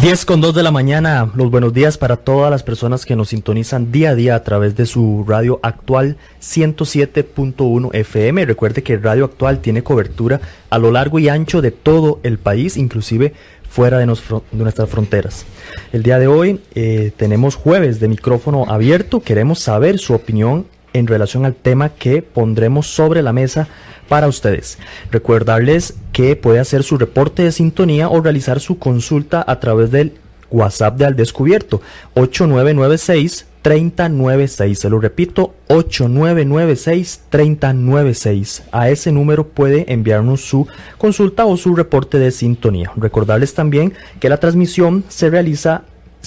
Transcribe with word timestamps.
10 0.00 0.26
con 0.26 0.40
2 0.40 0.54
de 0.54 0.62
la 0.62 0.70
mañana, 0.70 1.28
los 1.34 1.50
buenos 1.50 1.72
días 1.72 1.98
para 1.98 2.16
todas 2.16 2.52
las 2.52 2.62
personas 2.62 3.04
que 3.04 3.16
nos 3.16 3.30
sintonizan 3.30 3.90
día 3.90 4.10
a 4.10 4.14
día 4.14 4.36
a 4.36 4.44
través 4.44 4.76
de 4.76 4.86
su 4.86 5.24
radio 5.26 5.58
actual 5.60 6.16
107.1 6.40 7.90
FM. 7.92 8.44
Recuerde 8.44 8.84
que 8.84 8.96
Radio 8.96 9.24
Actual 9.24 9.58
tiene 9.58 9.82
cobertura 9.82 10.40
a 10.70 10.78
lo 10.78 10.92
largo 10.92 11.18
y 11.18 11.28
ancho 11.28 11.60
de 11.62 11.72
todo 11.72 12.20
el 12.22 12.38
país, 12.38 12.76
inclusive 12.76 13.34
fuera 13.68 13.98
de, 13.98 14.06
nuestras 14.06 14.88
fronteras. 14.88 15.46
El 15.92 16.04
día 16.04 16.20
de 16.20 16.28
hoy 16.28 16.60
eh, 16.76 17.10
tenemos 17.16 17.56
jueves 17.56 17.98
de 17.98 18.06
micrófono 18.06 18.66
abierto, 18.68 19.18
queremos 19.18 19.58
saber 19.58 19.98
su 19.98 20.14
opinión 20.14 20.66
en 20.92 21.06
relación 21.06 21.44
al 21.44 21.54
tema 21.54 21.90
que 21.90 22.22
pondremos 22.22 22.86
sobre 22.86 23.22
la 23.22 23.32
mesa 23.32 23.68
para 24.08 24.28
ustedes. 24.28 24.78
Recordarles 25.10 25.94
que 26.12 26.36
puede 26.36 26.60
hacer 26.60 26.82
su 26.82 26.98
reporte 26.98 27.42
de 27.42 27.52
sintonía 27.52 28.08
o 28.08 28.20
realizar 28.20 28.60
su 28.60 28.78
consulta 28.78 29.44
a 29.46 29.60
través 29.60 29.90
del 29.90 30.14
WhatsApp 30.50 30.96
de 30.96 31.06
Al 31.06 31.16
Descubierto 31.16 31.82
8996 32.14 33.46
3096. 33.62 34.78
Se 34.78 34.88
lo 34.88 34.98
repito, 35.00 35.54
8996 35.68 37.22
3096. 37.28 38.62
A 38.72 38.88
ese 38.88 39.12
número 39.12 39.48
puede 39.48 39.92
enviarnos 39.92 40.40
su 40.40 40.66
consulta 40.96 41.44
o 41.44 41.56
su 41.56 41.74
reporte 41.74 42.18
de 42.18 42.30
sintonía. 42.30 42.92
Recordarles 42.96 43.54
también 43.54 43.92
que 44.20 44.28
la 44.28 44.38
transmisión 44.38 45.04
se 45.08 45.28
realiza 45.28 45.82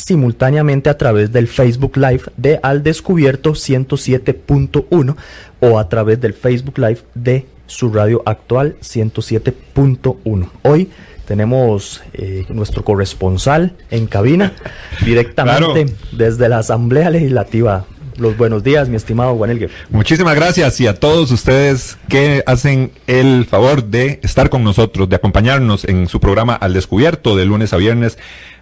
simultáneamente 0.06 0.90
a 0.90 0.98
través 0.98 1.32
del 1.32 1.48
Facebook 1.48 1.96
Live 1.98 2.24
de 2.38 2.60
Al 2.64 2.84
Descubierto 2.84 3.52
107.1 3.52 5.16
o 5.60 5.80
a 5.80 5.90
través 5.90 6.20
del 6.20 6.34
Facebook 6.34 6.78
Live 6.78 7.00
de 7.14 7.46
su 7.68 7.92
radio 7.92 8.22
actual 8.26 8.76
107.1. 8.82 10.50
Hoy 10.64 10.90
tenemos 11.26 12.02
eh, 12.14 12.46
nuestro 12.50 12.84
corresponsal 12.84 13.74
en 13.90 14.08
cabina 14.08 14.54
directamente 15.06 15.94
desde 16.12 16.50
la 16.50 16.60
Asamblea 16.60 17.10
Legislativa. 17.10 17.86
Los 18.18 18.36
buenos 18.38 18.64
días, 18.64 18.90
mi 18.90 18.98
estimado 18.98 19.36
Juan 19.36 19.52
Elgue. 19.52 19.70
Muchísimas 19.90 20.36
gracias 20.36 20.80
y 20.82 20.88
a 20.88 21.00
todos 21.00 21.32
ustedes 21.32 21.98
que 22.10 22.44
hacen 22.46 22.92
el 23.08 23.46
favor 23.46 23.86
de 23.86 24.20
estar 24.22 24.50
con 24.50 24.64
nosotros, 24.64 25.08
de 25.08 25.16
acompañarnos 25.16 25.86
en 25.86 26.08
su 26.08 26.20
programa 26.20 26.54
Al 26.54 26.74
Descubierto 26.74 27.36
de 27.36 27.46
lunes 27.46 27.72
a 27.74 27.78
viernes 27.78 28.18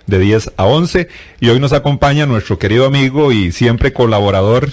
de 0.10 0.20
10 0.20 0.52
a 0.58 0.66
11. 0.66 1.08
Y 1.40 1.50
hoy 1.50 1.60
nos 1.60 1.74
acompaña 1.74 2.26
nuestro 2.26 2.60
querido 2.60 2.86
amigo 2.86 3.32
y 3.32 3.52
siempre 3.52 3.94
colaborador 3.94 4.70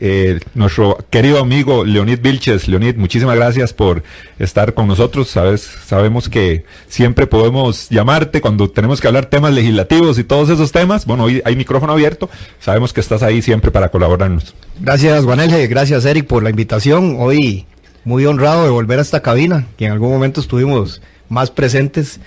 eh, 0.00 0.38
nuestro 0.54 0.98
querido 1.10 1.40
amigo 1.40 1.84
Leonid 1.84 2.20
Vilches. 2.20 2.68
Leonid, 2.68 2.96
muchísimas 2.96 3.36
gracias 3.36 3.72
por 3.72 4.02
estar 4.38 4.74
con 4.74 4.86
nosotros. 4.86 5.28
Sabes, 5.28 5.62
sabemos 5.62 6.28
que 6.28 6.64
siempre 6.88 7.26
podemos 7.26 7.88
llamarte 7.88 8.40
cuando 8.40 8.70
tenemos 8.70 9.00
que 9.00 9.08
hablar 9.08 9.26
temas 9.26 9.52
legislativos 9.52 10.18
y 10.18 10.24
todos 10.24 10.50
esos 10.50 10.72
temas. 10.72 11.06
Bueno, 11.06 11.24
hoy 11.24 11.42
hay 11.44 11.56
micrófono 11.56 11.92
abierto. 11.92 12.30
Sabemos 12.60 12.92
que 12.92 13.00
estás 13.00 13.22
ahí 13.22 13.42
siempre 13.42 13.70
para 13.70 13.88
colaborarnos. 13.88 14.54
Gracias, 14.80 15.24
Juanelge. 15.24 15.66
Gracias, 15.66 16.04
Eric, 16.04 16.26
por 16.26 16.42
la 16.42 16.50
invitación. 16.50 17.16
Hoy 17.18 17.66
muy 18.04 18.24
honrado 18.26 18.64
de 18.64 18.70
volver 18.70 19.00
a 19.00 19.02
esta 19.02 19.20
cabina, 19.20 19.66
que 19.76 19.86
en 19.86 19.92
algún 19.92 20.10
momento 20.10 20.40
estuvimos 20.40 21.02
más 21.28 21.50
presentes. 21.50 22.20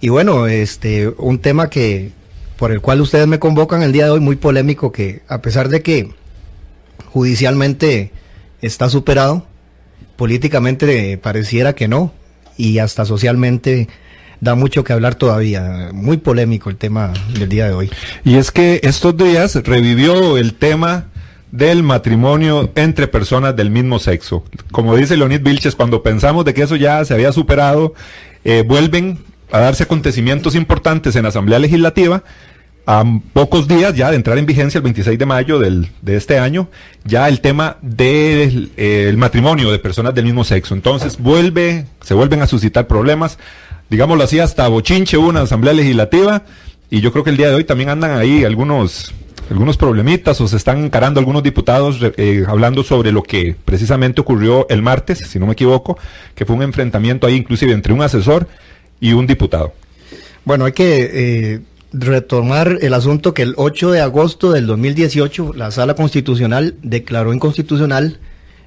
Y 0.00 0.08
bueno, 0.08 0.46
este, 0.46 1.08
un 1.08 1.38
tema 1.38 1.68
que 1.68 2.12
por 2.56 2.72
el 2.72 2.80
cual 2.80 3.00
ustedes 3.00 3.26
me 3.26 3.38
convocan 3.38 3.82
el 3.82 3.92
día 3.92 4.04
de 4.04 4.10
hoy, 4.10 4.20
muy 4.20 4.36
polémico, 4.36 4.92
que 4.92 5.22
a 5.28 5.40
pesar 5.40 5.68
de 5.68 5.82
que 5.82 6.10
judicialmente 7.06 8.12
está 8.60 8.90
superado, 8.90 9.46
políticamente 10.16 11.16
pareciera 11.16 11.74
que 11.74 11.88
no, 11.88 12.12
y 12.58 12.78
hasta 12.78 13.06
socialmente 13.06 13.88
da 14.40 14.54
mucho 14.54 14.84
que 14.84 14.92
hablar 14.92 15.14
todavía. 15.14 15.90
Muy 15.92 16.18
polémico 16.18 16.70
el 16.70 16.76
tema 16.76 17.12
del 17.38 17.48
día 17.48 17.66
de 17.66 17.72
hoy. 17.72 17.90
Y 18.24 18.36
es 18.36 18.50
que 18.50 18.80
estos 18.82 19.16
días 19.16 19.54
revivió 19.64 20.36
el 20.36 20.54
tema 20.54 21.06
del 21.52 21.82
matrimonio 21.82 22.70
entre 22.74 23.08
personas 23.08 23.56
del 23.56 23.70
mismo 23.70 23.98
sexo. 23.98 24.44
Como 24.70 24.96
dice 24.96 25.16
Leonid 25.16 25.40
Vilches, 25.40 25.74
cuando 25.74 26.02
pensamos 26.02 26.44
de 26.44 26.54
que 26.54 26.62
eso 26.62 26.76
ya 26.76 27.04
se 27.04 27.14
había 27.14 27.32
superado, 27.32 27.94
eh, 28.44 28.62
vuelven 28.66 29.29
a 29.52 29.58
darse 29.58 29.84
acontecimientos 29.84 30.54
importantes 30.54 31.16
en 31.16 31.24
la 31.24 31.30
Asamblea 31.30 31.58
Legislativa 31.58 32.22
a 32.86 33.04
pocos 33.32 33.68
días 33.68 33.94
ya 33.94 34.10
de 34.10 34.16
entrar 34.16 34.38
en 34.38 34.46
vigencia 34.46 34.78
el 34.78 34.82
26 34.82 35.18
de 35.18 35.26
mayo 35.26 35.58
del, 35.58 35.90
de 36.02 36.16
este 36.16 36.38
año, 36.38 36.68
ya 37.04 37.28
el 37.28 37.40
tema 37.40 37.76
del 37.82 38.72
eh, 38.76 39.12
matrimonio 39.16 39.70
de 39.70 39.78
personas 39.78 40.14
del 40.14 40.24
mismo 40.24 40.44
sexo. 40.44 40.74
Entonces 40.74 41.18
vuelve, 41.18 41.86
se 42.00 42.14
vuelven 42.14 42.42
a 42.42 42.46
suscitar 42.46 42.86
problemas, 42.86 43.38
digámoslo 43.90 44.24
así, 44.24 44.40
hasta 44.40 44.66
bochinche 44.68 45.18
una 45.18 45.42
asamblea 45.42 45.74
legislativa, 45.74 46.42
y 46.90 47.00
yo 47.00 47.12
creo 47.12 47.22
que 47.22 47.30
el 47.30 47.36
día 47.36 47.48
de 47.48 47.54
hoy 47.54 47.64
también 47.64 47.90
andan 47.90 48.18
ahí 48.18 48.44
algunos 48.44 49.14
algunos 49.50 49.76
problemitas 49.76 50.40
o 50.40 50.46
se 50.46 50.56
están 50.56 50.84
encarando 50.84 51.18
algunos 51.18 51.42
diputados 51.42 51.98
eh, 52.16 52.44
hablando 52.46 52.84
sobre 52.84 53.10
lo 53.10 53.24
que 53.24 53.56
precisamente 53.64 54.20
ocurrió 54.20 54.68
el 54.68 54.80
martes, 54.80 55.18
si 55.18 55.40
no 55.40 55.46
me 55.46 55.54
equivoco, 55.54 55.98
que 56.36 56.46
fue 56.46 56.54
un 56.54 56.62
enfrentamiento 56.62 57.26
ahí 57.26 57.34
inclusive 57.34 57.72
entre 57.72 57.92
un 57.92 58.00
asesor 58.00 58.46
y 59.00 59.12
un 59.12 59.26
diputado. 59.26 59.72
Bueno, 60.44 60.66
hay 60.66 60.72
que 60.72 61.10
eh, 61.12 61.60
retomar 61.92 62.78
el 62.80 62.94
asunto 62.94 63.34
que 63.34 63.42
el 63.42 63.54
8 63.56 63.92
de 63.92 64.00
agosto 64.00 64.52
del 64.52 64.66
2018 64.66 65.52
la 65.54 65.70
Sala 65.70 65.94
Constitucional 65.94 66.76
declaró 66.82 67.32
inconstitucional 67.32 68.18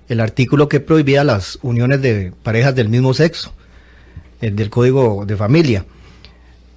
el 0.09 0.19
artículo 0.19 0.67
que 0.67 0.79
prohibía 0.79 1.23
las 1.23 1.59
uniones 1.61 2.01
de 2.01 2.33
parejas 2.43 2.75
del 2.75 2.89
mismo 2.89 3.13
sexo, 3.13 3.53
el 4.41 4.55
del 4.55 4.69
Código 4.69 5.25
de 5.25 5.38
Familia, 5.38 5.85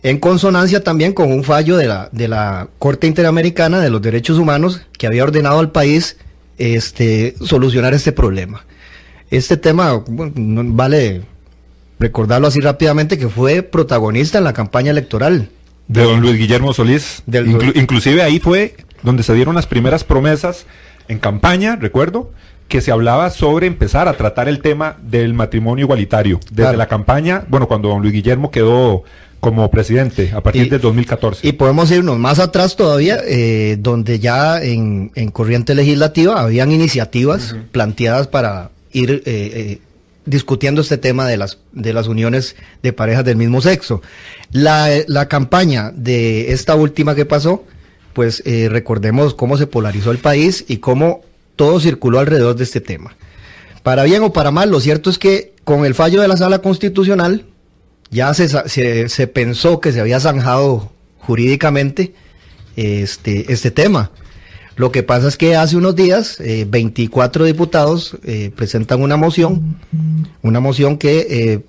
en 0.03 0.19
consonancia 0.21 0.85
también 0.85 1.13
con 1.13 1.33
un 1.33 1.43
fallo 1.43 1.77
de 1.77 1.89
la, 1.89 2.09
de 2.13 2.29
la 2.29 2.69
Corte 2.79 3.09
Interamericana 3.09 3.81
de 3.81 3.91
los 3.91 4.01
Derechos 4.01 4.39
Humanos 4.39 4.83
que 4.97 5.07
había 5.07 5.25
ordenado 5.25 5.59
al 5.59 5.73
país 5.73 6.17
este, 6.59 7.35
solucionar 7.45 7.93
este 7.93 8.13
problema. 8.13 8.65
Este 9.31 9.57
tema, 9.57 10.05
vale 10.07 11.23
recordarlo 11.99 12.49
así 12.49 12.61
rápidamente, 12.61 13.19
que 13.19 13.29
fue 13.29 13.63
protagonista 13.63 14.39
en 14.39 14.45
la 14.45 14.53
campaña 14.53 14.91
electoral 14.91 15.51
de 15.89 16.03
don 16.03 16.21
Luis 16.21 16.37
Guillermo 16.37 16.73
Solís. 16.73 17.23
inclusive 17.75 18.23
ahí 18.23 18.41
fue 18.41 18.75
donde 19.03 19.23
se 19.23 19.35
dieron 19.35 19.55
las 19.55 19.67
primeras 19.67 20.05
promesas 20.05 20.67
en 21.09 21.19
campaña, 21.19 21.77
recuerdo, 21.77 22.33
que 22.69 22.81
se 22.81 22.91
hablaba 22.91 23.31
sobre 23.31 23.69
empezar 23.69 24.09
a 24.09 24.15
tratar 24.15 24.49
el 24.49 24.61
tema 24.61 24.97
del 25.01 25.35
matrimonio 25.35 25.85
igualitario. 25.85 26.41
Desde 26.51 26.77
la 26.77 26.89
campaña, 26.89 27.45
bueno, 27.49 27.69
cuando 27.69 27.89
don 27.89 28.03
Luis 28.03 28.13
Guillermo 28.13 28.51
quedó 28.51 29.05
como 29.39 29.71
presidente 29.71 30.33
a 30.35 30.41
partir 30.41 30.69
del 30.69 30.81
2014. 30.81 31.47
Y 31.47 31.53
podemos 31.53 31.89
irnos 31.93 32.19
más 32.19 32.41
atrás 32.41 32.75
todavía, 32.75 33.19
eh, 33.25 33.77
donde 33.79 34.19
ya 34.19 34.61
en, 34.61 35.11
corriente 35.33 35.77
legislativa 35.77 36.41
habían 36.41 36.73
iniciativas 36.73 37.55
planteadas 37.71 38.27
para 38.27 38.71
ir 38.91 39.11
eh, 39.11 39.23
eh, 39.27 39.79
discutiendo 40.27 40.83
este 40.83 40.99
tema 40.99 41.27
de 41.27 41.37
las, 41.37 41.59
de 41.73 41.93
las 41.93 42.09
uniones 42.09 42.57
de 42.83 42.93
parejas 42.93 43.25
del 43.25 43.37
mismo 43.37 43.61
sexo. 43.61 44.03
La, 44.53 44.89
la 45.07 45.29
campaña 45.29 45.93
de 45.95 46.53
esta 46.53 46.75
última 46.75 47.15
que 47.15 47.25
pasó, 47.25 47.65
pues 48.13 48.43
eh, 48.45 48.69
recordemos 48.71 49.35
cómo 49.35 49.57
se 49.57 49.67
polarizó 49.67 50.11
el 50.11 50.19
país 50.19 50.65
y 50.69 50.79
cómo 50.79 51.23
todo 51.55 51.81
circuló 51.81 52.19
alrededor 52.19 52.57
de 52.57 52.65
este 52.65 52.81
tema. 52.81 53.17
Para 53.83 54.03
bien 54.03 54.23
o 54.23 54.33
para 54.33 54.51
mal, 54.51 54.71
lo 54.71 54.81
cierto 54.81 55.11
es 55.11 55.19
que 55.19 55.55
con 55.65 55.85
el 55.85 55.95
fallo 55.95 56.21
de 56.21 56.29
la 56.29 56.37
sala 56.37 56.61
constitucional 56.61 57.47
ya 58.11 58.33
se, 58.35 58.49
se, 58.49 59.27
pensó 59.27 59.81
que 59.81 59.93
se 59.93 60.01
había 60.01 60.21
zanjado 60.21 60.93
jurídicamente 61.19 62.15
este, 62.77 63.53
este 63.53 63.71
tema. 63.71 64.11
Lo 64.77 64.93
que 64.93 65.03
pasa 65.03 65.29
es 65.29 65.39
que 65.39 65.57
hace 65.57 65.77
unos 65.77 65.97
días 65.97 66.39
24 66.39 67.45
eh, 67.45 67.49
diputados 67.49 68.17
eh, 68.25 68.53
presentan 68.55 69.03
una 69.03 69.17
moción, 69.17 69.79
una 70.43 70.61
moción 70.61 70.99
que 70.99 71.27
eh, 71.31 71.61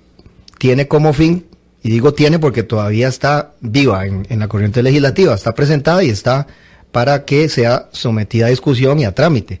tiene 0.58 0.88
como 0.88 1.14
fin, 1.14 1.46
y 1.82 1.90
digo 1.90 2.12
tiene 2.12 2.38
porque 2.38 2.62
todavía 2.62 3.08
está 3.08 3.54
viva 3.60 4.04
en, 4.04 4.26
la 4.38 4.48
corriente 4.48 4.82
legislativa, 4.82 5.34
está 5.34 5.54
presentada 5.54 6.04
y 6.04 6.10
está 6.10 6.46
para 6.92 7.24
que 7.24 7.48
sea 7.48 7.88
sometida 7.92 8.46
a 8.46 8.50
discusión 8.50 8.98
y 8.98 9.06
a 9.06 9.14
trámite. 9.14 9.60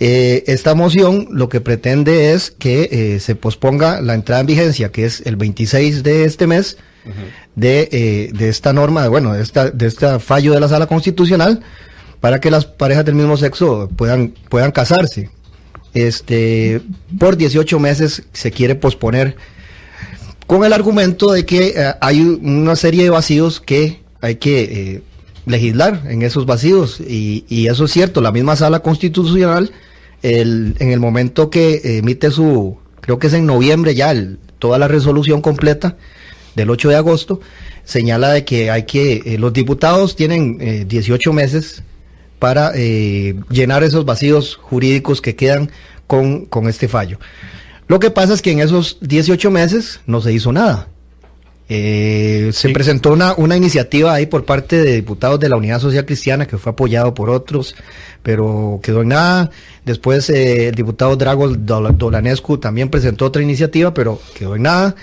esta 0.00 0.74
moción 0.74 1.28
lo 1.30 1.48
que 1.48 1.60
pretende 1.60 2.32
es 2.32 2.50
que 2.50 3.18
se 3.20 3.36
posponga 3.36 4.00
la 4.00 4.14
entrada 4.14 4.40
en 4.40 4.46
vigencia, 4.46 4.90
que 4.90 5.04
es 5.04 5.22
el 5.24 5.36
26 5.36 6.02
de 6.02 6.24
este 6.24 6.48
mes, 6.48 6.78
de, 7.54 8.32
de, 8.34 8.48
esta 8.48 8.72
norma, 8.72 9.06
bueno, 9.06 9.34
de, 9.34 9.42
esta, 9.42 9.70
de 9.70 9.86
este 9.86 10.18
fallo 10.18 10.52
de 10.52 10.60
la 10.60 10.68
sala 10.68 10.86
constitucional, 10.86 11.62
para 12.20 12.40
que 12.40 12.50
las 12.50 12.64
parejas 12.64 13.04
del 13.04 13.14
mismo 13.14 13.36
sexo 13.36 13.90
puedan, 13.96 14.34
puedan 14.48 14.72
casarse. 14.72 15.30
Este, 15.94 16.82
por 17.18 17.36
18 17.36 17.78
meses 17.78 18.24
se 18.32 18.50
quiere 18.50 18.74
posponer 18.74 19.36
con 20.46 20.64
el 20.64 20.72
argumento 20.72 21.32
de 21.32 21.46
que 21.46 21.68
eh, 21.68 21.94
hay 22.00 22.20
una 22.20 22.76
serie 22.76 23.04
de 23.04 23.10
vacíos 23.10 23.60
que 23.60 24.02
hay 24.20 24.36
que 24.36 24.62
eh, 24.62 25.02
legislar 25.46 26.02
en 26.08 26.22
esos 26.22 26.46
vacíos. 26.46 27.00
Y, 27.00 27.44
y, 27.48 27.68
eso 27.68 27.86
es 27.86 27.92
cierto, 27.92 28.20
la 28.20 28.32
misma 28.32 28.56
sala 28.56 28.80
constitucional, 28.80 29.72
el, 30.22 30.76
en 30.78 30.90
el 30.90 31.00
momento 31.00 31.50
que 31.50 31.80
emite 31.98 32.30
su, 32.30 32.76
creo 33.00 33.18
que 33.18 33.28
es 33.28 33.32
en 33.32 33.46
noviembre 33.46 33.94
ya, 33.94 34.10
el, 34.10 34.38
toda 34.58 34.78
la 34.78 34.88
resolución 34.88 35.40
completa 35.40 35.96
del 36.54 36.70
8 36.70 36.88
de 36.88 36.96
agosto, 36.96 37.40
señala 37.84 38.30
de 38.32 38.44
que 38.44 38.70
hay 38.70 38.84
que, 38.84 39.22
eh, 39.24 39.38
los 39.38 39.52
diputados 39.52 40.16
tienen 40.16 40.58
eh, 40.60 40.84
18 40.86 41.32
meses 41.32 41.82
para 42.38 42.72
eh, 42.74 43.34
llenar 43.50 43.82
esos 43.84 44.04
vacíos 44.04 44.56
jurídicos 44.60 45.20
que 45.20 45.36
quedan 45.36 45.70
con, 46.06 46.46
con 46.46 46.68
este 46.68 46.88
fallo. 46.88 47.18
Lo 47.88 47.98
que 48.00 48.10
pasa 48.10 48.34
es 48.34 48.42
que 48.42 48.50
en 48.52 48.60
esos 48.60 48.98
18 49.00 49.50
meses 49.50 50.00
no 50.06 50.20
se 50.20 50.32
hizo 50.32 50.52
nada. 50.52 50.88
Eh, 51.68 52.50
se 52.52 52.68
Sí. 52.68 52.74
presentó 52.74 53.12
una, 53.12 53.34
una 53.36 53.56
iniciativa 53.56 54.14
ahí 54.14 54.26
por 54.26 54.44
parte 54.44 54.80
de 54.80 54.94
diputados 54.94 55.40
de 55.40 55.48
la 55.48 55.56
Unidad 55.56 55.80
Social 55.80 56.06
Cristiana 56.06 56.46
que 56.46 56.58
fue 56.58 56.70
apoyado 56.70 57.12
por 57.12 57.28
otros, 57.28 57.74
pero 58.22 58.78
quedó 58.82 59.02
en 59.02 59.08
nada. 59.08 59.50
Después 59.84 60.30
eh, 60.30 60.68
el 60.68 60.74
diputado 60.76 61.16
Drago 61.16 61.48
Dol- 61.50 61.96
Dolanescu 61.96 62.58
también 62.58 62.88
presentó 62.88 63.24
otra 63.26 63.42
iniciativa, 63.42 63.92
pero 63.94 64.20
quedó 64.38 64.54
en 64.54 64.62
nada. 64.62 64.94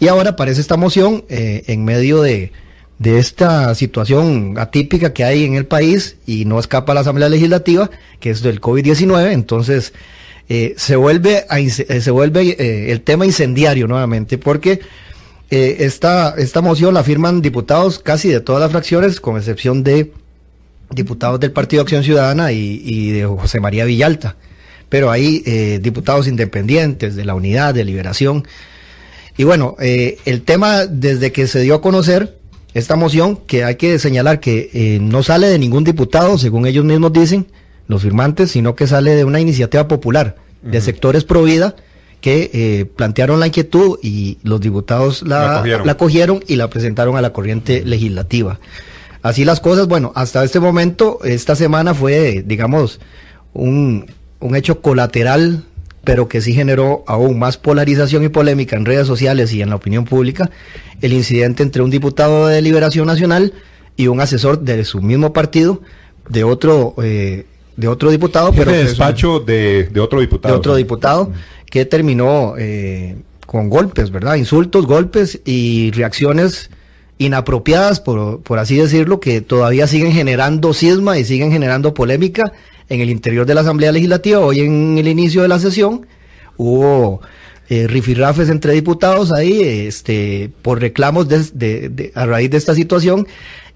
Y 0.00 0.08
ahora 0.08 0.30
aparece 0.30 0.60
esta 0.60 0.76
moción 0.76 1.24
eh, 1.28 1.62
en 1.68 1.84
medio 1.84 2.20
de, 2.22 2.50
de 2.98 3.18
esta 3.18 3.74
situación 3.74 4.54
atípica 4.58 5.12
que 5.12 5.24
hay 5.24 5.44
en 5.44 5.54
el 5.54 5.66
país 5.66 6.16
y 6.26 6.44
no 6.44 6.58
escapa 6.58 6.92
a 6.92 6.94
la 6.96 7.00
Asamblea 7.02 7.28
Legislativa, 7.28 7.90
que 8.18 8.30
es 8.30 8.42
del 8.42 8.60
COVID-19. 8.60 9.32
Entonces 9.32 9.92
eh, 10.48 10.74
se 10.76 10.96
vuelve, 10.96 11.44
a 11.48 11.60
eh, 11.60 11.70
se 11.70 12.10
vuelve 12.10 12.56
eh, 12.58 12.90
el 12.90 13.02
tema 13.02 13.24
incendiario 13.24 13.86
nuevamente, 13.86 14.36
porque 14.36 14.80
eh, 15.50 15.76
esta, 15.80 16.34
esta 16.36 16.60
moción 16.60 16.92
la 16.94 17.04
firman 17.04 17.40
diputados 17.40 18.00
casi 18.00 18.28
de 18.30 18.40
todas 18.40 18.60
las 18.60 18.72
fracciones, 18.72 19.20
con 19.20 19.36
excepción 19.36 19.84
de 19.84 20.12
diputados 20.90 21.38
del 21.38 21.52
Partido 21.52 21.82
Acción 21.82 22.02
Ciudadana 22.02 22.50
y, 22.50 22.82
y 22.84 23.12
de 23.12 23.26
José 23.26 23.60
María 23.60 23.84
Villalta. 23.84 24.36
Pero 24.88 25.10
hay 25.10 25.40
diputados 25.82 26.26
independientes 26.28 27.14
de 27.14 27.26
la 27.26 27.34
Unidad 27.34 27.74
de 27.74 27.84
Liberación. 27.84 28.48
Y 29.36 29.44
bueno, 29.44 29.76
el 29.78 30.42
tema 30.46 30.86
desde 30.86 31.30
que 31.30 31.46
se 31.46 31.60
dio 31.60 31.74
a 31.74 31.82
conocer 31.82 32.37
esta 32.78 32.96
moción, 32.96 33.36
que 33.36 33.64
hay 33.64 33.76
que 33.76 33.98
señalar 33.98 34.40
que 34.40 34.70
eh, 34.72 34.98
no 35.00 35.22
sale 35.22 35.48
de 35.48 35.58
ningún 35.58 35.84
diputado, 35.84 36.38
según 36.38 36.66
ellos 36.66 36.84
mismos 36.84 37.12
dicen, 37.12 37.46
los 37.86 38.02
firmantes, 38.02 38.50
sino 38.50 38.74
que 38.74 38.86
sale 38.86 39.14
de 39.14 39.24
una 39.24 39.40
iniciativa 39.40 39.88
popular 39.88 40.36
de 40.62 40.80
sectores 40.80 41.24
pro 41.24 41.42
vida 41.42 41.76
que 42.20 42.50
eh, 42.52 42.84
plantearon 42.84 43.40
la 43.40 43.46
inquietud 43.46 43.98
y 44.02 44.38
los 44.42 44.60
diputados 44.60 45.22
la, 45.22 45.40
La 45.40 45.58
cogieron. 45.58 45.86
la 45.86 45.96
cogieron 45.96 46.44
y 46.46 46.56
la 46.56 46.68
presentaron 46.68 47.16
a 47.16 47.22
la 47.22 47.32
corriente 47.32 47.84
legislativa. 47.84 48.58
Así 49.22 49.44
las 49.44 49.60
cosas, 49.60 49.88
bueno, 49.88 50.12
hasta 50.14 50.44
este 50.44 50.60
momento, 50.60 51.18
esta 51.24 51.54
semana 51.56 51.94
fue, 51.94 52.42
digamos, 52.46 53.00
un, 53.52 54.06
un 54.40 54.56
hecho 54.56 54.80
colateral, 54.80 55.64
pero 56.04 56.28
que 56.28 56.40
sí 56.40 56.54
generó 56.54 57.04
aún 57.06 57.38
más 57.38 57.56
polarización 57.56 58.24
y 58.24 58.28
polémica 58.28 58.76
en 58.76 58.84
redes 58.84 59.06
sociales 59.06 59.52
y 59.52 59.62
en 59.62 59.70
la 59.70 59.76
opinión 59.76 60.04
pública, 60.04 60.50
el 61.00 61.12
incidente 61.12 61.62
entre 61.62 61.82
un 61.82 61.90
diputado 61.90 62.46
de 62.46 62.62
Liberación 62.62 63.06
Nacional 63.06 63.52
y 63.96 64.06
un 64.06 64.20
asesor 64.20 64.60
de 64.60 64.84
su 64.84 65.02
mismo 65.02 65.32
partido, 65.32 65.82
de 66.28 66.44
otro, 66.44 66.94
eh, 67.02 67.46
de 67.76 67.88
otro 67.88 68.10
diputado, 68.10 68.52
pero 68.52 68.70
de 68.70 68.84
despacho 68.84 69.40
de, 69.40 69.88
de 69.90 70.00
otro 70.00 70.20
diputado. 70.20 70.54
de 70.54 70.58
otro 70.58 70.76
diputado 70.76 71.32
que 71.70 71.84
terminó 71.84 72.54
eh, 72.58 73.16
con 73.46 73.68
golpes, 73.68 74.10
¿verdad? 74.10 74.36
Insultos, 74.36 74.86
golpes 74.86 75.40
y 75.44 75.90
reacciones 75.92 76.70
inapropiadas, 77.18 78.00
por, 78.00 78.40
por 78.42 78.58
así 78.58 78.76
decirlo, 78.76 79.20
que 79.20 79.40
todavía 79.40 79.86
siguen 79.86 80.12
generando 80.12 80.72
cisma 80.72 81.18
y 81.18 81.24
siguen 81.24 81.50
generando 81.50 81.92
polémica 81.92 82.52
en 82.88 83.00
el 83.00 83.10
interior 83.10 83.46
de 83.46 83.54
la 83.54 83.60
Asamblea 83.62 83.92
Legislativa. 83.92 84.40
Hoy 84.40 84.60
en 84.60 84.96
el 84.98 85.08
inicio 85.08 85.42
de 85.42 85.48
la 85.48 85.58
sesión 85.58 86.06
hubo 86.56 87.20
eh, 87.70 87.86
rifirrafes 87.86 88.48
entre 88.48 88.72
diputados 88.72 89.30
ahí, 89.30 89.60
este, 89.62 90.50
por 90.62 90.80
reclamos 90.80 91.28
de- 91.28 91.44
de- 91.52 91.88
de- 91.90 92.12
a 92.14 92.24
raíz 92.24 92.50
de 92.50 92.56
esta 92.56 92.74
situación 92.74 93.26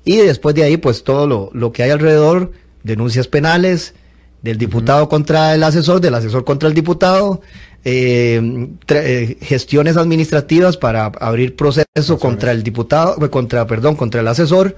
y 0.04 0.16
después 0.16 0.54
de 0.54 0.62
ahí, 0.64 0.78
pues 0.78 1.04
todo 1.04 1.26
lo, 1.26 1.50
lo 1.52 1.72
que 1.72 1.82
hay 1.82 1.90
alrededor, 1.90 2.52
denuncias 2.82 3.28
penales, 3.28 3.94
del 4.42 4.58
diputado 4.58 5.08
contra 5.08 5.54
el 5.54 5.62
asesor, 5.62 6.00
del 6.00 6.14
asesor 6.16 6.44
contra 6.44 6.68
el 6.68 6.74
diputado, 6.74 7.42
eh, 7.84 8.40
tra- 8.86 9.02
eh, 9.04 9.36
gestiones 9.42 9.96
administrativas 9.96 10.76
para 10.76 11.06
abrir 11.20 11.54
proceso 11.54 12.18
contra 12.18 12.50
el 12.50 12.62
diputado, 12.64 13.24
eh, 13.24 13.28
contra, 13.30 13.66
perdón, 13.66 13.94
contra 13.94 14.20
el 14.22 14.26
asesor. 14.28 14.74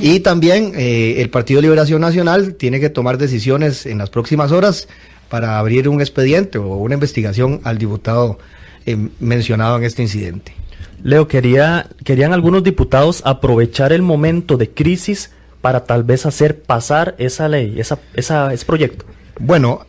Y 0.00 0.20
también 0.20 0.72
eh, 0.74 1.16
el 1.18 1.30
Partido 1.30 1.58
de 1.58 1.62
Liberación 1.62 2.00
Nacional 2.00 2.54
tiene 2.54 2.80
que 2.80 2.90
tomar 2.90 3.18
decisiones 3.18 3.86
en 3.86 3.98
las 3.98 4.10
próximas 4.10 4.52
horas 4.52 4.88
para 5.28 5.58
abrir 5.58 5.88
un 5.88 6.00
expediente 6.00 6.58
o 6.58 6.76
una 6.76 6.94
investigación 6.94 7.60
al 7.64 7.78
diputado 7.78 8.38
eh, 8.86 8.96
mencionado 9.20 9.76
en 9.76 9.84
este 9.84 10.02
incidente. 10.02 10.54
Leo, 11.02 11.28
quería, 11.28 11.88
querían 12.04 12.32
algunos 12.32 12.62
diputados 12.62 13.22
aprovechar 13.24 13.92
el 13.92 14.02
momento 14.02 14.56
de 14.56 14.70
crisis 14.70 15.30
para 15.60 15.84
tal 15.84 16.02
vez 16.02 16.26
hacer 16.26 16.62
pasar 16.62 17.14
esa 17.18 17.48
ley, 17.48 17.78
esa, 17.78 17.98
esa, 18.14 18.52
ese 18.52 18.64
proyecto. 18.64 19.04
Bueno, 19.38 19.86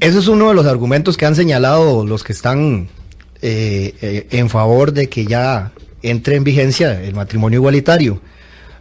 ese 0.00 0.18
es 0.18 0.28
uno 0.28 0.48
de 0.48 0.54
los 0.54 0.66
argumentos 0.66 1.16
que 1.16 1.26
han 1.26 1.36
señalado 1.36 2.04
los 2.04 2.24
que 2.24 2.32
están 2.32 2.88
eh, 3.40 4.26
en 4.30 4.48
favor 4.48 4.92
de 4.92 5.08
que 5.08 5.26
ya 5.26 5.72
entre 6.02 6.36
en 6.36 6.44
vigencia 6.44 7.02
el 7.02 7.14
matrimonio 7.14 7.58
igualitario. 7.58 8.20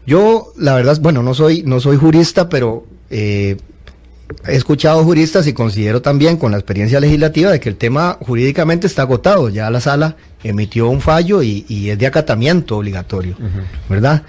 Yo, 0.06 0.54
la 0.58 0.76
verdad, 0.76 0.98
bueno, 1.02 1.22
no 1.24 1.34
soy, 1.34 1.64
no 1.64 1.80
soy 1.80 1.98
jurista, 1.98 2.50
pero 2.50 2.86
eh, 3.10 3.58
he 4.48 4.56
escuchado 4.56 5.04
juristas 5.04 5.46
y 5.48 5.54
considero 5.54 6.02
también 6.02 6.38
con 6.38 6.52
la 6.52 6.58
experiencia 6.58 7.00
legislativa 7.00 7.52
de 7.52 7.60
que 7.60 7.70
el 7.70 7.76
tema 7.76 8.18
jurídicamente 8.22 8.88
está 8.88 9.04
agotado. 9.04 9.50
Ya 9.50 9.70
la 9.70 9.80
sala 9.82 10.16
emitió 10.44 10.90
un 10.90 11.02
fallo 11.02 11.44
y, 11.44 11.66
y 11.70 11.90
es 11.90 12.00
de 12.00 12.08
acatamiento 12.08 12.78
obligatorio, 12.78 13.36
¿verdad? 13.90 14.24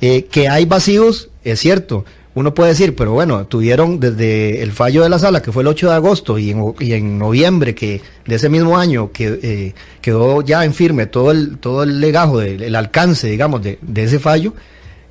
Eh, 0.00 0.24
que 0.30 0.48
hay 0.48 0.64
vacíos, 0.64 1.30
es 1.44 1.60
cierto. 1.60 2.04
Uno 2.34 2.54
puede 2.54 2.70
decir, 2.70 2.96
pero 2.96 3.12
bueno, 3.12 3.46
tuvieron 3.46 4.00
desde 4.00 4.62
el 4.62 4.72
fallo 4.72 5.02
de 5.02 5.10
la 5.10 5.18
sala, 5.18 5.42
que 5.42 5.52
fue 5.52 5.62
el 5.62 5.68
8 5.68 5.90
de 5.90 5.94
agosto, 5.94 6.38
y 6.38 6.50
en, 6.50 6.60
o- 6.60 6.74
y 6.80 6.94
en 6.94 7.18
noviembre 7.18 7.74
que 7.74 8.00
de 8.26 8.34
ese 8.34 8.48
mismo 8.48 8.78
año 8.78 9.12
que 9.12 9.38
eh, 9.42 9.74
quedó 10.00 10.40
ya 10.40 10.64
en 10.64 10.72
firme 10.72 11.04
todo 11.06 11.30
el, 11.30 11.58
todo 11.58 11.82
el 11.82 12.00
legajo, 12.00 12.38
del 12.38 12.62
el 12.62 12.74
alcance, 12.74 13.28
digamos, 13.28 13.62
de, 13.62 13.78
de 13.82 14.04
ese 14.04 14.18
fallo, 14.18 14.54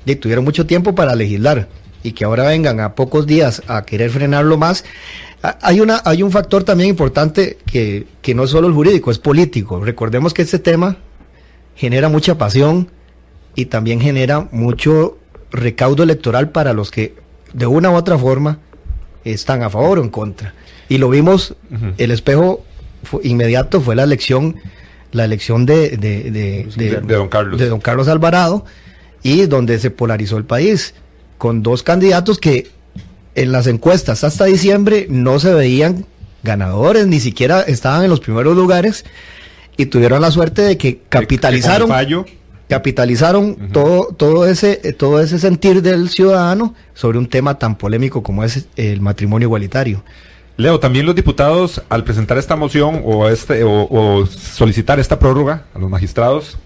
y 0.06 0.16
tuvieron 0.16 0.44
mucho 0.44 0.66
tiempo 0.66 0.94
para 0.94 1.14
legislar 1.14 1.68
y 2.02 2.12
que 2.12 2.24
ahora 2.24 2.44
vengan 2.48 2.80
a 2.80 2.94
pocos 2.94 3.26
días 3.26 3.62
a 3.68 3.82
querer 3.84 4.10
frenarlo 4.10 4.56
más. 4.58 4.84
Hay, 5.60 5.80
una, 5.80 6.00
hay 6.04 6.22
un 6.22 6.30
factor 6.30 6.64
también 6.64 6.90
importante 6.90 7.58
que, 7.66 8.06
que 8.22 8.34
no 8.34 8.44
es 8.44 8.50
solo 8.50 8.68
el 8.68 8.74
jurídico, 8.74 9.10
es 9.10 9.18
político. 9.18 9.80
Recordemos 9.84 10.34
que 10.34 10.42
este 10.42 10.58
tema 10.58 10.96
genera 11.76 12.08
mucha 12.08 12.36
pasión 12.38 12.90
y 13.54 13.66
también 13.66 14.00
genera 14.00 14.48
mucho 14.52 15.18
recaudo 15.50 16.02
electoral 16.02 16.50
para 16.50 16.72
los 16.72 16.90
que 16.90 17.14
de 17.52 17.66
una 17.66 17.90
u 17.90 17.94
otra 17.94 18.18
forma 18.18 18.58
están 19.24 19.62
a 19.62 19.70
favor 19.70 19.98
o 19.98 20.02
en 20.02 20.10
contra. 20.10 20.54
Y 20.88 20.98
lo 20.98 21.08
vimos, 21.08 21.54
el 21.98 22.10
espejo 22.10 22.64
inmediato 23.22 23.80
fue 23.80 23.94
la 23.96 24.04
elección, 24.04 24.56
la 25.12 25.24
elección 25.24 25.66
de- 25.66 25.96
De- 26.76 26.86
de 27.06 27.14
don 27.14 27.28
Carlos. 27.28 27.60
de 27.60 27.68
don 27.68 27.80
Carlos 27.80 28.08
Alvarado 28.08 28.64
y 29.22 29.46
donde 29.46 29.78
se 29.78 29.90
polarizó 29.90 30.36
el 30.36 30.44
país 30.44 30.94
con 31.38 31.62
dos 31.62 31.82
candidatos 31.82 32.38
que 32.38 32.70
en 33.34 33.52
las 33.52 33.66
encuestas 33.66 34.24
hasta 34.24 34.44
diciembre 34.44 35.06
no 35.08 35.38
se 35.38 35.54
veían 35.54 36.06
ganadores, 36.42 37.06
ni 37.06 37.20
siquiera 37.20 37.62
estaban 37.62 38.04
en 38.04 38.10
los 38.10 38.20
primeros 38.20 38.56
lugares 38.56 39.04
y 39.76 39.86
tuvieron 39.86 40.20
la 40.20 40.30
suerte 40.30 40.62
de 40.62 40.76
que 40.76 41.00
capitalizaron 41.08 41.88
Que 41.88 42.42
capitalizaron 42.68 43.70
todo 43.72 44.14
todo 44.16 44.46
ese 44.46 44.76
todo 44.94 45.20
ese 45.20 45.38
sentir 45.38 45.82
del 45.82 46.08
ciudadano 46.08 46.74
sobre 46.94 47.18
un 47.18 47.28
tema 47.28 47.58
tan 47.58 47.76
polémico 47.76 48.22
como 48.22 48.44
es 48.44 48.66
el 48.76 49.00
matrimonio 49.00 49.46
igualitario. 49.46 50.04
Leo, 50.56 50.78
también 50.78 51.06
los 51.06 51.14
diputados, 51.14 51.82
al 51.88 52.04
presentar 52.04 52.36
esta 52.36 52.56
moción 52.56 53.02
o, 53.04 53.28
este, 53.28 53.64
o, 53.64 53.88
o 53.90 54.26
solicitar 54.26 55.00
esta 55.00 55.18
prórroga 55.18 55.64
a 55.74 55.78
los 55.78 55.88
magistrados, 55.88 56.58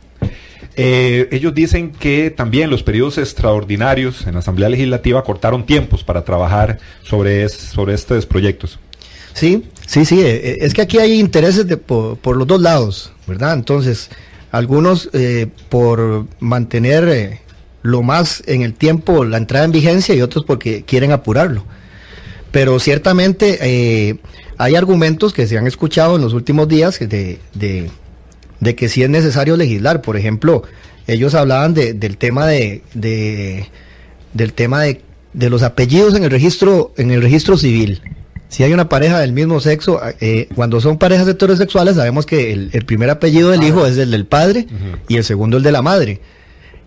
eh, 0.76 1.28
ellos 1.32 1.54
dicen 1.54 1.90
que 1.90 2.30
también 2.30 2.68
los 2.68 2.82
periodos 2.82 3.16
extraordinarios 3.16 4.26
en 4.26 4.34
la 4.34 4.40
Asamblea 4.40 4.68
Legislativa 4.68 5.24
cortaron 5.24 5.64
tiempos 5.64 6.04
para 6.04 6.22
trabajar 6.22 6.78
sobre, 7.02 7.48
sobre 7.48 7.94
estos 7.94 8.26
proyectos. 8.26 8.78
Sí, 9.32 9.64
sí, 9.86 10.04
sí, 10.04 10.20
eh, 10.20 10.34
eh, 10.34 10.58
es 10.60 10.74
que 10.74 10.82
aquí 10.82 10.98
hay 10.98 11.18
intereses 11.18 11.66
de, 11.66 11.78
por, 11.78 12.36
los 12.36 12.46
dos 12.46 12.60
lados, 12.60 13.12
¿verdad? 13.26 13.54
Entonces, 13.54 14.10
algunos 14.52 15.10
por 15.68 16.26
mantener 16.40 17.40
lo 17.82 18.02
más 18.02 18.42
en 18.46 18.62
el 18.62 18.74
tiempo 18.74 19.24
la 19.24 19.38
entrada 19.38 19.64
en 19.64 19.72
vigencia 19.72 20.14
y 20.14 20.22
otros 20.22 20.44
porque 20.44 20.84
quieren 20.84 21.12
apurarlo. 21.12 21.64
Pero 22.52 22.78
ciertamente 22.80 24.18
hay 24.58 24.74
argumentos 24.76 25.32
que 25.32 25.46
se 25.46 25.58
han 25.58 25.66
escuchado 25.66 26.16
en 26.16 26.22
los 26.22 26.32
últimos 26.32 26.68
días 26.68 26.98
de, 26.98 27.38
de, 27.54 27.90
de 28.60 28.74
que 28.74 28.88
sí 28.88 29.02
es 29.02 29.10
necesario 29.10 29.56
legislar. 29.56 30.02
Por 30.02 30.16
ejemplo, 30.16 30.62
ellos 31.06 31.34
hablaban 31.34 31.74
de, 31.74 31.94
del 31.94 32.16
tema 32.16 32.46
de, 32.46 32.82
de 32.94 33.68
del 34.34 34.52
tema 34.52 34.82
de, 34.82 35.00
de, 35.32 35.50
los 35.50 35.62
apellidos 35.62 36.14
en 36.14 36.24
el 36.24 36.30
registro 36.30 36.92
en 36.96 37.10
el 37.10 37.22
registro 37.22 37.56
civil. 37.56 38.02
Si 38.48 38.62
hay 38.62 38.72
una 38.72 38.88
pareja 38.88 39.18
del 39.18 39.32
mismo 39.32 39.60
sexo, 39.60 40.00
eh, 40.20 40.48
cuando 40.54 40.80
son 40.80 40.98
parejas 40.98 41.26
heterosexuales, 41.26 41.96
sabemos 41.96 42.26
que 42.26 42.52
el, 42.52 42.84
primer 42.84 43.10
apellido 43.10 43.50
del 43.50 43.64
hijo 43.64 43.86
es 43.86 43.98
el 43.98 44.12
del 44.12 44.24
padre 44.24 44.66
y 45.08 45.16
el 45.16 45.24
segundo 45.24 45.56
el 45.56 45.62
de 45.62 45.72
la 45.72 45.82
madre. 45.82 46.20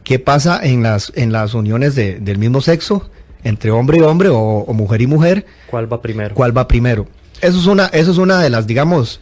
¿Qué 0.06 0.20
pasa 0.20 0.60
en 0.64 0.84
las 0.84 1.12
en 1.16 1.34
las 1.34 1.54
uniones 1.54 1.96
de, 1.96 2.20
del 2.20 2.38
mismo 2.38 2.62
sexo? 2.62 3.10
entre 3.44 3.72
hombre 3.72 3.98
y 3.98 4.02
hombre 4.02 4.30
o, 4.32 4.66
mujer 4.74 5.02
y 5.02 5.08
mujer. 5.08 5.46
¿Cuál 5.68 5.92
va 5.92 6.02
primero? 6.02 6.36
¿Cuál 6.36 6.58
va 6.58 6.68
primero? 6.68 7.08
Eso 7.42 7.60
es 7.60 7.68
una, 7.68 7.86
eso 7.88 8.12
es 8.12 8.18
una 8.18 8.42
de 8.42 8.50
las, 8.50 8.68
digamos, 8.68 9.22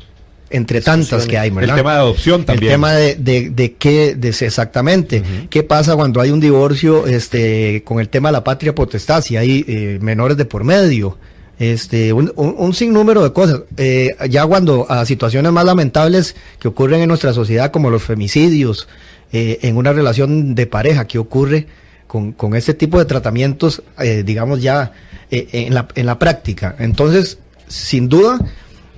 entre 0.50 0.82
tantas 0.82 1.26
que 1.26 1.38
hay, 1.38 1.50
El 1.50 1.74
tema 1.74 1.94
de 1.94 2.00
adopción 2.00 2.46
también. 2.46 2.72
El 2.72 2.76
tema 2.76 2.94
de, 2.94 3.16
de, 3.50 3.74
qué, 3.74 4.16
de 4.16 4.30
exactamente, 4.30 5.24
qué 5.50 5.64
pasa 5.64 5.96
cuando 5.96 6.22
hay 6.22 6.32
un 6.32 6.40
divorcio, 6.40 7.08
este, 7.08 7.84
con 7.84 8.00
el 8.00 8.10
tema 8.10 8.30
de 8.30 8.34
la 8.34 8.44
patria 8.44 8.74
potestad, 8.74 9.22
si 9.22 9.38
hay 9.38 9.66
eh, 9.68 10.00
menores 10.02 10.38
de 10.38 10.46
por 10.46 10.64
medio, 10.64 11.18
este, 11.60 12.14
un, 12.14 12.32
un, 12.36 12.74
sinnúmero 12.74 13.24
de 13.24 13.34
cosas. 13.34 13.62
Eh, 13.78 14.16
ya 14.30 14.46
cuando 14.46 14.90
a 14.90 15.06
situaciones 15.06 15.52
más 15.52 15.66
lamentables 15.66 16.36
que 16.60 16.68
ocurren 16.68 17.02
en 17.02 17.10
nuestra 17.10 17.34
sociedad, 17.34 17.72
como 17.72 17.90
los 17.90 18.04
femicidios, 18.04 18.88
eh, 19.32 19.60
en 19.64 19.76
una 19.76 19.92
relación 19.92 20.56
de 20.56 20.68
pareja, 20.68 21.08
¿qué 21.08 21.20
ocurre 21.20 21.68
con, 22.06 22.32
con 22.32 22.56
este 22.56 22.74
tipo 22.74 23.00
de 23.00 23.06
tratamientos, 23.06 23.84
digamos 24.24 24.62
ya 24.62 24.94
en, 25.30 25.74
la, 25.74 25.88
en 25.96 26.06
la 26.06 26.20
práctica? 26.20 26.76
Entonces, 26.80 27.40
sin 27.68 28.08
duda, 28.08 28.40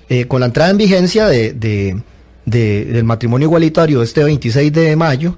eh, 0.10 0.26
con 0.26 0.40
la 0.40 0.48
entrada 0.48 0.72
en 0.72 0.78
vigencia 0.78 1.28
de, 1.28 2.02
del 2.46 3.04
matrimonio 3.04 3.46
igualitario 3.46 4.02
este 4.02 4.24
26 4.24 4.74
de 4.74 4.96
mayo, 4.96 5.38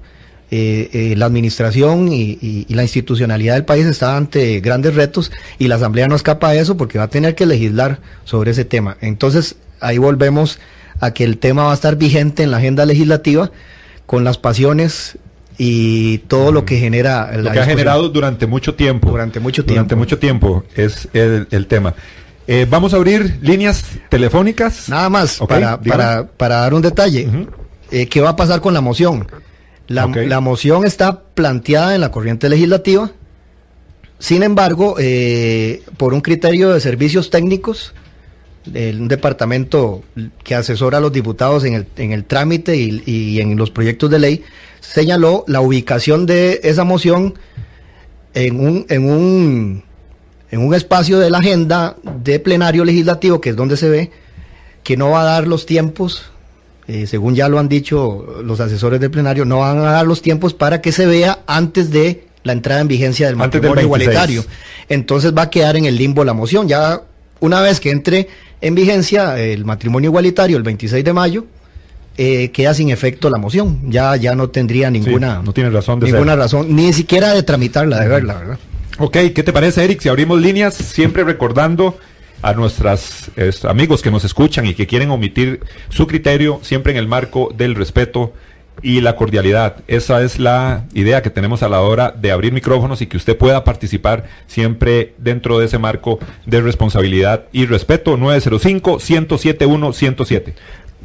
eh, 0.50 0.88
eh, 0.92 1.14
la 1.16 1.26
administración 1.26 2.08
y, 2.10 2.66
la 2.70 2.82
institucionalidad 2.82 3.54
del 3.54 3.66
país 3.66 3.84
está 3.84 4.16
ante 4.16 4.60
grandes 4.60 4.94
retos 4.94 5.30
y 5.58 5.68
la 5.68 5.74
Asamblea 5.74 6.08
no 6.08 6.14
escapa 6.14 6.48
a 6.48 6.54
eso 6.54 6.78
porque 6.78 6.96
va 6.96 7.04
a 7.04 7.08
tener 7.08 7.34
que 7.34 7.44
legislar 7.44 8.00
sobre 8.24 8.52
ese 8.52 8.64
tema. 8.64 8.96
Entonces, 9.02 9.56
ahí 9.80 9.98
volvemos 9.98 10.58
a 11.00 11.12
que 11.12 11.24
el 11.24 11.36
tema 11.36 11.64
va 11.64 11.72
a 11.72 11.74
estar 11.74 11.96
vigente 11.96 12.42
en 12.42 12.50
la 12.50 12.56
agenda 12.56 12.86
legislativa 12.86 13.50
con 14.06 14.24
las 14.24 14.38
pasiones 14.38 15.18
y 15.58 16.18
todo 16.28 16.50
lo 16.50 16.64
que 16.64 16.78
genera 16.78 17.36
lo 17.36 17.52
que 17.52 17.60
ha 17.60 17.66
generado 17.66 18.08
durante 18.08 18.46
mucho 18.46 18.74
tiempo. 18.74 19.10
Durante 19.10 19.38
mucho 19.38 19.64
tiempo. 19.64 19.74
durante 19.74 19.96
mucho 19.96 20.18
tiempo 20.18 20.64
es 20.74 21.08
el, 21.12 21.46
el 21.50 21.66
tema 21.66 21.94
eh, 22.46 22.66
vamos 22.68 22.92
a 22.92 22.96
abrir 22.96 23.38
líneas 23.40 23.84
telefónicas. 24.08 24.88
Nada 24.88 25.08
más, 25.08 25.38
para, 25.38 25.80
para, 25.80 26.26
para, 26.26 26.56
dar 26.56 26.74
un 26.74 26.82
detalle. 26.82 27.28
Eh, 27.90 28.06
¿Qué 28.06 28.20
va 28.20 28.30
a 28.30 28.36
pasar 28.36 28.60
con 28.60 28.74
la 28.74 28.80
moción? 28.80 29.26
La, 29.88 30.06
la, 30.06 30.40
moción 30.40 30.84
está 30.84 31.22
planteada 31.22 31.94
en 31.94 32.00
la 32.00 32.10
corriente 32.10 32.48
legislativa. 32.48 33.10
Sin 34.18 34.42
embargo, 34.42 34.96
eh, 34.98 35.82
por 35.96 36.14
un 36.14 36.20
criterio 36.20 36.72
de 36.72 36.80
servicios 36.80 37.30
técnicos, 37.30 37.92
un 38.64 39.08
departamento 39.08 40.04
que 40.44 40.54
asesora 40.54 40.98
a 40.98 41.00
los 41.00 41.12
diputados 41.12 41.64
en 41.64 41.74
el, 41.74 41.86
en 41.96 42.12
el 42.12 42.24
trámite 42.24 42.76
y, 42.76 43.02
y 43.04 43.40
en 43.40 43.56
los 43.56 43.70
proyectos 43.70 44.08
de 44.10 44.20
ley, 44.20 44.44
señaló 44.80 45.44
la 45.48 45.60
ubicación 45.60 46.26
de 46.26 46.60
esa 46.62 46.84
moción 46.84 47.34
en 48.34 48.60
un, 48.60 48.86
en 48.88 49.10
un 49.10 49.84
en 50.52 50.60
un 50.60 50.74
espacio 50.74 51.18
de 51.18 51.30
la 51.30 51.38
agenda 51.38 51.96
de 52.04 52.38
plenario 52.38 52.84
legislativo, 52.84 53.40
que 53.40 53.50
es 53.50 53.56
donde 53.56 53.78
se 53.78 53.88
ve, 53.88 54.10
que 54.84 54.98
no 54.98 55.10
va 55.10 55.22
a 55.22 55.24
dar 55.24 55.48
los 55.48 55.64
tiempos, 55.64 56.24
eh, 56.86 57.06
según 57.06 57.34
ya 57.34 57.48
lo 57.48 57.58
han 57.58 57.70
dicho 57.70 58.42
los 58.44 58.60
asesores 58.60 59.00
del 59.00 59.10
plenario, 59.10 59.46
no 59.46 59.60
van 59.60 59.78
a 59.78 59.92
dar 59.92 60.06
los 60.06 60.20
tiempos 60.20 60.52
para 60.52 60.82
que 60.82 60.92
se 60.92 61.06
vea 61.06 61.40
antes 61.46 61.90
de 61.90 62.26
la 62.44 62.52
entrada 62.52 62.82
en 62.82 62.88
vigencia 62.88 63.26
del 63.28 63.36
matrimonio 63.36 63.82
igualitario. 63.82 64.44
Entonces 64.90 65.32
va 65.34 65.42
a 65.42 65.50
quedar 65.50 65.76
en 65.76 65.86
el 65.86 65.96
limbo 65.96 66.22
la 66.22 66.34
moción. 66.34 66.68
Ya 66.68 67.00
una 67.40 67.62
vez 67.62 67.80
que 67.80 67.90
entre 67.90 68.28
en 68.60 68.74
vigencia 68.74 69.38
el 69.38 69.64
matrimonio 69.64 70.10
igualitario 70.10 70.58
el 70.58 70.62
26 70.64 71.02
de 71.02 71.12
mayo, 71.14 71.46
eh, 72.18 72.50
queda 72.50 72.74
sin 72.74 72.90
efecto 72.90 73.30
la 73.30 73.38
moción. 73.38 73.90
Ya, 73.90 74.16
ya 74.16 74.34
no 74.34 74.50
tendría 74.50 74.90
ninguna, 74.90 75.40
no 75.42 75.54
tiene 75.54 75.70
razón 75.70 75.98
de 75.98 76.12
ninguna 76.12 76.36
razón, 76.36 76.76
ni 76.76 76.92
siquiera 76.92 77.32
de 77.32 77.42
tramitarla, 77.42 78.00
de 78.00 78.08
verla, 78.08 78.34
¿verdad? 78.34 78.58
Ok, 78.98 79.16
¿qué 79.34 79.42
te 79.42 79.52
parece, 79.52 79.84
Eric? 79.84 80.00
Si 80.00 80.08
abrimos 80.08 80.40
líneas, 80.40 80.74
siempre 80.74 81.24
recordando 81.24 81.98
a 82.42 82.52
nuestros 82.52 83.30
amigos 83.64 84.02
que 84.02 84.10
nos 84.10 84.24
escuchan 84.24 84.66
y 84.66 84.74
que 84.74 84.86
quieren 84.86 85.10
omitir 85.10 85.60
su 85.88 86.06
criterio, 86.06 86.60
siempre 86.62 86.92
en 86.92 86.98
el 86.98 87.08
marco 87.08 87.48
del 87.56 87.74
respeto 87.74 88.34
y 88.82 89.00
la 89.00 89.16
cordialidad. 89.16 89.76
Esa 89.86 90.22
es 90.22 90.38
la 90.38 90.84
idea 90.92 91.22
que 91.22 91.30
tenemos 91.30 91.62
a 91.62 91.68
la 91.68 91.80
hora 91.80 92.10
de 92.10 92.32
abrir 92.32 92.52
micrófonos 92.52 93.00
y 93.00 93.06
que 93.06 93.16
usted 93.16 93.34
pueda 93.36 93.62
participar 93.64 94.24
siempre 94.46 95.14
dentro 95.18 95.58
de 95.58 95.66
ese 95.66 95.78
marco 95.78 96.18
de 96.46 96.60
responsabilidad 96.60 97.44
y 97.52 97.66
respeto. 97.66 98.18
905-107-107. 98.18 100.54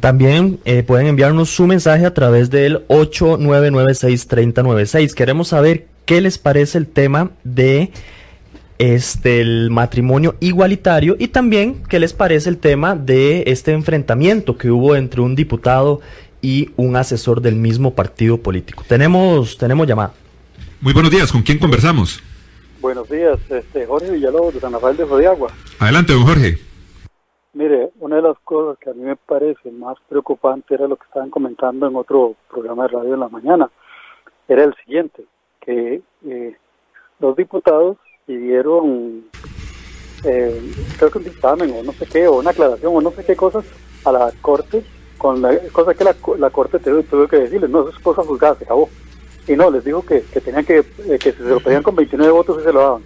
También 0.00 0.60
eh, 0.64 0.84
pueden 0.84 1.08
enviarnos 1.08 1.50
su 1.50 1.66
mensaje 1.66 2.06
a 2.06 2.14
través 2.14 2.50
del 2.50 2.86
8996-3096. 2.88 5.14
Queremos 5.14 5.48
saber 5.48 5.88
qué 6.08 6.22
les 6.22 6.38
parece 6.38 6.78
el 6.78 6.88
tema 6.88 7.32
de 7.44 7.92
este 8.78 9.42
el 9.42 9.68
matrimonio 9.70 10.36
igualitario 10.40 11.16
y 11.18 11.28
también 11.28 11.82
qué 11.86 12.00
les 12.00 12.14
parece 12.14 12.48
el 12.48 12.56
tema 12.56 12.96
de 12.96 13.42
este 13.46 13.72
enfrentamiento 13.72 14.56
que 14.56 14.70
hubo 14.70 14.96
entre 14.96 15.20
un 15.20 15.36
diputado 15.36 16.00
y 16.40 16.70
un 16.76 16.96
asesor 16.96 17.42
del 17.42 17.56
mismo 17.56 17.94
partido 17.94 18.38
político. 18.38 18.84
Tenemos 18.88 19.58
tenemos 19.58 19.86
llamada. 19.86 20.14
Muy 20.80 20.94
buenos 20.94 21.10
días, 21.10 21.30
¿con 21.30 21.42
quién 21.42 21.58
conversamos? 21.58 22.22
Buenos 22.80 23.06
días, 23.10 23.38
este 23.50 23.84
Jorge 23.84 24.10
Villalobos 24.10 24.54
de 24.54 24.60
San 24.60 24.72
Rafael 24.72 24.96
de 24.96 25.04
Jodiagua. 25.04 25.52
Adelante, 25.78 26.14
don 26.14 26.24
Jorge. 26.24 26.56
Mire, 27.52 27.90
una 28.00 28.16
de 28.16 28.22
las 28.22 28.38
cosas 28.44 28.78
que 28.78 28.88
a 28.88 28.94
mí 28.94 29.02
me 29.02 29.16
parece 29.16 29.70
más 29.72 29.98
preocupante 30.08 30.72
era 30.72 30.88
lo 30.88 30.96
que 30.96 31.04
estaban 31.04 31.28
comentando 31.28 31.86
en 31.86 31.96
otro 31.96 32.34
programa 32.48 32.84
de 32.84 32.88
radio 32.96 33.12
en 33.12 33.20
la 33.20 33.28
mañana. 33.28 33.68
Era 34.48 34.64
el 34.64 34.74
siguiente 34.82 35.24
que 35.68 36.00
eh, 36.26 36.56
los 37.20 37.36
diputados 37.36 37.98
pidieron, 38.26 39.22
eh, 40.24 40.72
creo 40.96 41.10
que 41.10 41.18
un 41.18 41.24
dictamen 41.24 41.74
o 41.74 41.82
no 41.82 41.92
sé 41.92 42.06
qué, 42.06 42.26
o 42.26 42.38
una 42.38 42.52
aclaración 42.52 42.96
o 42.96 43.02
no 43.02 43.10
sé 43.10 43.22
qué 43.22 43.36
cosas 43.36 43.66
a 44.06 44.12
la 44.12 44.32
Corte, 44.40 44.82
con 45.18 45.42
la 45.42 45.58
cosa 45.72 45.92
que 45.92 46.04
la, 46.04 46.50
Corte 46.50 46.78
tuvo, 46.78 47.28
que 47.28 47.36
decirles, 47.36 47.68
no, 47.68 47.80
eso 47.80 47.90
es 47.90 47.98
cosa 47.98 48.22
juzgada, 48.22 48.54
se 48.54 48.64
acabó. 48.64 48.88
Y 49.46 49.56
no, 49.56 49.70
les 49.70 49.84
dijo 49.84 50.02
que, 50.06 50.22
que 50.22 50.40
tenían 50.40 50.64
que, 50.64 50.78
eh, 50.78 51.18
que 51.20 51.32
si 51.32 51.38
se 51.38 51.48
lo 51.50 51.60
pedían 51.60 51.82
con 51.82 51.96
29 51.96 52.32
votos 52.32 52.62
y 52.62 52.64
se 52.64 52.72
lo 52.72 52.80
daban. 52.80 53.02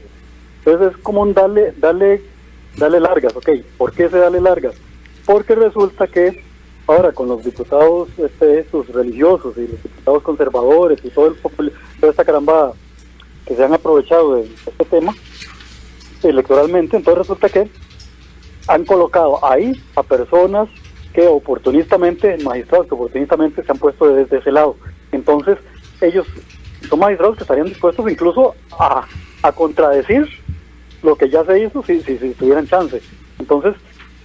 Entonces 0.59 0.92
es 0.92 1.02
como 1.02 1.23
un 1.23 1.35
darle, 1.35 1.73
darle, 1.78 2.23
darle 2.76 3.00
largas, 3.00 3.35
ok. 3.35 3.49
¿Por 3.76 3.92
qué 3.92 4.09
se 4.09 4.19
darle 4.19 4.40
largas? 4.40 4.76
Porque 5.26 5.57
resulta 5.57 6.07
que 6.07 6.45
ahora 6.87 7.12
con 7.12 7.29
los 7.29 7.45
diputados 7.45 8.09
este, 8.19 8.61
estos 8.61 8.89
religiosos 8.89 9.57
y 9.57 9.69
los 9.69 9.83
diputados 9.83 10.23
conservadores 10.23 10.99
y 11.05 11.11
todo 11.11 11.29
el 11.29 11.37
toda 12.01 12.11
esta 12.11 12.25
caramba 12.25 12.73
que 13.47 13.55
se 13.55 13.65
han 13.65 13.73
aprovechado 13.73 14.37
de 14.37 14.43
este 14.43 14.85
tema 14.85 15.15
electoralmente, 16.23 16.97
entonces 16.97 17.19
resulta 17.19 17.49
que 17.49 17.69
han 18.69 18.85
colocado 18.85 19.45
ahí 19.45 19.81
a 19.97 20.03
personas 20.03 20.69
que 21.12 21.27
oportunistamente, 21.27 22.39
magistrados 22.39 22.87
que 22.87 22.95
oportunistamente 22.95 23.62
se 23.62 23.73
han 23.73 23.79
puesto 23.79 24.15
desde 24.15 24.39
ese 24.39 24.53
lado. 24.53 24.77
Entonces, 25.11 25.59
ellos 26.01 26.27
son 26.89 27.01
magistrados 27.01 27.37
que 27.37 27.43
estarían 27.43 27.67
dispuestos 27.67 28.11
incluso 28.11 28.55
a, 28.79 29.07
a 29.43 29.53
contradecir 29.53 30.29
lo 31.03 31.17
que 31.17 31.29
ya 31.29 31.45
se 31.45 31.59
hizo 31.61 31.83
si, 31.83 32.01
si, 32.03 32.17
si 32.19 32.31
tuvieran 32.35 32.67
chance. 32.67 33.03
Entonces, 33.39 33.75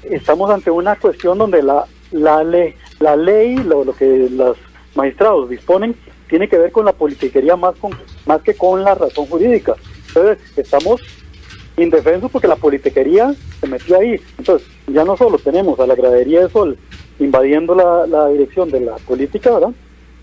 estamos 0.04 0.50
ante 0.50 0.72
una 0.72 0.96
cuestión 0.96 1.38
donde 1.38 1.64
la 1.64 1.86
la 2.12 2.44
ley, 2.44 2.76
la 3.00 3.16
ley 3.16 3.58
lo, 3.58 3.84
lo 3.84 3.94
que 3.94 4.30
los 4.30 4.58
magistrados 4.96 5.50
disponen, 5.50 5.96
tiene 6.28 6.50
que 6.50 6.58
ver 6.58 6.72
con 6.72 6.86
la 6.86 6.94
politiquería 6.94 7.56
más, 7.56 7.76
con, 7.76 7.92
más 8.26 8.42
que 8.42 8.56
con 8.56 8.84
la 8.84 8.96
razón 8.96 9.26
jurídica. 9.28 9.76
Entonces, 10.08 10.40
estamos 10.58 11.02
indefensos 11.78 12.32
porque 12.32 12.48
la 12.48 12.56
politiquería 12.56 13.34
se 13.60 13.68
metió 13.68 13.98
ahí. 13.98 14.20
Entonces, 14.38 14.68
ya 14.88 15.06
no 15.06 15.16
solo 15.16 15.38
tenemos 15.38 15.80
a 15.80 15.88
la 15.88 15.96
gradería 15.96 16.42
de 16.42 16.50
Sol 16.50 16.78
invadiendo 17.20 17.76
la, 17.76 18.28
dirección 18.30 18.70
de 18.70 18.82
la 18.82 18.96
política, 18.98 19.52
¿verdad? 19.52 19.72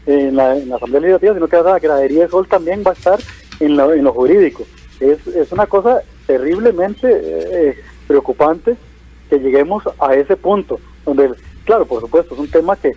En 0.06 0.36
la, 0.36 0.52
Asamblea 0.52 1.00
Legislativa, 1.00 1.34
sino 1.34 1.48
que 1.48 1.56
la 1.56 1.78
gradería 1.78 2.24
de 2.24 2.28
Sol 2.28 2.46
también 2.46 2.82
va 2.86 2.90
a 2.90 2.94
estar 2.94 3.18
en, 3.60 3.78
en 3.78 4.04
lo 4.04 4.12
jurídico. 4.12 4.64
Es, 5.00 5.26
es 5.26 5.50
una 5.52 5.66
cosa 5.66 6.02
terriblemente 6.26 7.08
eh, 7.10 7.76
preocupante 8.06 8.76
que 9.30 9.38
lleguemos 9.38 9.82
a 9.98 10.14
ese 10.14 10.36
punto, 10.36 10.78
donde 11.04 11.30
Claro, 11.64 11.86
por 11.86 12.00
supuesto, 12.00 12.34
es 12.34 12.40
un 12.40 12.48
tema 12.48 12.76
que, 12.76 12.92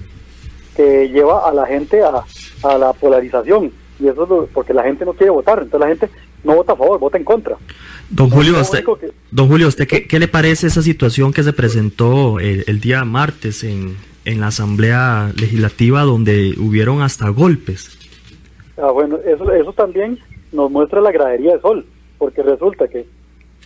que 0.75 1.09
lleva 1.09 1.47
a 1.47 1.53
la 1.53 1.65
gente 1.65 2.01
a, 2.01 2.23
a 2.63 2.77
la 2.77 2.93
polarización 2.93 3.71
y 3.99 4.07
eso 4.07 4.43
es 4.43 4.49
porque 4.53 4.73
la 4.73 4.83
gente 4.83 5.05
no 5.05 5.13
quiere 5.13 5.31
votar, 5.31 5.59
entonces 5.59 5.79
la 5.79 5.87
gente 5.87 6.09
no 6.43 6.55
vota 6.55 6.73
a 6.73 6.75
favor, 6.75 6.99
vota 6.99 7.17
en 7.17 7.23
contra. 7.23 7.57
Don 8.09 8.29
Julio, 8.29 8.59
usted, 8.61 8.83
don 9.31 9.47
Julio, 9.47 9.67
¿usted 9.67 9.87
qué, 9.87 10.07
qué, 10.07 10.19
le 10.19 10.27
parece 10.27 10.67
esa 10.67 10.81
situación 10.81 11.33
que 11.33 11.43
se 11.43 11.51
presentó 11.51 12.39
el, 12.39 12.79
día 12.79 13.03
martes 13.03 13.63
en, 13.63 13.97
en 14.27 14.41
la 14.41 14.47
Asamblea 14.47 15.31
Legislativa 15.39 16.01
donde 16.01 16.53
hubieron 16.59 17.01
hasta 17.01 17.29
golpes. 17.29 17.97
Ah, 18.77 18.91
bueno, 18.91 19.19
eso, 19.25 19.49
eso 19.53 19.71
también 19.71 20.19
nos 20.51 20.69
muestra 20.69 20.99
la 20.99 21.13
gradería 21.13 21.53
de 21.53 21.61
Sol, 21.61 21.85
porque 22.17 22.43
resulta 22.43 22.89
que 22.89 23.05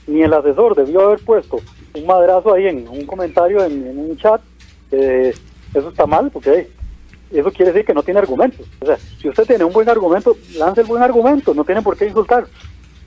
ni 0.05 0.21
el 0.21 0.31
asesor 0.31 0.75
debió 0.75 1.01
haber 1.01 1.19
puesto 1.19 1.59
un 1.95 2.05
madrazo 2.05 2.53
ahí 2.53 2.67
en 2.67 2.87
un 2.87 3.05
comentario 3.07 3.65
en, 3.65 3.97
un 3.97 4.15
chat. 4.17 4.39
Eh, 4.91 5.33
eso 5.73 5.89
está 5.89 6.05
mal, 6.05 6.29
porque 6.31 6.69
eso 7.31 7.51
quiere 7.51 7.71
decir 7.71 7.85
que 7.85 7.93
no 7.93 8.03
tiene 8.03 8.19
argumentos. 8.19 8.67
O 8.79 8.85
sea, 8.85 8.97
si 8.97 9.29
usted 9.29 9.45
tiene 9.45 9.63
un 9.63 9.73
buen 9.73 9.89
argumento, 9.89 10.35
lance 10.57 10.81
el 10.81 10.87
buen 10.87 11.01
argumento, 11.01 11.53
no 11.53 11.63
tiene 11.63 11.81
por 11.81 11.97
qué 11.97 12.07
insultar. 12.07 12.45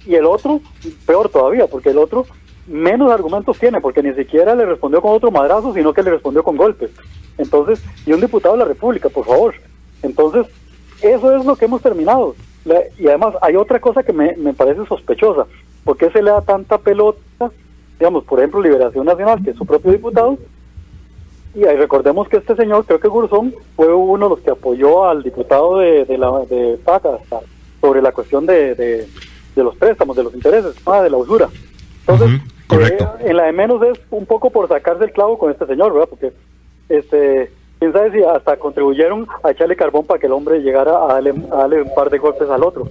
Y 0.07 0.15
el 0.15 0.25
otro, 0.25 0.61
peor 1.07 1.29
todavía, 1.29 1.67
porque 1.67 1.91
el 1.91 1.99
otro 1.99 2.27
menos 2.67 3.13
argumentos 3.13 3.59
tiene, 3.59 3.81
porque 3.81 4.03
ni 4.03 4.15
siquiera 4.15 4.55
le 4.55 4.65
respondió 4.65 5.03
con 5.03 5.13
otro 5.13 5.31
madrazo, 5.31 5.75
sino 5.75 5.93
que 5.93 6.03
le 6.03 6.11
respondió 6.11 6.43
con 6.43 6.57
golpes. 6.57 6.91
Entonces, 7.37 7.83
y 8.07 8.13
un 8.13 8.21
diputado 8.21 8.55
de 8.55 8.61
la 8.61 8.67
República, 8.67 9.09
por 9.09 9.27
favor. 9.27 9.55
Entonces, 10.03 10.47
eso 11.03 11.37
es 11.37 11.45
lo 11.45 11.57
que 11.57 11.67
hemos 11.67 11.83
terminado. 11.83 12.35
y 12.99 13.09
además, 13.09 13.35
hay 13.43 13.57
otra 13.57 13.79
cosa 13.81 14.03
que 14.03 14.13
me, 14.13 14.37
me 14.37 14.55
parece 14.55 14.87
sospechosa. 14.87 15.47
¿Por 15.85 15.99
qué 15.99 16.11
se 16.11 16.23
le 16.23 16.31
da 16.31 16.41
tanta 16.41 16.79
pelota, 16.79 17.21
digamos, 17.99 18.25
por 18.25 18.39
ejemplo, 18.39 18.63
Liberación 18.63 19.05
Nacional, 19.05 19.43
que 19.45 19.53
su 19.53 19.67
propio 19.67 19.93
diputado? 19.93 20.39
Y 21.55 21.65
ahí 21.65 21.77
recordemos 21.77 22.29
que 22.29 22.39
este 22.39 22.57
señor, 22.57 22.85
creo 22.85 22.99
que 22.99 23.09
Gurzón, 23.09 23.55
fue 23.77 23.93
uno 23.95 24.29
de 24.29 24.35
los 24.35 24.41
que 24.41 24.51
apoyó 24.51 25.05
al 25.05 25.23
diputado 25.23 25.79
de, 25.79 26.05
de, 26.05 26.19
la, 26.19 26.31
de 26.51 26.79
PACA 26.85 27.19
sobre 27.81 28.03
la 28.03 28.13
cuestión 28.13 28.45
de, 28.45 28.75
de, 28.75 29.07
los 29.57 29.77
préstamos, 29.77 30.17
de 30.17 30.25
los 30.25 30.35
intereses, 30.35 30.75
ah, 30.87 31.03
de 31.03 31.11
la 31.11 31.17
usura. 31.17 31.49
Entonces, 32.07 32.41
correcto. 32.67 33.05
Eh, 33.21 33.31
en 33.31 33.37
la 33.37 33.45
de 33.45 33.53
menos 33.53 33.81
es 33.83 34.01
un 34.11 34.27
poco 34.27 34.51
por 34.51 34.67
sacarse 34.67 35.05
el 35.05 35.13
clavo 35.13 35.39
con 35.39 35.53
este 35.53 35.67
señor, 35.67 35.93
¿verdad? 35.93 36.09
Porque, 36.09 36.33
este, 36.89 37.53
quién 37.79 37.93
sabe 37.93 38.11
si 38.11 38.25
hasta 38.25 38.57
contribuyeron 38.57 39.29
a 39.45 39.53
echarle 39.53 39.77
carbón 39.77 40.07
para 40.07 40.19
que 40.19 40.27
el 40.27 40.33
hombre 40.33 40.61
llegara 40.61 41.05
a 41.05 41.15
darle, 41.15 41.35
a 41.53 41.57
darle 41.57 41.83
un 41.83 41.95
par 41.95 42.11
de 42.11 42.19
golpes 42.19 42.51
al 42.51 42.65
otro. 42.65 42.89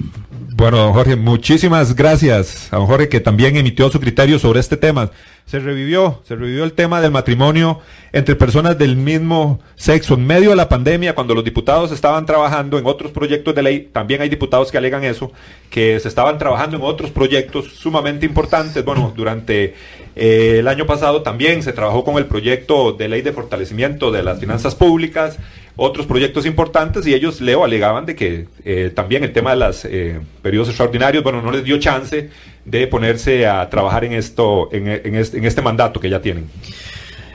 Bueno, 0.64 0.78
don 0.78 0.94
Jorge, 0.94 1.18
muchísimas 1.18 1.94
gracias 1.94 2.72
a 2.72 2.78
don 2.78 2.86
Jorge 2.86 3.10
que 3.10 3.20
también 3.20 3.58
emitió 3.58 3.90
su 3.90 4.00
criterio 4.00 4.40
sobre 4.40 4.62
este 4.62 4.78
tema. 4.78 5.12
Se 5.46 5.60
revivió, 5.60 6.22
se 6.26 6.38
revivió 6.38 6.64
el 6.64 6.72
tema 6.72 7.02
del 7.02 7.12
matrimonio 7.12 7.82
entre 8.14 8.38
personas 8.38 8.78
del 8.78 8.96
mismo 8.96 9.60
sexo 9.76 10.14
en 10.14 10.26
medio 10.26 10.52
de 10.52 10.56
la 10.56 10.70
pandemia, 10.70 11.16
cuando 11.16 11.36
los 11.36 11.44
diputados 11.44 11.92
estaban 11.92 12.26
trabajando 12.26 12.80
en 12.80 12.86
otros 12.86 13.12
proyectos 13.12 13.54
de 13.54 13.62
ley, 13.62 13.90
también 13.92 14.22
hay 14.22 14.30
diputados 14.30 14.72
que 14.72 14.78
alegan 14.78 15.04
eso, 15.04 15.34
que 15.70 16.00
se 16.00 16.08
estaban 16.08 16.38
trabajando 16.38 16.78
en 16.78 16.84
otros 16.84 17.12
proyectos 17.12 17.66
sumamente 17.74 18.26
importantes. 18.26 18.86
Bueno, 18.86 19.12
durante 19.18 19.76
eh, 20.16 20.56
el 20.60 20.68
año 20.70 20.86
pasado 20.86 21.24
también 21.24 21.62
se 21.62 21.74
trabajó 21.74 22.06
con 22.06 22.16
el 22.16 22.26
proyecto 22.28 22.94
de 22.94 23.10
ley 23.10 23.22
de 23.22 23.34
fortalecimiento 23.34 24.12
de 24.12 24.24
las 24.24 24.40
finanzas 24.40 24.76
públicas 24.76 25.40
otros 25.76 26.06
proyectos 26.06 26.46
importantes 26.46 27.06
y 27.08 27.14
ellos, 27.14 27.42
Leo, 27.42 27.64
alegaban 27.64 28.06
de 28.06 28.16
que 28.16 28.48
eh, 28.64 28.92
también 28.94 29.24
el 29.24 29.34
tema 29.34 29.52
de 29.52 29.58
los 29.58 29.86
eh, 29.86 30.20
periodos 30.42 30.70
extraordinarios, 30.70 31.24
bueno, 31.24 31.42
no 31.42 31.52
les 31.52 31.64
dio 31.64 31.80
chance 31.80 32.30
de 32.66 32.88
ponerse 32.88 33.48
a 33.48 33.70
trabajar 33.70 34.06
en 34.06 34.14
esto, 34.14 34.70
en, 34.72 34.88
este, 34.88 35.38
en, 35.38 35.46
este, 35.46 35.62
mandato 35.62 36.00
que 36.00 36.10
ya 36.10 36.22
tienen. 36.22 36.46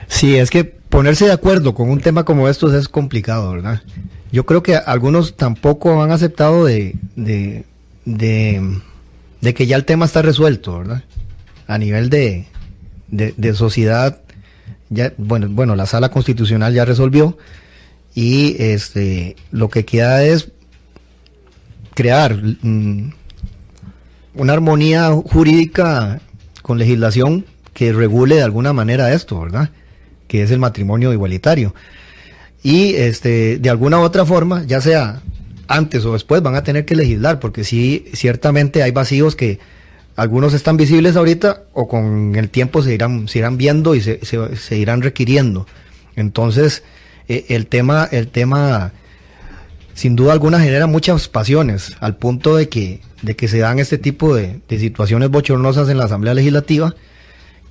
Sí, 0.07 0.37
es 0.37 0.51
que 0.51 0.65
ponerse 0.65 1.27
de 1.27 1.33
acuerdo 1.33 1.75
con 1.75 1.91
un 1.91 2.01
tema 2.01 2.25
como 2.25 2.49
estos 2.49 2.73
es 2.73 2.89
complicado, 2.89 3.53
¿verdad? 3.53 3.83
Yo 4.31 4.47
creo 4.47 4.63
que 4.63 4.77
algunos 4.77 5.37
tampoco 5.37 6.03
han 6.03 6.13
aceptado 6.13 6.65
de, 6.65 6.95
de, 7.17 7.65
de, 8.05 9.55
que 9.55 9.67
ya 9.67 9.77
el 9.77 9.85
tema 9.85 10.05
está 10.05 10.23
resuelto, 10.23 10.79
¿verdad? 10.79 11.03
A 11.67 11.77
nivel 11.79 12.09
de, 12.09 12.47
de, 13.09 13.55
sociedad, 13.55 14.21
ya, 14.91 15.13
bueno, 15.19 15.49
bueno, 15.51 15.77
la 15.77 15.87
sala 15.87 16.11
constitucional 16.11 16.73
ya 16.73 16.85
resolvió, 16.85 17.37
y 18.19 18.57
este 18.59 19.37
lo 19.53 19.71
que 19.71 19.85
queda 19.85 20.25
es 20.25 20.49
crear 21.95 22.35
mm, 22.35 23.13
una 24.35 24.53
armonía 24.53 25.13
jurídica 25.13 26.21
con 26.63 26.81
legislación 26.81 27.47
que 27.75 27.93
regule 27.93 28.35
de 28.35 28.43
alguna 28.43 28.73
manera 28.73 29.13
esto, 29.13 29.39
¿verdad? 29.39 29.71
Que 30.27 30.43
es 30.43 30.51
el 30.51 30.59
matrimonio 30.59 31.13
igualitario. 31.13 31.77
Y 32.61 32.95
este, 32.95 33.59
de 33.59 33.71
alguna 33.71 34.01
u 34.01 34.03
otra 34.03 34.27
forma, 34.27 34.65
ya 34.65 34.81
sea 34.81 35.23
antes 35.69 36.05
o 36.05 36.15
después, 36.15 36.43
van 36.43 36.57
a 36.57 36.65
tener 36.65 36.85
que 36.85 36.97
legislar, 36.97 37.39
porque 37.39 37.63
sí, 37.63 38.07
ciertamente 38.15 38.83
hay 38.83 38.91
vacíos 38.91 39.37
que 39.37 39.61
algunos 40.17 40.55
están 40.55 40.77
visibles 40.77 41.15
ahorita 41.15 41.63
o 41.73 41.87
con 41.87 42.35
el 42.35 42.51
tiempo 42.51 42.83
se 42.83 42.95
irán, 42.95 43.29
se 43.29 43.39
irán 43.39 43.59
viendo 43.59 43.95
y 43.95 44.01
se, 44.01 44.19
se 44.25 44.77
irán 44.77 45.03
requiriendo. 45.03 45.69
Entonces, 46.17 46.83
eh, 47.29 47.47
el 47.49 47.67
tema, 47.67 48.09
el 48.11 48.29
tema 48.29 48.93
sin 49.95 50.17
duda 50.17 50.33
alguna 50.33 50.61
genera 50.61 50.87
muchas 50.87 51.29
pasiones, 51.29 51.97
al 52.01 52.17
punto 52.17 52.57
de 52.57 52.69
que, 52.69 53.01
de 53.23 53.35
que 53.37 53.49
se 53.49 53.59
dan 53.59 53.79
este 53.79 53.99
tipo 53.99 54.35
de, 54.35 54.61
de 54.69 54.79
situaciones 54.79 55.29
bochornosas 55.31 55.89
en 55.89 55.99
la 55.99 56.05
Asamblea 56.05 56.35
Legislativa 56.35 56.95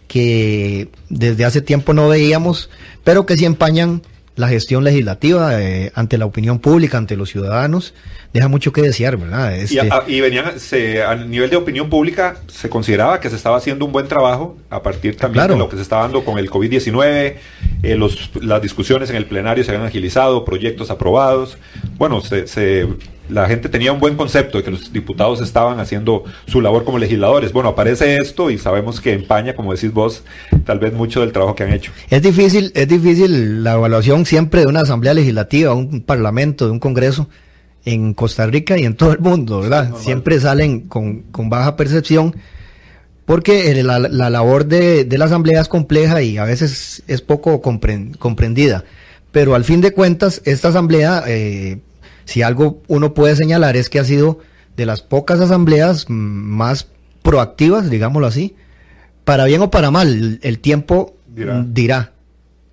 que 0.07 0.89
desde 1.09 1.45
hace 1.45 1.61
tiempo 1.61 1.93
no 1.93 2.07
veíamos, 2.07 2.69
pero 3.03 3.25
que 3.25 3.37
sí 3.37 3.45
empañan 3.45 4.01
la 4.37 4.47
gestión 4.47 4.83
legislativa 4.83 5.59
eh, 5.59 5.91
ante 5.95 6.17
la 6.17 6.25
opinión 6.25 6.59
pública, 6.59 6.97
ante 6.97 7.17
los 7.17 7.29
ciudadanos, 7.29 7.95
deja 8.33 8.47
mucho 8.47 8.71
que 8.71 8.81
desear, 8.83 9.17
¿verdad? 9.17 9.55
Y, 9.55 9.61
este, 9.61 9.89
y, 10.07 10.21
venían, 10.21 10.45
a 10.45 11.15
nivel 11.15 11.49
de 11.49 11.55
opinión 11.55 11.89
pública, 11.89 12.37
se 12.47 12.69
consideraba 12.69 13.19
que 13.19 13.31
se 13.31 13.35
estaba 13.35 13.57
haciendo 13.57 13.83
un 13.85 13.91
buen 13.91 14.07
trabajo 14.07 14.55
a 14.69 14.83
partir 14.83 15.17
también 15.17 15.47
de 15.47 15.57
lo 15.57 15.67
que 15.67 15.75
se 15.75 15.81
estaba 15.81 16.03
dando 16.03 16.23
con 16.23 16.37
el 16.37 16.51
COVID-19, 16.51 17.35
eh, 17.83 17.99
las 18.41 18.61
discusiones 18.61 19.09
en 19.09 19.15
el 19.15 19.25
plenario 19.25 19.63
se 19.63 19.71
habían 19.71 19.87
agilizado, 19.87 20.45
proyectos 20.45 20.91
aprobados. 20.91 21.57
Bueno, 21.97 22.21
se, 22.21 22.47
se 22.47 22.87
la 23.29 23.47
gente 23.47 23.69
tenía 23.69 23.91
un 23.91 23.99
buen 23.99 24.15
concepto 24.15 24.57
de 24.57 24.63
que 24.63 24.71
los 24.71 24.91
diputados 24.93 25.41
estaban 25.41 25.79
haciendo 25.79 26.23
su 26.47 26.61
labor 26.61 26.83
como 26.83 26.97
legisladores. 26.97 27.51
Bueno, 27.51 27.69
aparece 27.69 28.17
esto 28.17 28.49
y 28.49 28.57
sabemos 28.57 29.01
que 29.01 29.13
empaña, 29.13 29.55
como 29.55 29.73
decís 29.73 29.91
vos, 29.93 30.23
tal 30.65 30.79
vez 30.79 30.93
mucho 30.93 31.21
del 31.21 31.31
trabajo 31.31 31.55
que 31.55 31.63
han 31.63 31.73
hecho. 31.73 31.91
Es 32.09 32.21
difícil, 32.21 32.71
es 32.75 32.87
difícil 32.87 33.63
la 33.63 33.73
evaluación 33.73 34.25
siempre 34.25 34.61
de 34.61 34.67
una 34.67 34.81
asamblea 34.81 35.13
legislativa, 35.13 35.73
un 35.73 36.01
parlamento, 36.01 36.65
de 36.65 36.71
un 36.71 36.79
congreso 36.79 37.27
en 37.85 38.13
Costa 38.13 38.45
Rica 38.45 38.77
y 38.77 38.83
en 38.83 38.95
todo 38.95 39.13
el 39.13 39.19
mundo, 39.19 39.61
¿verdad? 39.61 39.93
siempre 39.97 40.39
salen 40.41 40.81
con, 40.81 41.23
baja 41.31 41.77
percepción 41.77 42.35
porque 43.25 43.81
la, 43.83 43.99
labor 43.99 44.65
de, 44.65 45.07
la 45.09 45.25
asamblea 45.25 45.61
es 45.61 45.67
compleja 45.67 46.21
y 46.21 46.37
a 46.37 46.45
veces 46.45 47.03
es 47.07 47.21
poco 47.21 47.61
comprendida. 47.61 48.83
Pero 49.31 49.53
al 49.53 49.65
fin 49.65 49.81
de 49.81 49.91
cuentas, 49.91 50.41
esta 50.45 50.69
asamblea 50.69 51.23
eh, 51.27 51.79
si 52.27 52.41
algo 52.41 52.83
uno 52.87 53.13
puede 53.13 53.37
señalar 53.37 53.77
es 53.77 53.89
que 53.89 53.99
ha 53.99 54.03
sido 54.03 54.39
de 54.75 54.85
las 54.85 55.01
pocas 55.01 55.39
asambleas 55.39 56.05
más 56.09 56.87
proactivas, 57.23 57.89
digámoslo 57.89 58.27
así, 58.27 58.55
para 59.23 59.45
bien 59.45 59.61
o 59.61 59.71
para 59.71 59.91
mal, 59.91 60.39
el, 60.43 60.59
tiempo 60.59 61.15
dirá, 61.25 62.11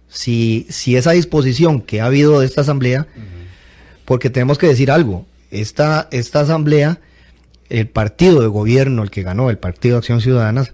si, 0.08 0.66
si, 0.70 0.96
esa 0.96 1.12
disposición 1.12 1.80
que 1.80 2.00
ha 2.00 2.06
habido 2.06 2.40
de 2.40 2.46
esta 2.46 2.62
asamblea, 2.62 3.06
porque 4.04 4.28
tenemos 4.28 4.58
que 4.58 4.66
decir 4.66 4.90
algo, 4.90 5.24
esta, 5.52 6.08
esta 6.10 6.40
asamblea, 6.40 6.98
el 7.68 7.86
partido 7.86 8.40
de 8.40 8.48
gobierno, 8.48 9.04
el 9.04 9.10
que 9.10 9.22
ganó, 9.22 9.50
el 9.50 9.58
Partido 9.58 9.94
de 9.94 9.98
Acción 9.98 10.20
Ciudadana, 10.20 10.66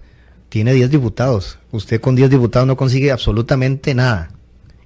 tiene 0.49 0.73
10 0.73 0.89
diputados. 0.89 1.59
Usted 1.71 2.01
con 2.01 2.15
10 2.15 2.31
diputados 2.31 2.67
no 2.67 2.75
consigue 2.75 3.11
absolutamente 3.11 3.93
nada. 3.93 4.31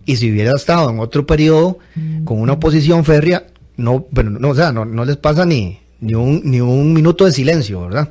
Y 0.06 0.18
si 0.18 0.32
hubiera 0.32 0.52
estado 0.52 0.90
en 0.90 1.00
otro 1.00 1.26
periodo 1.26 1.80
con 2.26 2.40
una 2.40 2.54
oposición 2.54 3.04
férrea, 3.04 3.48
no, 3.78 4.06
pero 4.14 4.30
no, 4.30 4.50
o 4.50 4.56
sea, 4.56 4.72
no, 4.72 4.86
no 4.86 5.06
les 5.06 5.18
pasa 5.18 5.46
ni, 5.46 5.80
ni, 6.00 6.14
un, 6.14 6.42
ni 6.44 6.62
un 6.62 6.94
minuto 6.94 7.26
de 7.26 7.32
silencio, 7.32 7.82
¿verdad? 7.82 8.10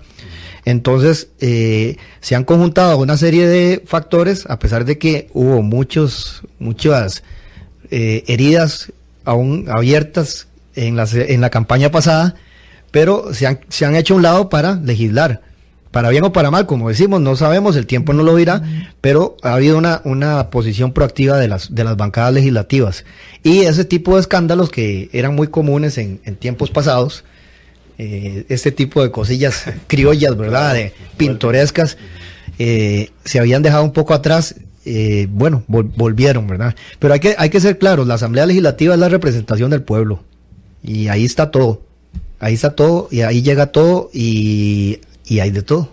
Entonces, 0.64 1.28
eh, 1.40 1.96
se 2.20 2.34
han 2.34 2.44
conjuntado 2.44 2.96
una 2.98 3.16
serie 3.16 3.46
de 3.46 3.82
factores, 3.86 4.46
a 4.48 4.58
pesar 4.58 4.84
de 4.84 4.98
que 4.98 5.28
hubo 5.34 5.62
muchos, 5.62 6.42
muchas 6.58 7.22
eh, 7.90 8.24
heridas 8.26 8.92
aún 9.24 9.66
abiertas 9.68 10.48
en 10.74 10.96
la, 10.96 11.06
en 11.12 11.40
la 11.40 11.50
campaña 11.50 11.90
pasada, 11.90 12.34
pero 12.90 13.34
se 13.34 13.46
han, 13.46 13.60
se 13.68 13.84
han 13.84 13.94
hecho 13.94 14.14
a 14.14 14.16
un 14.16 14.22
lado 14.22 14.48
para 14.48 14.76
legislar 14.76 15.42
para 15.94 16.10
bien 16.10 16.24
o 16.24 16.32
para 16.32 16.50
mal, 16.50 16.66
como 16.66 16.88
decimos, 16.88 17.20
no 17.20 17.36
sabemos, 17.36 17.76
el 17.76 17.86
tiempo 17.86 18.12
no 18.12 18.24
lo 18.24 18.34
dirá, 18.34 18.64
pero 19.00 19.36
ha 19.42 19.54
habido 19.54 19.78
una, 19.78 20.02
una 20.02 20.50
posición 20.50 20.92
proactiva 20.92 21.38
de 21.38 21.46
las, 21.46 21.72
de 21.72 21.84
las 21.84 21.96
bancadas 21.96 22.34
legislativas. 22.34 23.04
Y 23.44 23.60
ese 23.60 23.84
tipo 23.84 24.16
de 24.16 24.22
escándalos 24.22 24.70
que 24.70 25.08
eran 25.12 25.36
muy 25.36 25.46
comunes 25.46 25.96
en, 25.98 26.18
tiempos 26.40 26.72
pasados, 26.72 27.22
eh, 27.96 28.44
este 28.48 28.72
tipo 28.72 29.04
de 29.04 29.12
cosillas 29.12 29.66
criollas, 29.86 30.36
¿verdad? 30.36 30.74
De 30.74 30.92
pintorescas, 31.16 31.96
eh, 32.58 33.10
se 33.24 33.38
habían 33.38 33.62
dejado 33.62 33.84
un 33.84 33.92
poco 33.92 34.14
atrás. 34.14 34.56
Eh, 34.84 35.28
bueno, 35.30 35.62
volvieron, 35.68 36.48
¿verdad? 36.48 36.74
Pero 36.98 37.14
hay 37.14 37.20
que, 37.20 37.36
hay 37.38 37.50
que 37.50 37.60
ser 37.60 37.78
claros, 37.78 38.08
la 38.08 38.14
Asamblea 38.14 38.46
Legislativa 38.46 38.94
es 38.94 39.00
la 39.00 39.08
representación 39.08 39.70
del 39.70 39.82
pueblo. 39.82 40.24
Y 40.82 41.06
ahí 41.06 41.24
está 41.24 41.52
todo. 41.52 41.82
Ahí 42.40 42.54
está 42.54 42.74
todo 42.74 43.06
y 43.12 43.20
ahí 43.20 43.42
llega 43.42 43.66
todo 43.66 44.10
y 44.12 44.98
y 45.26 45.40
hay 45.40 45.50
de 45.50 45.62
todo. 45.62 45.88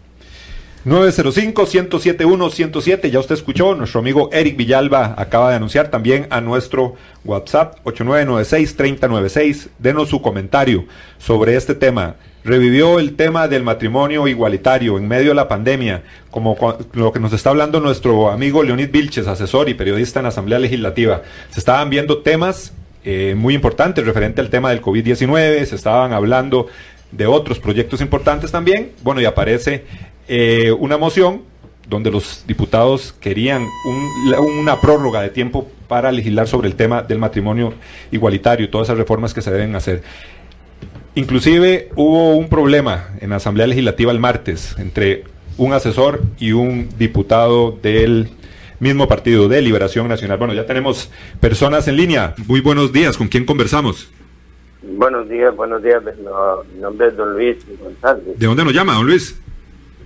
905-107-107, 0.86 3.12
ya 3.12 3.20
usted 3.20 3.36
escuchó, 3.36 3.76
nuestro 3.76 4.00
amigo 4.00 4.30
Eric 4.32 4.58
Villalba 4.58 5.14
acaba 5.18 5.52
de 5.52 5.58
anunciar 5.58 5.90
también 5.90 6.26
a 6.32 6.42
nuestro 6.42 6.96
WhatsApp 7.24 7.78
8996-3096, 7.86 9.68
denos 9.78 10.10
su 10.10 10.20
comentario 10.22 10.86
sobre 11.20 11.56
este 11.56 11.76
tema 11.76 12.16
revivió 12.44 13.00
el 13.00 13.16
tema 13.16 13.48
del 13.48 13.64
matrimonio 13.64 14.28
igualitario 14.28 14.98
en 14.98 15.08
medio 15.08 15.30
de 15.30 15.36
la 15.36 15.48
pandemia, 15.48 16.04
como 16.30 16.58
lo 16.94 17.12
que 17.12 17.20
nos 17.20 17.34
está 17.34 17.52
hablando 17.52 17.80
nuestro 17.80 18.32
amigo 18.32 18.64
Leonid 18.64 18.92
Vilches, 18.92 19.28
asesor 19.28 19.70
y 19.70 19.74
periodista 19.74 20.20
en 20.20 20.24
la 20.24 20.30
Asamblea 20.30 20.60
Legislativa. 20.60 21.22
Se 21.50 21.60
estaban 21.60 21.90
viendo 21.90 22.20
temas 22.20 22.74
eh, 23.04 23.36
muy 23.38 23.54
importantes 23.54 24.06
referente 24.06 24.42
al 24.42 24.50
tema 24.50 24.72
del 24.72 24.82
COVID-19, 24.82 25.66
se 25.66 25.76
estaban 25.76 26.14
hablando 26.14 26.68
de 27.12 27.28
otros 27.28 27.60
proyectos 27.60 28.02
importantes 28.02 28.52
también. 28.52 28.92
Bueno, 29.04 29.22
y 29.22 29.26
aparece 29.26 29.86
eh, 30.28 30.72
una 30.72 30.98
moción 30.98 31.42
donde 31.88 32.10
los 32.10 32.46
diputados 32.48 33.14
querían 33.20 33.68
una 34.58 34.80
prórroga 34.80 35.22
de 35.22 35.30
tiempo 35.30 35.70
para 35.88 36.12
legislar 36.12 36.48
sobre 36.48 36.70
el 36.70 36.76
tema 36.76 37.02
del 37.02 37.20
matrimonio 37.20 37.74
igualitario 38.12 38.66
y 38.66 38.70
todas 38.70 38.88
esas 38.88 38.98
reformas 38.98 39.34
que 39.34 39.42
se 39.42 39.52
deben 39.52 39.76
hacer. 39.76 40.02
Inclusive 41.16 41.90
hubo 41.96 42.36
un 42.36 42.48
problema 42.48 43.10
en 43.20 43.32
la 43.32 43.36
Asamblea 43.36 43.68
Legislativa 43.68 44.12
el 44.12 44.20
martes 44.20 44.76
entre 44.78 45.26
un 45.58 45.74
asesor 45.74 46.22
y 46.40 46.54
un 46.54 46.88
diputado 46.98 47.78
del 47.84 48.30
mismo 48.80 49.08
partido 49.08 49.50
de 49.50 49.62
Liberación 49.62 50.08
Nacional. 50.08 50.38
Bueno, 50.38 50.54
ya 50.54 50.66
tenemos 50.66 51.12
personas 51.42 51.88
en 51.90 51.98
línea. 51.98 52.34
Muy 52.48 52.62
buenos 52.62 52.94
días. 52.94 53.18
¿Con 53.18 53.28
quién 53.28 53.46
conversamos? 53.46 54.10
Buenos 54.82 55.30
días, 55.30 55.56
buenos 55.56 55.84
días. 55.84 56.02
mi 56.74 56.82
nombre 56.82 57.08
es 57.08 57.18
don 57.18 57.34
Luis 57.34 57.58
González. 57.80 58.40
¿De 58.40 58.48
dónde 58.48 58.64
nos 58.64 58.74
llama, 58.74 58.96
don 58.96 59.06
Luis? 59.06 59.40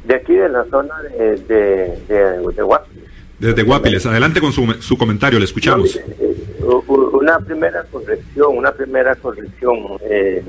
De 0.05 0.15
aquí, 0.15 0.35
de 0.35 0.49
la 0.49 0.65
zona 0.65 0.93
de, 1.01 1.37
de, 2.07 2.61
Guapiles. 2.61 3.03
Desde 3.39 3.63
Guapiles. 3.63 4.05
Adelante 4.05 4.39
con 4.39 4.51
su, 4.51 4.65
su 4.79 4.97
comentario, 4.97 5.39
le 5.39 5.45
escuchamos. 5.45 5.95
Eh, 5.95 6.35
una 6.89 7.39
primera 7.39 7.83
corrección, 7.91 8.57
una 8.57 8.71
primera 8.71 9.15
corrección. 9.15 9.97
Eh, 10.01 10.43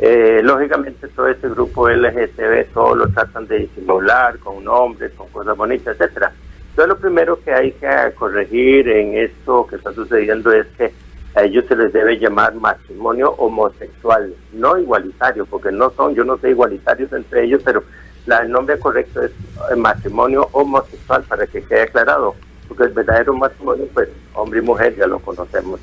eh, 0.00 0.40
lógicamente 0.44 1.08
todo 1.08 1.26
este 1.26 1.48
grupo 1.48 1.88
LGTB 1.88 2.72
todos 2.72 2.96
lo 2.96 3.08
tratan 3.08 3.48
de 3.48 3.60
disimular 3.60 4.38
con 4.38 4.62
nombres, 4.62 5.12
con 5.12 5.28
cosas 5.28 5.56
bonitas, 5.56 5.96
etcétera. 5.98 6.32
Entonces 6.70 6.88
lo 6.88 6.98
primero 6.98 7.40
que 7.42 7.52
hay 7.52 7.72
que 7.72 7.88
corregir 8.14 8.88
en 8.88 9.18
esto 9.18 9.66
que 9.66 9.76
está 9.76 9.92
sucediendo 9.92 10.52
es 10.52 10.66
que 10.76 10.92
a 11.34 11.42
ellos 11.42 11.64
se 11.66 11.74
les 11.74 11.92
debe 11.92 12.18
llamar 12.18 12.54
matrimonio 12.54 13.32
homosexual, 13.32 14.32
no 14.52 14.78
igualitario, 14.78 15.44
porque 15.46 15.72
no 15.72 15.90
son, 15.90 16.14
yo 16.14 16.24
no 16.24 16.38
sé 16.38 16.50
igualitarios 16.50 17.12
entre 17.12 17.44
ellos, 17.44 17.60
pero 17.64 17.82
la, 18.28 18.40
el 18.40 18.50
nombre 18.50 18.78
correcto 18.78 19.22
es 19.22 19.30
eh, 19.72 19.76
matrimonio 19.76 20.48
homosexual 20.52 21.24
para 21.24 21.46
que 21.46 21.62
quede 21.62 21.82
aclarado, 21.82 22.34
porque 22.68 22.84
el 22.84 22.90
verdadero 22.90 23.32
matrimonio, 23.34 23.88
pues 23.94 24.08
hombre 24.34 24.58
y 24.60 24.62
mujer 24.62 24.94
ya 24.96 25.06
lo 25.06 25.18
conocemos. 25.18 25.80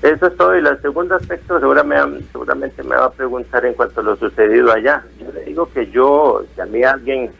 Eso 0.00 0.26
es 0.26 0.36
todo. 0.36 0.56
Y 0.56 0.60
el 0.60 0.80
segundo 0.80 1.16
aspecto 1.16 1.58
seguramente, 1.58 2.24
seguramente 2.30 2.82
me 2.84 2.94
va 2.94 3.06
a 3.06 3.10
preguntar 3.10 3.64
en 3.66 3.74
cuanto 3.74 4.00
a 4.00 4.04
lo 4.04 4.16
sucedido 4.16 4.72
allá. 4.72 5.02
Yo 5.18 5.32
le 5.32 5.44
digo 5.44 5.68
que 5.72 5.90
yo, 5.90 6.44
si 6.54 6.60
a 6.60 6.66
mí 6.66 6.84
alguien 6.84 7.32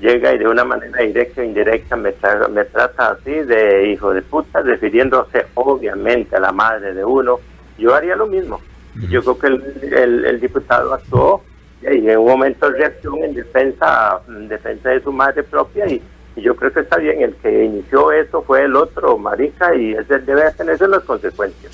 llega 0.00 0.34
y 0.34 0.38
de 0.38 0.48
una 0.48 0.64
manera 0.64 1.00
directa 1.00 1.40
o 1.40 1.44
indirecta 1.44 1.96
me, 1.96 2.12
me 2.50 2.64
trata 2.66 3.12
así 3.12 3.30
de 3.30 3.88
hijo 3.88 4.12
de 4.12 4.20
puta, 4.20 4.60
refiriéndose 4.60 5.46
obviamente 5.54 6.36
a 6.36 6.40
la 6.40 6.52
madre 6.52 6.92
de 6.92 7.04
uno, 7.04 7.38
yo 7.78 7.94
haría 7.94 8.16
lo 8.16 8.26
mismo. 8.26 8.60
Yo 9.08 9.22
creo 9.22 9.38
que 9.38 9.46
el, 9.46 10.24
el, 10.26 10.40
diputado 10.40 10.92
actuó 10.92 11.42
en 11.84 12.18
un 12.18 12.26
momento 12.26 12.70
de 12.70 12.78
reacción 12.78 13.24
en 13.24 13.34
defensa, 13.34 14.20
en 14.28 14.48
defensa 14.48 14.90
de 14.90 15.00
su 15.00 15.12
madre 15.12 15.42
propia 15.42 15.86
y, 15.86 16.00
yo 16.34 16.56
creo 16.56 16.72
que 16.72 16.80
está 16.80 16.96
bien, 16.96 17.20
el 17.20 17.34
que 17.34 17.64
inició 17.64 18.10
eso 18.10 18.42
fue 18.42 18.64
el 18.64 18.74
otro, 18.74 19.18
Marica, 19.18 19.76
y 19.76 19.92
ese 19.92 20.18
debe 20.20 20.50
tenerse 20.52 20.88
las 20.88 21.02
consecuencias. 21.02 21.70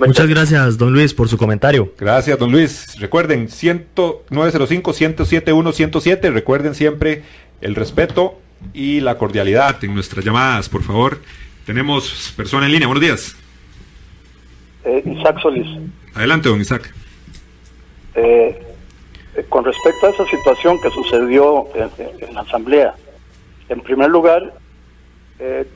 Muchas 0.00 0.26
gracias, 0.26 0.76
don 0.76 0.92
Luis, 0.92 1.14
por 1.14 1.28
su 1.28 1.38
comentario. 1.38 1.92
Gracias, 1.96 2.36
don 2.36 2.50
Luis. 2.50 2.98
Recuerden, 2.98 3.46
905-107-107. 3.46 6.32
Recuerden 6.32 6.74
siempre 6.74 7.22
el 7.60 7.76
respeto 7.76 8.40
y 8.72 9.00
la 9.00 9.16
cordialidad 9.16 9.84
en 9.84 9.94
nuestras 9.94 10.24
llamadas, 10.24 10.68
por 10.68 10.82
favor. 10.82 11.20
Tenemos 11.64 12.34
persona 12.36 12.66
en 12.66 12.72
línea. 12.72 12.88
Buenos 12.88 13.02
días. 13.02 13.36
Eh, 14.84 15.04
Isaac 15.06 15.40
Solís. 15.40 15.68
Adelante, 16.14 16.48
don 16.48 16.60
Isaac. 16.60 16.92
Eh, 18.16 18.73
con 19.48 19.64
respecto 19.64 20.06
a 20.06 20.10
esa 20.10 20.24
situación 20.26 20.80
que 20.80 20.90
sucedió 20.90 21.66
en, 21.74 22.34
la 22.34 22.40
Asamblea, 22.42 22.94
en 23.68 23.80
primer 23.80 24.10
lugar, 24.10 24.52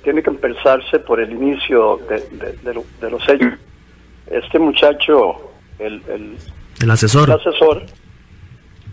tiene 0.03 0.23
que 0.23 0.31
empezarse 0.31 0.99
por 1.01 1.21
el 1.21 1.33
inicio 1.33 1.99
de, 2.09 2.81
de 3.01 3.11
los 3.11 3.29
hechos. 3.29 3.55
Este 4.31 4.59
muchacho, 4.59 5.51
el, 5.79 6.03
el, 6.81 6.90
asesor, 6.90 7.31
el 7.31 7.37
asesor 7.37 7.83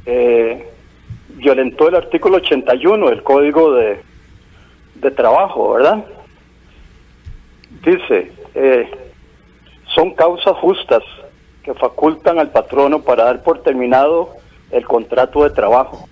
eh, 0.06 0.66
violentó 1.30 1.90
el 1.90 1.96
artículo 1.96 2.38
81 2.38 3.10
del 3.10 3.24
Código 3.24 3.74
de, 3.74 4.00
de 4.96 5.12
Trabajo, 5.12 5.74
¿verdad? 5.74 6.06
Dice, 7.84 8.32
eh, 8.54 8.90
son 9.94 10.14
causas 10.14 10.56
justas 10.58 11.04
que 11.64 11.74
facultan 11.74 12.40
al 12.40 12.52
patrono 12.52 13.02
para 13.02 13.26
dar 13.26 13.44
por 13.44 13.62
terminado 13.62 14.36
el 14.72 14.86
contrato 14.86 15.44
de 15.44 15.50
trabajo. 15.52 16.08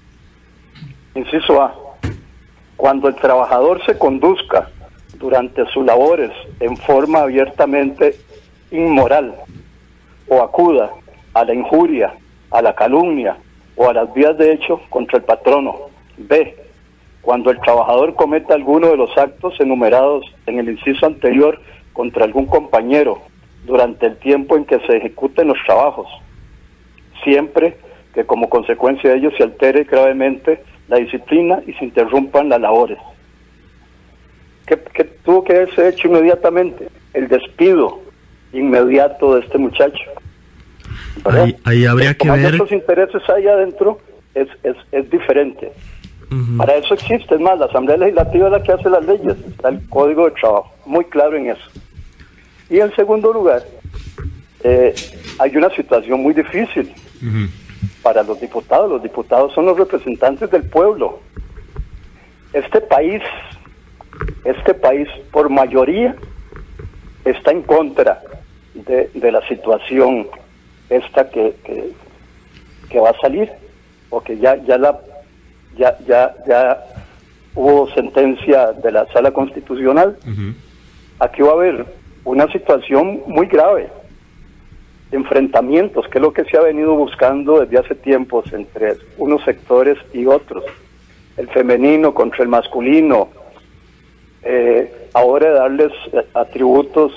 Inciso 1.15 1.61
A. 1.61 1.75
Cuando 2.77 3.07
el 3.07 3.15
trabajador 3.15 3.83
se 3.85 3.97
conduzca 3.97 4.69
durante 5.15 5.65
sus 5.67 5.85
labores 5.85 6.31
en 6.59 6.75
forma 6.77 7.19
abiertamente 7.19 8.15
inmoral 8.71 9.35
o 10.27 10.41
acuda 10.41 10.91
a 11.33 11.45
la 11.45 11.53
injuria, 11.53 12.13
a 12.51 12.61
la 12.61 12.73
calumnia 12.73 13.37
o 13.75 13.89
a 13.89 13.93
las 13.93 14.13
vías 14.13 14.37
de 14.37 14.53
hecho 14.53 14.81
contra 14.89 15.17
el 15.17 15.23
patrono. 15.23 15.75
B. 16.17 16.55
Cuando 17.21 17.51
el 17.51 17.59
trabajador 17.61 18.15
cometa 18.15 18.53
alguno 18.53 18.89
de 18.89 18.97
los 18.97 19.17
actos 19.17 19.59
enumerados 19.59 20.25
en 20.45 20.59
el 20.59 20.69
inciso 20.69 21.05
anterior 21.05 21.59
contra 21.93 22.25
algún 22.25 22.47
compañero 22.47 23.21
durante 23.65 24.07
el 24.07 24.17
tiempo 24.17 24.57
en 24.57 24.65
que 24.65 24.79
se 24.81 24.97
ejecuten 24.97 25.47
los 25.47 25.57
trabajos, 25.65 26.07
siempre 27.23 27.77
que 28.13 28.25
como 28.25 28.49
consecuencia 28.49 29.11
de 29.11 29.17
ello 29.17 29.31
se 29.37 29.43
altere 29.43 29.83
gravemente 29.83 30.63
la 30.87 30.97
disciplina 30.97 31.61
y 31.65 31.73
se 31.73 31.85
interrumpan 31.85 32.49
las 32.49 32.61
labores. 32.61 32.99
¿Qué, 34.65 34.79
qué 34.93 35.03
tuvo 35.03 35.43
que 35.43 35.53
haberse 35.53 35.89
hecho 35.89 36.07
inmediatamente? 36.07 36.89
El 37.13 37.27
despido 37.27 38.01
inmediato 38.53 39.35
de 39.35 39.41
este 39.41 39.57
muchacho. 39.57 40.03
Ahí, 41.63 41.85
habría 41.85 42.13
que 42.13 42.29
ver. 42.29 42.55
Los 42.55 42.71
intereses 42.71 43.21
ahí 43.29 43.47
adentro 43.47 43.99
es, 44.35 44.47
es, 44.63 44.75
es 44.91 45.09
diferente. 45.09 45.71
Para 46.57 46.77
eso 46.77 46.95
existe, 46.95 47.35
es 47.35 47.41
más, 47.41 47.59
la 47.59 47.65
Asamblea 47.65 47.95
Legislativa 47.95 48.47
es 48.47 48.51
la 48.53 48.63
que 48.63 48.71
hace 48.71 48.89
las 48.89 49.05
leyes, 49.05 49.35
está 49.47 49.69
el 49.69 49.87
Código 49.87 50.25
de 50.25 50.31
Trabajo, 50.31 50.73
muy 50.87 51.05
claro 51.05 51.37
en 51.37 51.51
eso. 51.51 51.69
Y 52.71 52.79
en 52.79 52.91
segundo 52.95 53.31
lugar, 53.31 53.61
eh, 54.63 54.95
hay 55.37 55.55
una 55.55 55.69
situación 55.69 56.23
muy 56.23 56.33
difícil 56.33 56.91
para 58.01 58.23
los 58.23 58.39
diputados. 58.39 58.89
Los 58.89 59.03
diputados 59.03 59.53
son 59.53 59.65
los 59.65 59.77
representantes 59.77 60.49
del 60.51 60.63
pueblo. 60.63 61.19
Este 62.53 62.81
país, 62.81 63.21
este 64.43 64.73
país 64.73 65.07
por 65.31 65.49
mayoría 65.49 66.15
está 67.25 67.51
en 67.51 67.63
contra 67.63 68.21
de, 68.73 69.31
la 69.31 69.45
situación 69.47 70.27
esta 70.89 71.29
que, 71.29 71.55
que, 72.89 72.99
va 72.99 73.09
a 73.09 73.19
salir, 73.21 73.49
porque 74.09 74.37
ya, 74.37 74.55
ya, 74.57 74.77
la, 74.77 74.99
ya, 75.75 75.97
ya, 76.05 76.35
ya 76.47 76.77
hubo 77.55 77.89
sentencia 77.93 78.71
de 78.71 78.91
la 78.91 79.05
sala 79.13 79.31
constitucional. 79.31 80.17
Aquí 81.19 81.41
va 81.41 81.49
a 81.49 81.53
haber 81.53 81.85
una 82.23 82.47
situación 82.51 83.21
muy 83.27 83.47
grave. 83.47 83.89
Enfrentamientos, 85.13 86.07
que 86.07 86.17
es 86.17 86.21
lo 86.21 86.33
que 86.33 86.43
se 86.45 86.57
ha 86.57 86.61
venido 86.61 86.95
buscando 86.95 87.61
desde 87.61 87.77
hace 87.77 87.95
tiempos 87.95 88.51
entre 88.51 88.95
unos 89.17 89.43
sectores 89.43 89.97
y 90.11 90.25
otros. 90.25 90.63
El 91.37 91.47
femenino 91.49 92.13
contra 92.13 92.43
el 92.43 92.49
masculino. 92.49 93.29
Eh, 94.43 95.09
ahora 95.13 95.51
darles 95.51 95.91
atributos 96.33 97.13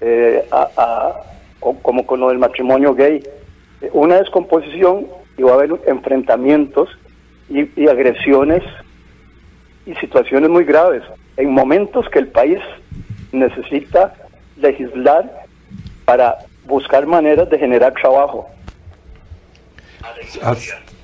eh, 0.00 0.44
como 1.82 2.06
con 2.06 2.20
lo 2.20 2.28
del 2.28 2.38
matrimonio 2.38 2.94
gay. 2.94 3.22
Una 3.92 4.18
descomposición 4.18 5.06
y 5.36 5.42
va 5.42 5.52
a 5.52 5.54
haber 5.54 5.72
enfrentamientos 5.86 6.88
y 7.48 7.88
agresiones 7.88 8.62
y 9.84 9.94
situaciones 9.96 10.50
muy 10.50 10.64
graves 10.64 11.02
en 11.36 11.50
momentos 11.50 12.08
que 12.08 12.18
el 12.18 12.28
país 12.28 12.58
necesita 13.32 14.14
legislar 14.56 15.46
para 16.04 16.36
buscar 16.66 17.06
maneras 17.06 17.48
de 17.48 17.58
generar 17.58 17.92
trabajo. 17.94 18.48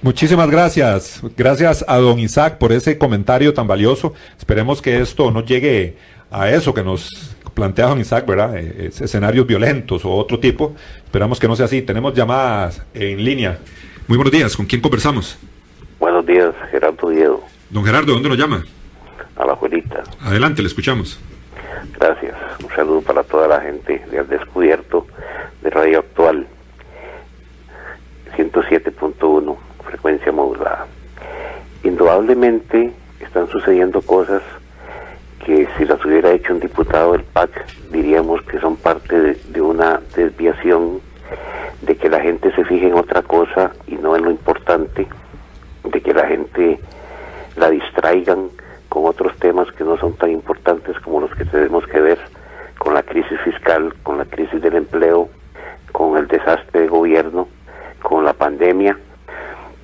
Muchísimas 0.02 0.50
gracias. 0.50 1.22
Gracias 1.36 1.84
a 1.86 1.96
don 1.98 2.18
Isaac 2.18 2.58
por 2.58 2.72
ese 2.72 2.98
comentario 2.98 3.54
tan 3.54 3.66
valioso. 3.66 4.14
Esperemos 4.36 4.82
que 4.82 5.00
esto 5.00 5.30
no 5.30 5.44
llegue 5.44 5.96
a 6.30 6.50
eso 6.50 6.74
que 6.74 6.82
nos 6.82 7.36
plantea 7.54 7.86
don 7.86 8.00
Isaac, 8.00 8.26
¿verdad? 8.26 8.56
Eh, 8.56 8.90
escenarios 9.00 9.46
violentos 9.46 10.04
o 10.04 10.10
otro 10.10 10.40
tipo. 10.40 10.74
Esperamos 11.04 11.38
que 11.38 11.46
no 11.46 11.54
sea 11.54 11.66
así. 11.66 11.82
Tenemos 11.82 12.14
llamadas 12.14 12.82
en 12.94 13.24
línea. 13.24 13.58
Muy 14.08 14.16
buenos 14.16 14.32
días. 14.32 14.56
¿Con 14.56 14.66
quién 14.66 14.80
conversamos? 14.80 15.38
Buenos 16.00 16.26
días, 16.26 16.52
Gerardo 16.70 17.10
Diego. 17.10 17.44
Don 17.70 17.84
Gerardo, 17.84 18.12
¿dónde 18.12 18.28
nos 18.28 18.38
llama? 18.38 18.64
A 19.36 19.46
la 19.46 19.52
abuelita. 19.52 20.02
Adelante, 20.20 20.62
le 20.62 20.68
escuchamos. 20.68 21.20
Gracias. 21.98 22.34
Un 22.62 22.70
saludo 22.74 23.02
para 23.02 23.22
toda 23.22 23.46
la 23.46 23.60
gente 23.60 24.04
de 24.10 24.18
Al 24.18 24.28
Descubierto 24.28 25.06
de 25.62 25.70
Radio 25.70 26.00
Actual 26.00 26.46
107.1, 28.36 29.56
frecuencia 29.84 30.32
modulada. 30.32 30.86
Indudablemente 31.84 32.92
están 33.20 33.48
sucediendo 33.48 34.02
cosas 34.02 34.42
que 35.44 35.68
si 35.76 35.84
las 35.84 36.04
hubiera 36.04 36.32
hecho 36.32 36.54
un 36.54 36.60
diputado 36.60 37.12
del 37.12 37.24
PAC 37.24 37.50
diríamos 37.90 38.42
que 38.42 38.58
son 38.60 38.76
parte 38.76 39.18
de, 39.18 39.34
de 39.34 39.60
una 39.60 40.00
desviación, 40.14 41.00
de 41.82 41.96
que 41.96 42.08
la 42.08 42.20
gente 42.20 42.52
se 42.54 42.64
fije 42.64 42.88
en 42.88 42.94
otra 42.94 43.22
cosa 43.22 43.72
y 43.86 43.96
no 43.96 44.16
en 44.16 44.24
lo 44.24 44.30
importante, 44.30 45.06
de 45.84 46.00
que 46.00 46.14
la 46.14 46.26
gente 46.26 46.80
la 47.56 47.70
distraigan 47.70 48.48
con 48.88 49.06
otros 49.06 49.36
temas 49.38 49.70
que 49.72 49.84
no 49.84 49.96
son 49.98 50.14
tan 50.14 50.30
importantes 50.30 50.98
como 51.00 51.20
los 51.20 51.34
que 51.34 51.44
tenemos 51.44 51.86
que 51.86 52.00
ver 52.00 52.18
con 52.78 52.94
la 52.94 53.02
crisis 53.02 53.40
fiscal, 53.40 53.94
con 54.02 54.18
la 54.18 54.24
crisis 54.24 54.60
del 54.60 54.74
empleo, 54.74 55.28
con 55.92 56.16
el 56.16 56.26
desastre 56.26 56.80
de 56.80 56.88
gobierno, 56.88 57.48
con 58.02 58.24
la 58.24 58.32
pandemia, 58.32 58.98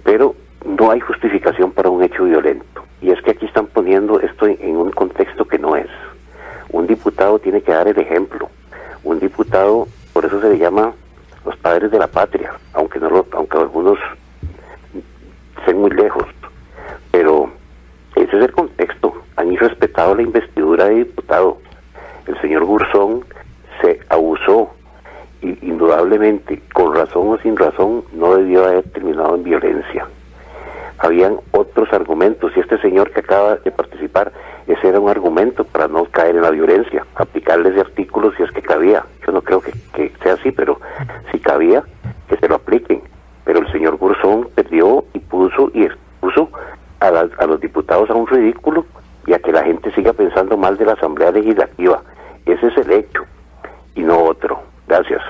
pero 0.03 0.35
no 0.65 0.91
hay 0.91 1.01
justificación 1.01 1.73
para 1.73 1.91
un 1.91 2.03
hecho 2.03 2.25
violento. 2.25 2.85
Y 3.01 3.11
es 3.11 3.23
que 3.23 3.31
aquí 3.31 3.47
están 3.47 3.67
poniendo 3.67 4.21
esto 4.21 4.47
en 4.47 4.77
un 4.77 4.91
contexto 4.91 5.47
que 5.47 5.59
no 5.59 5.77
es. 5.77 5.89
Un 6.71 6.87
diputado 6.87 7.39
tiene 7.39 7.63
que 7.63 7.73
dar 7.73 7.87
el 7.89 7.99
ejemplo. 7.99 8.51
Un 9.05 9.21
diputado, 9.21 9.87
por 10.13 10.25
eso 10.25 10.41
se 10.41 10.51
le 10.51 10.59
llama 10.59 10.93
los 11.45 11.57
padres 11.57 11.91
de 11.91 11.99
la 11.99 12.09
patria, 12.09 12.53
aunque 12.75 12.99
no 12.99 13.09
lo, 13.09 13.27
aunque 13.33 13.57
algunos 13.57 13.99
estén 15.59 15.81
muy 15.81 15.91
lejos. 15.91 16.27
Pero 17.13 17.51
ese 18.17 18.37
es 18.37 18.45
el 18.45 18.53
contexto. 18.53 19.15
Han 19.37 19.53
irrespetado 19.53 20.15
la 20.15 20.23
investidura 20.23 20.87
de 20.87 20.97
diputado. 20.97 21.59
El 22.27 22.39
señor 22.41 22.65
Gurzón 22.65 23.25
se 23.81 24.01
abusó 24.09 24.73
indudablemente, 25.43 26.63
con 26.73 26.95
razón 26.95 27.29
o 27.29 27.39
sin 27.39 27.57
razón, 27.57 28.05
no 28.13 28.37
debió 28.37 28.65
haber 28.65 28.85
terminado 28.85 29.35
en 29.37 29.45
violencia. 29.45 30.07
Habían 30.99 31.37
otros 31.53 31.93
argumentos 31.93 32.53
y 32.57 32.61
este 32.61 32.79
señor 32.79 33.13
que 33.13 33.21
acaba 33.21 33.57
de 33.57 33.71
participar, 33.71 34.33
ese 34.67 34.89
era 34.89 34.99
un 34.99 35.09
argumento 35.09 35.65
para 35.65 35.87
no 35.87 36.05
caer 36.07 36.37
en 36.37 36.43
la 36.43 36.51
violencia, 36.51 37.07
aplicarle 37.15 37.71
ese 37.71 37.81
artículo 37.81 38.33
si 38.37 38.43
es 38.43 38.51
que 38.51 38.63
cabía. 38.63 39.05
Yo 39.25 39.33
no 39.33 39.43
creo 39.43 39.61
que, 39.61 39.73
que 39.95 40.13
sea 40.23 40.35
así, 40.35 40.51
pero 40.51 40.81
si 41.31 41.39
cabía, 41.39 41.85
que 42.29 42.37
se 42.37 42.49
lo 42.49 42.57
apliquen. 42.57 43.01
Pero 43.45 43.61
el 43.61 43.73
señor 43.73 43.97
Gurzón 43.97 44.49
perdió 44.55 45.05
y 45.15 45.21
puso 45.21 45.71
y 45.73 45.85
expuso 45.85 46.51
a, 47.01 47.11
la, 47.11 47.29
a 47.39 47.47
los 47.47 47.61
diputados 47.61 48.11
a 48.11 48.15
un 48.15 48.27
ridículo 48.27 48.85
y 49.27 49.35
a 49.35 49.39
que 49.39 49.53
la 49.53 49.63
gente 49.63 49.93
siga 49.93 50.13
pensando 50.13 50.57
mal 50.57 50.77
de 50.77 50.85
la 50.85 50.93
Asamblea 50.95 51.31
Legislativa. 51.31 52.03
Ese 52.45 52.67
es 52.67 52.77
el 52.77 52.91
hecho 52.91 53.23
y 53.95 54.03
no 54.03 54.25
otro. 54.25 54.61
Gracias. 54.89 55.21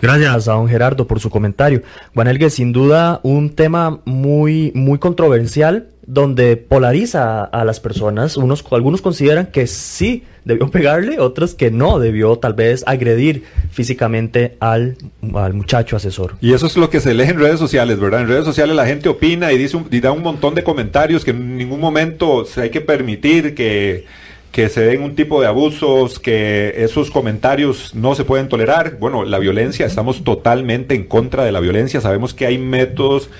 Gracias 0.00 0.48
a 0.48 0.52
don 0.52 0.68
Gerardo 0.68 1.06
por 1.06 1.20
su 1.20 1.30
comentario. 1.30 1.82
Juan 2.14 2.50
sin 2.50 2.72
duda 2.72 3.20
un 3.22 3.50
tema 3.50 4.00
muy, 4.04 4.72
muy 4.74 4.98
controversial 4.98 5.88
donde 6.06 6.56
polariza 6.56 7.44
a, 7.44 7.64
las 7.64 7.80
personas. 7.80 8.36
Unos, 8.36 8.64
algunos 8.70 9.02
consideran 9.02 9.46
que 9.46 9.66
sí 9.66 10.24
debió 10.44 10.68
pegarle, 10.70 11.20
otros 11.20 11.54
que 11.54 11.70
no 11.70 11.98
debió 11.98 12.36
tal 12.36 12.54
vez 12.54 12.82
agredir 12.86 13.44
físicamente 13.70 14.56
al, 14.60 14.96
al 15.34 15.54
muchacho 15.54 15.96
asesor. 15.96 16.34
Y 16.40 16.52
eso 16.52 16.66
es 16.66 16.76
lo 16.76 16.90
que 16.90 17.00
se 17.00 17.14
lee 17.14 17.24
en 17.24 17.38
redes 17.38 17.60
sociales, 17.60 18.00
¿verdad? 18.00 18.22
En 18.22 18.28
redes 18.28 18.44
sociales 18.44 18.74
la 18.74 18.86
gente 18.86 19.08
opina 19.08 19.52
y 19.52 19.58
dice 19.58 19.78
y 19.90 20.00
da 20.00 20.12
un 20.12 20.22
montón 20.22 20.54
de 20.54 20.64
comentarios 20.64 21.24
que 21.24 21.30
en 21.30 21.56
ningún 21.56 21.80
momento 21.80 22.44
se 22.44 22.62
hay 22.62 22.70
que 22.70 22.80
permitir 22.80 23.54
que 23.54 24.04
que 24.52 24.68
se 24.68 24.82
den 24.82 25.02
un 25.02 25.14
tipo 25.14 25.40
de 25.40 25.46
abusos, 25.46 26.18
que 26.18 26.74
esos 26.76 27.10
comentarios 27.10 27.94
no 27.94 28.14
se 28.14 28.24
pueden 28.24 28.48
tolerar. 28.48 28.98
Bueno, 28.98 29.24
la 29.24 29.38
violencia, 29.38 29.86
estamos 29.86 30.24
totalmente 30.24 30.94
en 30.94 31.04
contra 31.04 31.42
de 31.44 31.52
la 31.52 31.60
violencia, 31.60 32.02
sabemos 32.02 32.34
que 32.34 32.44
hay 32.44 32.58
métodos, 32.58 33.30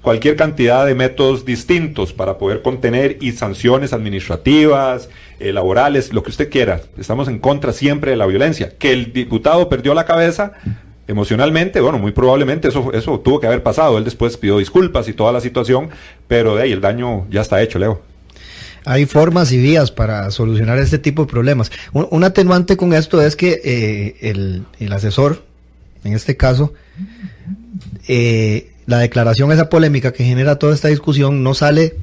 cualquier 0.00 0.36
cantidad 0.36 0.86
de 0.86 0.94
métodos 0.94 1.44
distintos 1.44 2.14
para 2.14 2.38
poder 2.38 2.62
contener 2.62 3.18
y 3.20 3.32
sanciones 3.32 3.92
administrativas, 3.92 5.10
eh, 5.38 5.52
laborales, 5.52 6.14
lo 6.14 6.22
que 6.22 6.30
usted 6.30 6.48
quiera. 6.48 6.80
Estamos 6.96 7.28
en 7.28 7.40
contra 7.40 7.74
siempre 7.74 8.12
de 8.12 8.16
la 8.16 8.26
violencia. 8.26 8.72
Que 8.78 8.92
el 8.92 9.12
diputado 9.12 9.68
perdió 9.68 9.92
la 9.92 10.06
cabeza, 10.06 10.52
emocionalmente, 11.06 11.82
bueno, 11.82 11.98
muy 11.98 12.12
probablemente 12.12 12.68
eso, 12.68 12.90
eso 12.94 13.20
tuvo 13.20 13.38
que 13.38 13.46
haber 13.46 13.62
pasado. 13.62 13.98
Él 13.98 14.04
después 14.04 14.38
pidió 14.38 14.56
disculpas 14.56 15.08
y 15.08 15.12
toda 15.12 15.30
la 15.30 15.42
situación, 15.42 15.90
pero 16.26 16.56
de 16.56 16.62
ahí 16.62 16.72
el 16.72 16.80
daño 16.80 17.26
ya 17.28 17.42
está 17.42 17.60
hecho, 17.60 17.78
Leo. 17.78 18.13
Hay 18.84 19.06
formas 19.06 19.50
y 19.52 19.58
vías 19.58 19.90
para 19.90 20.30
solucionar 20.30 20.78
este 20.78 20.98
tipo 20.98 21.24
de 21.24 21.30
problemas. 21.30 21.70
Un, 21.92 22.24
atenuante 22.24 22.76
con 22.76 22.92
esto 22.92 23.22
es 23.22 23.34
que 23.36 23.60
eh, 23.64 24.30
el, 24.78 24.92
asesor, 24.92 25.42
en 26.04 26.12
este 26.12 26.36
caso, 26.36 26.74
eh, 28.08 28.72
la 28.86 28.98
declaración, 28.98 29.50
esa 29.52 29.70
polémica 29.70 30.12
que 30.12 30.24
genera 30.24 30.58
toda 30.58 30.74
esta 30.74 30.88
discusión, 30.88 31.42
no 31.42 31.54
sale 31.54 31.96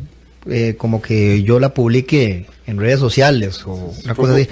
eh, 0.49 0.75
como 0.75 1.01
que 1.01 1.43
yo 1.43 1.59
la 1.59 1.73
publique 1.73 2.47
en 2.65 2.79
redes 2.79 2.99
sociales 2.99 3.61
o 3.65 3.93
una 4.03 4.15
cosa 4.15 4.33
así. 4.33 4.47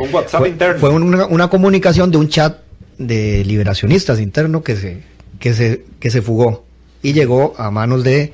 fue, 0.77 0.89
una, 0.91 1.25
una, 1.25 1.47
comunicación 1.47 2.11
de 2.11 2.17
un 2.17 2.29
chat 2.29 2.59
de 2.99 3.43
liberacionistas 3.43 4.19
interno 4.19 4.61
que 4.61 4.75
se, 4.75 5.01
que 5.39 5.53
se, 5.55 5.85
que 5.99 6.11
se 6.11 6.21
fugó 6.21 6.65
y 7.01 7.13
llegó 7.13 7.55
a 7.57 7.71
manos 7.71 8.03
de 8.03 8.33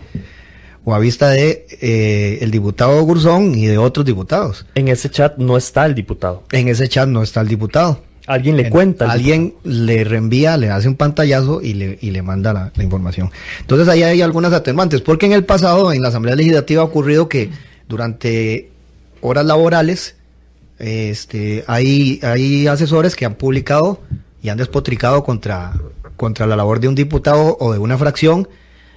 o 0.86 0.94
a 0.94 1.00
vista 1.00 1.30
de 1.30 1.66
eh, 1.82 2.38
el 2.42 2.52
diputado 2.52 3.02
Gurzón 3.02 3.56
y 3.56 3.66
de 3.66 3.78
otros 3.80 4.06
diputados. 4.06 4.66
En 4.76 4.88
ese 4.88 5.10
chat 5.10 5.38
no 5.38 5.58
está 5.58 5.86
el 5.86 5.96
diputado. 5.96 6.44
En 6.52 6.68
ese 6.68 6.88
chat 6.88 7.10
no 7.10 7.24
está 7.24 7.42
el 7.42 7.48
diputado. 7.48 8.02
Alguien 8.28 8.56
le 8.56 8.70
cuenta. 8.70 9.12
Alguien 9.12 9.56
le 9.64 10.04
reenvía, 10.04 10.58
le 10.58 10.70
hace 10.70 10.88
un 10.88 10.96
pantallazo 10.96 11.62
y 11.62 11.74
le, 11.74 11.98
y 12.02 12.12
le 12.12 12.22
manda 12.22 12.54
la, 12.54 12.72
información. 12.82 13.32
Entonces 13.62 13.88
ahí 13.88 14.04
hay 14.04 14.22
algunas 14.22 14.54
atenuantes, 14.54 15.02
porque 15.02 15.26
en 15.26 15.34
el 15.34 15.44
pasado, 15.44 15.92
en 15.92 16.02
la 16.02 16.10
Asamblea 16.10 16.36
Legislativa 16.36 16.82
ha 16.82 16.86
ocurrido 16.86 17.30
que 17.30 17.50
durante 17.88 18.70
horas 19.22 19.46
laborales, 19.46 20.16
este, 20.78 21.64
hay, 21.68 22.20
hay 22.24 22.68
asesores 22.68 23.16
que 23.16 23.26
han 23.26 23.36
publicado 23.36 24.02
y 24.42 24.50
han 24.50 24.58
despotricado 24.58 25.24
contra, 25.24 25.74
contra 26.16 26.46
la 26.46 26.56
labor 26.56 26.80
de 26.80 26.88
un 26.88 26.96
diputado 26.96 27.58
o 27.60 27.74
de 27.74 27.80
una 27.80 27.98
fracción 27.98 28.48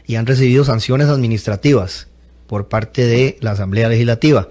y 0.09 0.16
han 0.16 0.27
recibido 0.27 0.64
sanciones 0.64 1.07
administrativas 1.07 2.09
por 2.49 2.66
parte 2.66 3.07
de 3.07 3.37
la 3.40 3.53
Asamblea 3.53 3.88
Legislativa. 3.88 4.49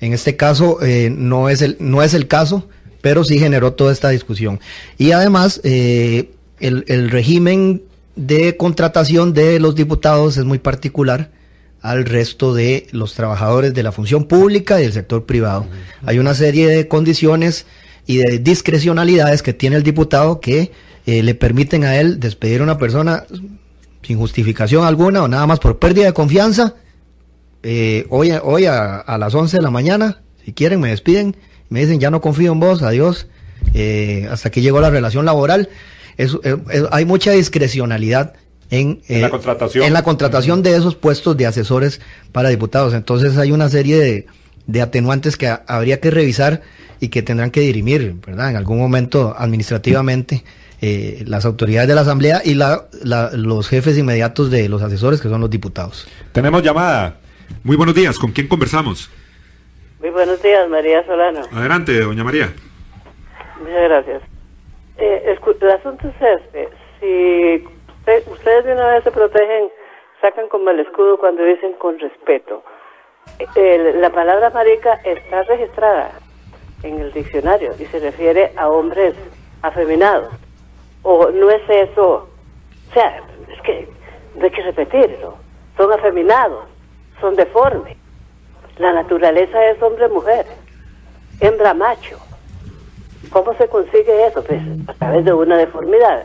En 0.00 0.12
este 0.12 0.36
caso 0.36 0.78
eh, 0.82 1.10
no, 1.10 1.48
es 1.48 1.62
el, 1.62 1.76
no 1.80 2.02
es 2.02 2.14
el 2.14 2.28
caso, 2.28 2.68
pero 3.00 3.24
sí 3.24 3.38
generó 3.38 3.72
toda 3.72 3.90
esta 3.90 4.10
discusión. 4.10 4.60
Y 4.98 5.10
además, 5.12 5.60
eh, 5.64 6.30
el, 6.60 6.84
el, 6.88 7.10
régimen 7.10 7.82
de 8.16 8.56
contratación 8.58 9.32
de 9.32 9.58
los 9.60 9.74
diputados 9.74 10.36
es 10.36 10.44
muy 10.44 10.58
particular 10.58 11.30
al 11.80 12.04
resto 12.04 12.52
de 12.54 12.86
los 12.92 13.14
trabajadores 13.14 13.72
de 13.72 13.82
la 13.82 13.92
función 13.92 14.24
pública 14.24 14.78
y 14.78 14.82
del 14.82 14.92
sector 14.92 15.24
privado. 15.24 15.66
Hay 16.04 16.18
una 16.18 16.34
serie 16.34 16.68
de 16.68 16.86
condiciones 16.86 17.64
y 18.06 18.18
de 18.18 18.38
discrecionalidades 18.38 19.42
que 19.42 19.54
tiene 19.54 19.76
el 19.76 19.82
diputado 19.82 20.40
que 20.40 20.70
eh, 21.06 21.22
le 21.22 21.34
permiten 21.34 21.84
a 21.84 21.96
él 21.96 22.20
despedir 22.20 22.60
a 22.60 22.64
una 22.64 22.76
persona 22.76 23.24
sin 24.02 24.18
justificación 24.18 24.84
alguna 24.84 25.22
o 25.22 25.28
nada 25.28 25.46
más 25.46 25.58
por 25.58 25.78
pérdida 25.78 26.06
de 26.06 26.12
confianza, 26.12 26.74
eh, 27.62 28.06
hoy, 28.08 28.32
hoy 28.42 28.66
a, 28.66 29.04
las 29.18 29.34
11 29.34 29.58
de 29.58 29.62
la 29.62 29.70
mañana, 29.70 30.22
si 30.44 30.52
quieren, 30.52 30.80
me 30.80 30.88
despiden, 30.88 31.36
me 31.68 31.80
dicen 31.80 32.00
ya 32.00 32.10
no 32.10 32.20
confío 32.20 32.52
en 32.52 32.60
vos, 32.60 32.82
adiós, 32.82 33.26
eh, 33.74 34.26
hasta 34.30 34.50
que 34.50 34.62
llegó 34.62 34.80
la 34.80 34.90
relación 34.90 35.24
laboral. 35.24 35.68
hay 36.90 37.04
mucha 37.04 37.32
discrecionalidad 37.32 38.34
en, 38.70 39.02
la 39.08 39.26
eh, 39.26 39.30
contratación. 39.30 39.84
en 39.84 39.92
la 39.92 40.02
contratación 40.02 40.62
de 40.62 40.76
esos 40.76 40.94
puestos 40.94 41.36
de 41.36 41.46
asesores 41.46 42.00
para 42.32 42.48
diputados. 42.48 42.94
Entonces 42.94 43.36
hay 43.36 43.52
una 43.52 43.68
serie 43.68 43.98
de, 43.98 44.26
de 44.66 44.82
atenuantes 44.82 45.36
que 45.36 45.54
habría 45.66 46.00
que 46.00 46.10
revisar 46.10 46.62
y 47.00 47.08
que 47.08 47.22
tendrán 47.22 47.50
que 47.50 47.60
dirimir, 47.60 48.14
¿verdad? 48.26 48.50
En 48.50 48.56
algún 48.56 48.78
momento 48.78 49.34
administrativamente 49.36 50.44
eh, 50.82 51.24
las 51.26 51.44
autoridades 51.44 51.88
de 51.88 51.94
la 51.94 52.00
Asamblea 52.00 52.40
y 52.44 52.54
la, 52.54 52.86
los 53.32 53.68
jefes 53.68 53.98
inmediatos 53.98 54.50
de 54.50 54.68
los 54.68 54.82
asesores, 54.82 55.20
que 55.20 55.28
son 55.28 55.40
los 55.40 55.50
diputados. 55.50 56.08
Tenemos 56.32 56.62
llamada. 56.62 57.16
Muy 57.64 57.76
buenos 57.76 57.94
días. 57.94 58.18
¿Con 58.18 58.32
quién 58.32 58.48
conversamos? 58.48 59.10
Muy 60.00 60.10
buenos 60.10 60.42
días, 60.42 60.68
María 60.70 61.04
Solano. 61.04 61.42
Adelante, 61.52 62.00
doña 62.00 62.24
María. 62.24 62.52
Muchas 63.58 63.82
gracias. 63.82 64.22
Eh, 64.96 65.36
el 65.60 65.70
asunto 65.70 66.08
es 66.08 66.40
este. 66.40 66.68
Si 67.00 67.64
ustedes 68.30 68.64
de 68.64 68.72
una 68.72 68.94
vez 68.94 69.04
se 69.04 69.10
protegen, 69.10 69.68
sacan 70.20 70.48
como 70.48 70.70
el 70.70 70.80
escudo 70.80 71.18
cuando 71.18 71.44
dicen 71.44 71.74
con 71.74 71.98
respeto. 71.98 72.62
la 73.54 74.10
palabra 74.10 74.50
marica 74.50 74.94
está 75.04 75.42
registrada 75.42 76.12
en 76.82 77.00
el 77.00 77.12
diccionario 77.12 77.74
y 77.78 77.84
se 77.86 77.98
refiere 77.98 78.52
a 78.56 78.68
hombres 78.68 79.14
afeminados. 79.62 80.32
O 81.02 81.30
no 81.30 81.50
es 81.50 81.62
eso, 81.68 82.28
o 82.90 82.92
sea, 82.92 83.22
es 83.52 83.60
que 83.62 83.88
no 84.36 84.44
hay 84.44 84.50
que 84.50 84.62
repetirlo. 84.62 85.36
Son 85.76 85.92
afeminados, 85.92 86.64
son 87.20 87.36
deformes. 87.36 87.96
La 88.78 88.92
naturaleza 88.92 89.64
es 89.66 89.82
hombre-mujer, 89.82 90.46
hembra-macho. 91.40 92.18
¿Cómo 93.30 93.54
se 93.54 93.68
consigue 93.68 94.26
eso? 94.26 94.42
Pues 94.42 94.60
a 94.88 94.94
través 94.94 95.24
de 95.24 95.32
una 95.32 95.56
deformidad 95.56 96.24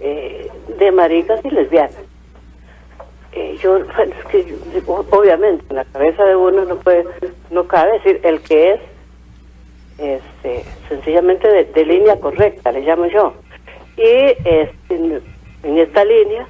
eh, 0.00 0.50
de 0.78 0.92
maricas 0.92 1.44
y 1.44 1.50
lesbianas. 1.50 1.94
Eh, 3.32 3.56
yo, 3.62 3.76
es 3.76 3.86
que, 4.30 4.56
obviamente, 4.86 5.64
en 5.70 5.76
la 5.76 5.84
cabeza 5.84 6.24
de 6.24 6.34
uno 6.34 6.64
no 6.64 6.76
puede, 6.76 7.04
no 7.50 7.66
cabe 7.68 7.92
decir 7.92 8.20
el 8.24 8.40
que 8.40 8.72
es, 8.72 8.80
este, 9.98 10.64
sencillamente 10.88 11.46
de, 11.46 11.84
línea 11.84 12.18
correcta, 12.18 12.72
le 12.72 12.80
llamo 12.80 13.06
yo. 13.06 13.34
Y 14.00 14.34
este, 14.44 15.20
en, 15.62 15.78
esta 15.78 16.04
línea, 16.04 16.46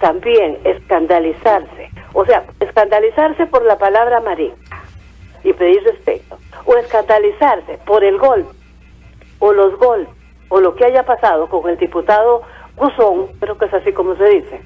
también 0.00 0.58
escandalizarse, 0.64 1.90
o 2.14 2.24
sea, 2.24 2.44
escandalizarse 2.60 3.44
por 3.46 3.62
la 3.62 3.76
palabra 3.76 4.20
marica 4.20 4.82
y 5.44 5.52
pedir 5.52 5.82
respeto, 5.84 6.38
o 6.64 6.74
escandalizarse 6.76 7.78
por 7.84 8.02
el 8.02 8.16
golpe, 8.16 8.54
o 9.38 9.52
los 9.52 9.78
golpes, 9.78 10.14
o 10.48 10.60
lo 10.60 10.74
que 10.74 10.86
haya 10.86 11.02
pasado 11.02 11.46
con 11.48 11.68
el 11.68 11.76
diputado 11.76 12.42
Guzón, 12.76 13.26
creo 13.38 13.58
que 13.58 13.66
es 13.66 13.74
así 13.74 13.92
como 13.92 14.16
se 14.16 14.24
dice, 14.24 14.60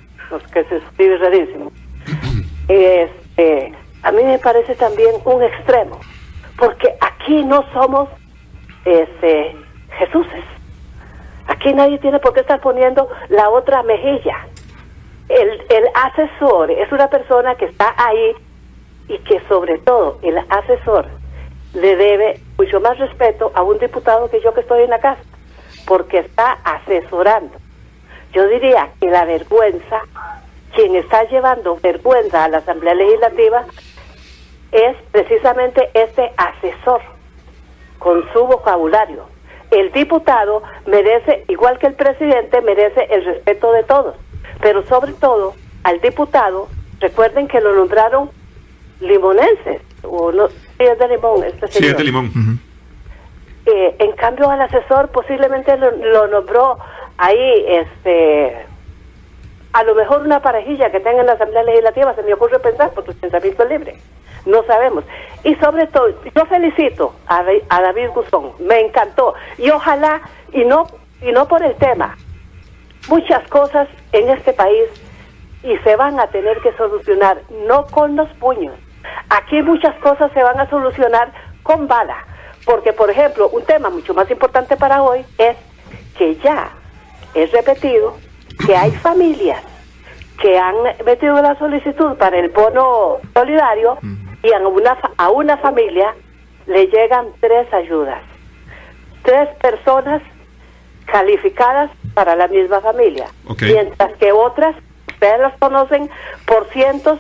que 0.53 0.65
se 0.65 0.77
escribe 0.77 1.19
rarísimo, 1.19 1.73
este, 2.69 3.73
a 4.05 4.13
mí 4.13 4.23
me 4.23 4.39
parece 4.39 4.77
también 4.77 5.17
un 5.25 5.43
extremo, 5.43 5.99
porque 6.57 6.95
aquí 7.01 7.45
no 7.45 7.65
somos 7.73 8.09
este, 8.85 9.57
Jesuses. 9.99 10.60
Aquí 11.61 11.75
nadie 11.75 11.99
tiene 11.99 12.19
por 12.21 12.33
qué 12.33 12.41
estar 12.41 12.59
poniendo 12.59 13.07
la 13.29 13.51
otra 13.51 13.83
mejilla. 13.83 14.47
El, 15.29 15.63
el 15.69 15.85
asesor 15.93 16.71
es 16.71 16.91
una 16.91 17.09
persona 17.09 17.55
que 17.57 17.67
está 17.67 17.95
ahí 17.99 18.35
y 19.09 19.19
que 19.19 19.43
sobre 19.47 19.77
todo 19.77 20.19
el 20.23 20.39
asesor 20.49 21.05
le 21.75 21.97
debe 21.97 22.41
mucho 22.57 22.81
más 22.81 22.99
respeto 22.99 23.53
a 23.55 23.63
un 23.63 23.79
diputado 23.79 24.31
que 24.31 24.41
yo 24.41 24.55
que 24.55 24.63
estoy 24.63 24.85
en 24.85 24.91
la 24.91 25.01
casa 25.01 25.21
porque 25.87 26.21
está 26.21 26.53
asesorando. 26.65 27.59
Yo 28.33 28.49
diría 28.49 28.89
que 28.99 29.11
la 29.11 29.27
vergüenza, 29.27 30.01
quien 30.75 30.97
está 30.97 31.25
llevando 31.25 31.77
vergüenza 31.83 32.45
a 32.45 32.49
la 32.49 32.59
Asamblea 32.59 32.95
Legislativa, 32.95 33.67
es 34.73 34.97
precisamente 35.11 35.91
este 35.93 36.33
asesor 36.39 37.03
con 37.99 38.25
su 38.33 38.47
vocabulario. 38.47 39.27
El 39.71 39.93
diputado 39.93 40.63
merece, 40.87 41.45
igual 41.49 41.79
que 41.79 41.87
el 41.87 41.95
presidente, 41.95 42.61
merece 42.61 43.07
el 43.11 43.25
respeto 43.25 43.73
de 43.73 43.85
todos, 43.85 44.17
pero 44.61 44.85
sobre 44.87 45.13
todo 45.13 45.55
al 45.85 46.01
diputado, 46.01 46.69
recuerden 46.99 47.49
que 47.49 47.61
lo 47.61 47.75
nombraron 47.75 48.31
limonenses, 49.01 49.81
o 50.03 50.33
no, 50.33 50.49
sí 50.49 50.57
es 50.79 50.99
de 50.99 51.09
limón, 51.09 51.45
este 51.45 51.69
Sí, 51.69 51.87
es 51.87 51.97
de 51.97 52.05
limón. 52.05 52.61
Eh, 53.67 53.97
en 53.99 54.13
cambio 54.13 54.51
al 54.51 54.61
asesor 54.61 55.09
posiblemente 55.09 55.77
lo, 55.77 56.27
nombró 56.27 56.79
ahí, 57.19 57.65
este, 57.69 58.57
a 59.73 59.85
lo 59.85 59.95
mejor 59.95 60.23
una 60.23 60.41
parejilla 60.41 60.91
que 60.91 61.01
tenga 61.01 61.21
en 61.21 61.27
la 61.27 61.33
Asamblea 61.33 61.63
Legislativa, 61.63 62.15
se 62.15 62.23
me 62.23 62.35
ocurre 62.35 62.59
pensar, 62.59 62.91
porque 62.95 63.13
el 63.13 63.17
pensamiento 63.19 63.63
es 63.63 63.69
libre, 63.71 63.97
no 64.47 64.63
sabemos. 64.65 65.05
Y 65.45 65.55
sobre 65.57 65.87
todo, 65.87 66.09
yo 66.35 66.47
felicito 66.47 67.15
a, 67.27 67.45
a 67.69 67.83
David 67.83 68.11
Guzón, 68.15 68.53
me 68.59 68.81
encantó, 68.81 69.35
y 69.59 69.71
ojalá, 69.71 70.21
y 70.53 70.65
no, 70.65 70.87
y 71.23 71.33
no 71.33 71.47
por 71.49 71.63
el 71.63 71.75
tema, 71.77 72.17
muchas 73.09 73.47
cosas 73.49 73.89
en 74.13 74.29
este 74.31 74.53
país 74.53 74.85
y 75.63 75.77
se 75.79 75.97
van 75.97 76.19
a 76.19 76.27
tener 76.29 76.59
que 76.61 76.73
solucionar, 76.73 77.43
no 77.67 77.87
con 77.87 78.17
los 78.17 78.29
puños. 78.35 78.75
Aquí 79.29 79.63
muchas 79.63 79.95
cosas 79.97 80.31
se 80.33 80.43
van 80.43 80.59
a 80.59 80.69
solucionar 80.69 81.31
con 81.63 81.87
bala 81.87 82.17
porque, 82.65 82.93
por 82.93 83.11
ejemplo, 83.11 83.49
un 83.49 83.65
tema 83.65 83.91
mucho 83.91 84.15
más 84.15 84.31
importante 84.31 84.77
para 84.77 85.03
hoy 85.03 85.25
es 85.39 85.57
que 86.17 86.37
ya 86.37 86.71
es 87.35 87.51
repetido 87.53 88.17
que 88.67 88.77
hay 88.77 88.91
familias 88.93 89.63
que 90.41 90.59
han 90.59 90.75
metido 91.05 91.41
la 91.41 91.59
solicitud 91.59 92.17
para 92.17 92.39
el 92.39 92.49
bono 92.49 93.19
solidario 93.35 93.99
y 94.43 94.53
a 94.53 94.59
una, 94.67 94.99
a 95.17 95.31
una 95.31 95.57
familia 95.59 96.15
le 96.67 96.87
llegan 96.87 97.27
tres 97.41 97.73
ayudas. 97.73 98.23
Tres 99.23 99.49
personas 99.61 100.23
calificadas 101.07 101.91
para 102.15 102.37
la 102.37 102.49
misma 102.49 102.81
familia. 102.81 103.27
Mientras 103.61 104.13
que 104.17 104.33
otras, 104.33 104.75
ustedes 105.09 105.41
las 105.41 105.59
conocen 105.59 106.09
por 106.47 106.67
cientos, 106.73 107.19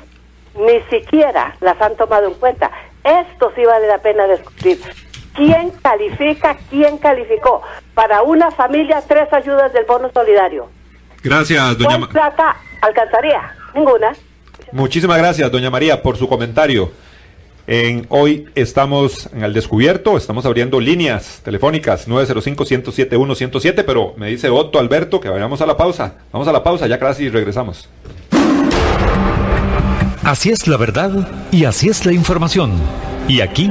ni 0.56 0.80
siquiera 0.90 1.56
las 1.60 1.80
han 1.80 1.96
tomado 1.96 2.28
en 2.28 2.34
cuenta. 2.34 2.70
Esto 3.04 3.52
sí 3.54 3.64
vale 3.64 3.86
la 3.86 3.98
pena 3.98 4.26
discutir 4.26 4.80
quién 5.34 5.70
califica, 5.82 6.56
quién 6.68 6.98
calificó. 6.98 7.62
Para 7.94 8.22
una 8.22 8.50
familia, 8.50 9.02
tres 9.06 9.32
ayudas 9.32 9.72
del 9.72 9.84
bono 9.84 10.10
solidario. 10.12 10.68
Gracias, 11.22 11.78
doña 11.78 11.98
María. 11.98 12.12
plata 12.12 12.56
alcanzaría? 12.80 13.54
Ninguna. 13.74 14.12
Muchísimas 14.72 15.18
gracias, 15.18 15.50
doña 15.50 15.70
María, 15.70 16.02
por 16.02 16.16
su 16.16 16.28
comentario. 16.28 16.90
En, 17.72 18.04
hoy 18.08 18.46
estamos 18.56 19.28
en 19.32 19.44
el 19.44 19.52
descubierto, 19.52 20.16
estamos 20.16 20.44
abriendo 20.44 20.80
líneas 20.80 21.40
telefónicas 21.44 22.08
905-107-107, 22.08 23.84
pero 23.86 24.12
me 24.16 24.26
dice 24.26 24.50
Otto 24.50 24.80
Alberto 24.80 25.20
que 25.20 25.28
vayamos 25.28 25.60
a 25.60 25.66
la 25.66 25.76
pausa. 25.76 26.14
Vamos 26.32 26.48
a 26.48 26.52
la 26.52 26.64
pausa, 26.64 26.88
ya 26.88 26.98
casi 26.98 27.28
regresamos. 27.28 27.88
Así 30.24 30.50
es 30.50 30.66
la 30.66 30.78
verdad 30.78 31.28
y 31.52 31.64
así 31.64 31.88
es 31.88 32.04
la 32.04 32.12
información. 32.12 32.72
Y 33.28 33.40
aquí 33.40 33.70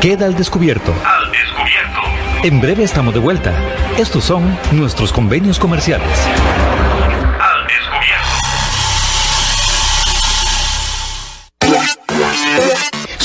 Queda 0.00 0.24
al 0.24 0.34
descubierto. 0.34 0.94
Al 1.04 1.30
descubierto. 1.30 2.00
En 2.42 2.58
breve 2.62 2.84
estamos 2.84 3.12
de 3.12 3.20
vuelta. 3.20 3.52
Estos 3.98 4.24
son 4.24 4.58
nuestros 4.72 5.12
convenios 5.12 5.58
comerciales. 5.58 6.08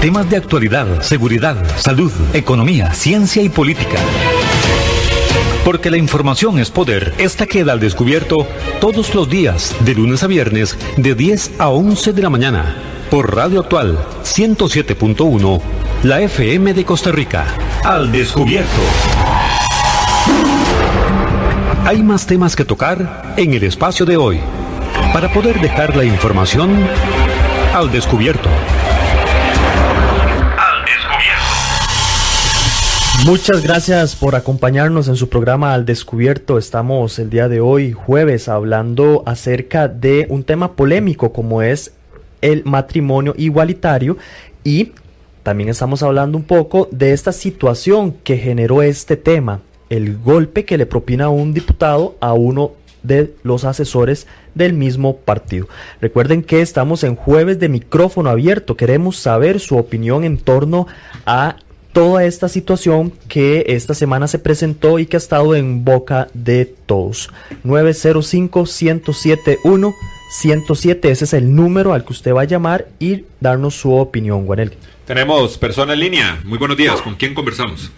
Temas 0.00 0.30
de 0.30 0.36
actualidad, 0.36 1.02
seguridad, 1.02 1.56
salud, 1.76 2.12
economía, 2.32 2.94
ciencia 2.94 3.42
y 3.42 3.48
política. 3.48 3.98
Porque 5.64 5.90
la 5.90 5.96
información 5.96 6.60
es 6.60 6.70
poder. 6.70 7.14
Esta 7.18 7.46
queda 7.46 7.72
al 7.72 7.80
descubierto 7.80 8.46
todos 8.80 9.12
los 9.16 9.28
días, 9.28 9.74
de 9.80 9.96
lunes 9.96 10.22
a 10.22 10.28
viernes, 10.28 10.78
de 10.96 11.16
10 11.16 11.58
a 11.58 11.70
11 11.70 12.12
de 12.12 12.22
la 12.22 12.30
mañana. 12.30 12.76
Por 13.10 13.34
Radio 13.34 13.58
Actual 13.58 13.98
107.1, 14.22 15.60
la 16.04 16.20
FM 16.20 16.74
de 16.74 16.84
Costa 16.84 17.10
Rica. 17.10 17.46
Al 17.82 18.12
descubierto. 18.12 18.80
Hay 21.84 22.04
más 22.04 22.24
temas 22.24 22.54
que 22.54 22.64
tocar 22.64 23.34
en 23.36 23.52
el 23.52 23.64
espacio 23.64 24.06
de 24.06 24.16
hoy. 24.16 24.38
Para 25.12 25.32
poder 25.32 25.60
dejar 25.60 25.96
la 25.96 26.04
información 26.04 26.70
al 27.74 27.90
descubierto. 27.90 28.48
Muchas 33.28 33.62
gracias 33.62 34.16
por 34.16 34.36
acompañarnos 34.36 35.06
en 35.06 35.16
su 35.16 35.28
programa 35.28 35.74
Al 35.74 35.84
Descubierto. 35.84 36.56
Estamos 36.56 37.18
el 37.18 37.28
día 37.28 37.46
de 37.50 37.60
hoy, 37.60 37.92
jueves, 37.92 38.48
hablando 38.48 39.22
acerca 39.26 39.86
de 39.86 40.26
un 40.30 40.44
tema 40.44 40.72
polémico 40.72 41.30
como 41.30 41.60
es 41.60 41.92
el 42.40 42.64
matrimonio 42.64 43.34
igualitario 43.36 44.16
y 44.64 44.92
también 45.42 45.68
estamos 45.68 46.02
hablando 46.02 46.38
un 46.38 46.44
poco 46.44 46.88
de 46.90 47.12
esta 47.12 47.32
situación 47.32 48.12
que 48.24 48.38
generó 48.38 48.80
este 48.80 49.18
tema, 49.18 49.60
el 49.90 50.16
golpe 50.16 50.64
que 50.64 50.78
le 50.78 50.86
propina 50.86 51.28
un 51.28 51.52
diputado 51.52 52.16
a 52.20 52.32
uno 52.32 52.72
de 53.02 53.34
los 53.42 53.64
asesores 53.64 54.26
del 54.54 54.72
mismo 54.72 55.18
partido. 55.18 55.68
Recuerden 56.00 56.42
que 56.42 56.62
estamos 56.62 57.04
en 57.04 57.14
jueves 57.14 57.58
de 57.58 57.68
micrófono 57.68 58.30
abierto. 58.30 58.74
Queremos 58.74 59.18
saber 59.18 59.60
su 59.60 59.76
opinión 59.76 60.24
en 60.24 60.38
torno 60.38 60.86
a 61.26 61.56
toda 61.92 62.24
esta 62.24 62.48
situación 62.48 63.12
que 63.28 63.66
esta 63.68 63.94
semana 63.94 64.26
se 64.28 64.38
presentó 64.38 64.98
y 64.98 65.04
que 65.06 65.16
ha 65.16 65.18
estado 65.18 65.54
en 65.54 65.84
boca 65.84 66.28
de 66.34 66.64
todos. 66.64 67.30
905-107-1. 67.64 69.94
107, 70.30 71.10
ese 71.10 71.24
es 71.24 71.32
el 71.32 71.54
número 71.54 71.94
al 71.94 72.04
que 72.04 72.12
usted 72.12 72.34
va 72.34 72.42
a 72.42 72.44
llamar 72.44 72.88
y 72.98 73.24
darnos 73.40 73.76
su 73.76 73.94
opinión, 73.94 74.44
Guanel. 74.44 74.74
Tenemos 75.06 75.56
persona 75.56 75.94
en 75.94 76.00
línea. 76.00 76.38
Muy 76.44 76.58
buenos 76.58 76.76
días. 76.76 77.00
¿Con 77.00 77.14
quién 77.14 77.32
conversamos? 77.32 77.90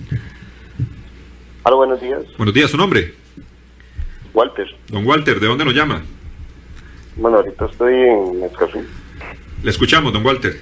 Hola, 1.64 1.76
buenos 1.76 2.01
días. 2.01 2.20
Buenos 2.38 2.55
días, 2.55 2.70
¿su 2.70 2.76
nombre? 2.76 3.14
Walter. 4.32 4.68
Don 4.88 5.05
Walter, 5.05 5.41
¿de 5.41 5.47
dónde 5.49 5.64
nos 5.64 5.74
llama? 5.74 6.05
Bueno, 7.16 7.38
ahorita 7.38 7.66
estoy 7.66 7.95
en 7.95 8.45
Escazú. 8.45 8.84
Le 9.62 9.70
escuchamos, 9.70 10.12
don 10.12 10.24
Walter. 10.24 10.61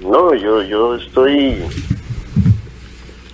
No, 0.00 0.34
yo, 0.34 0.62
yo 0.62 0.94
estoy, 0.94 1.56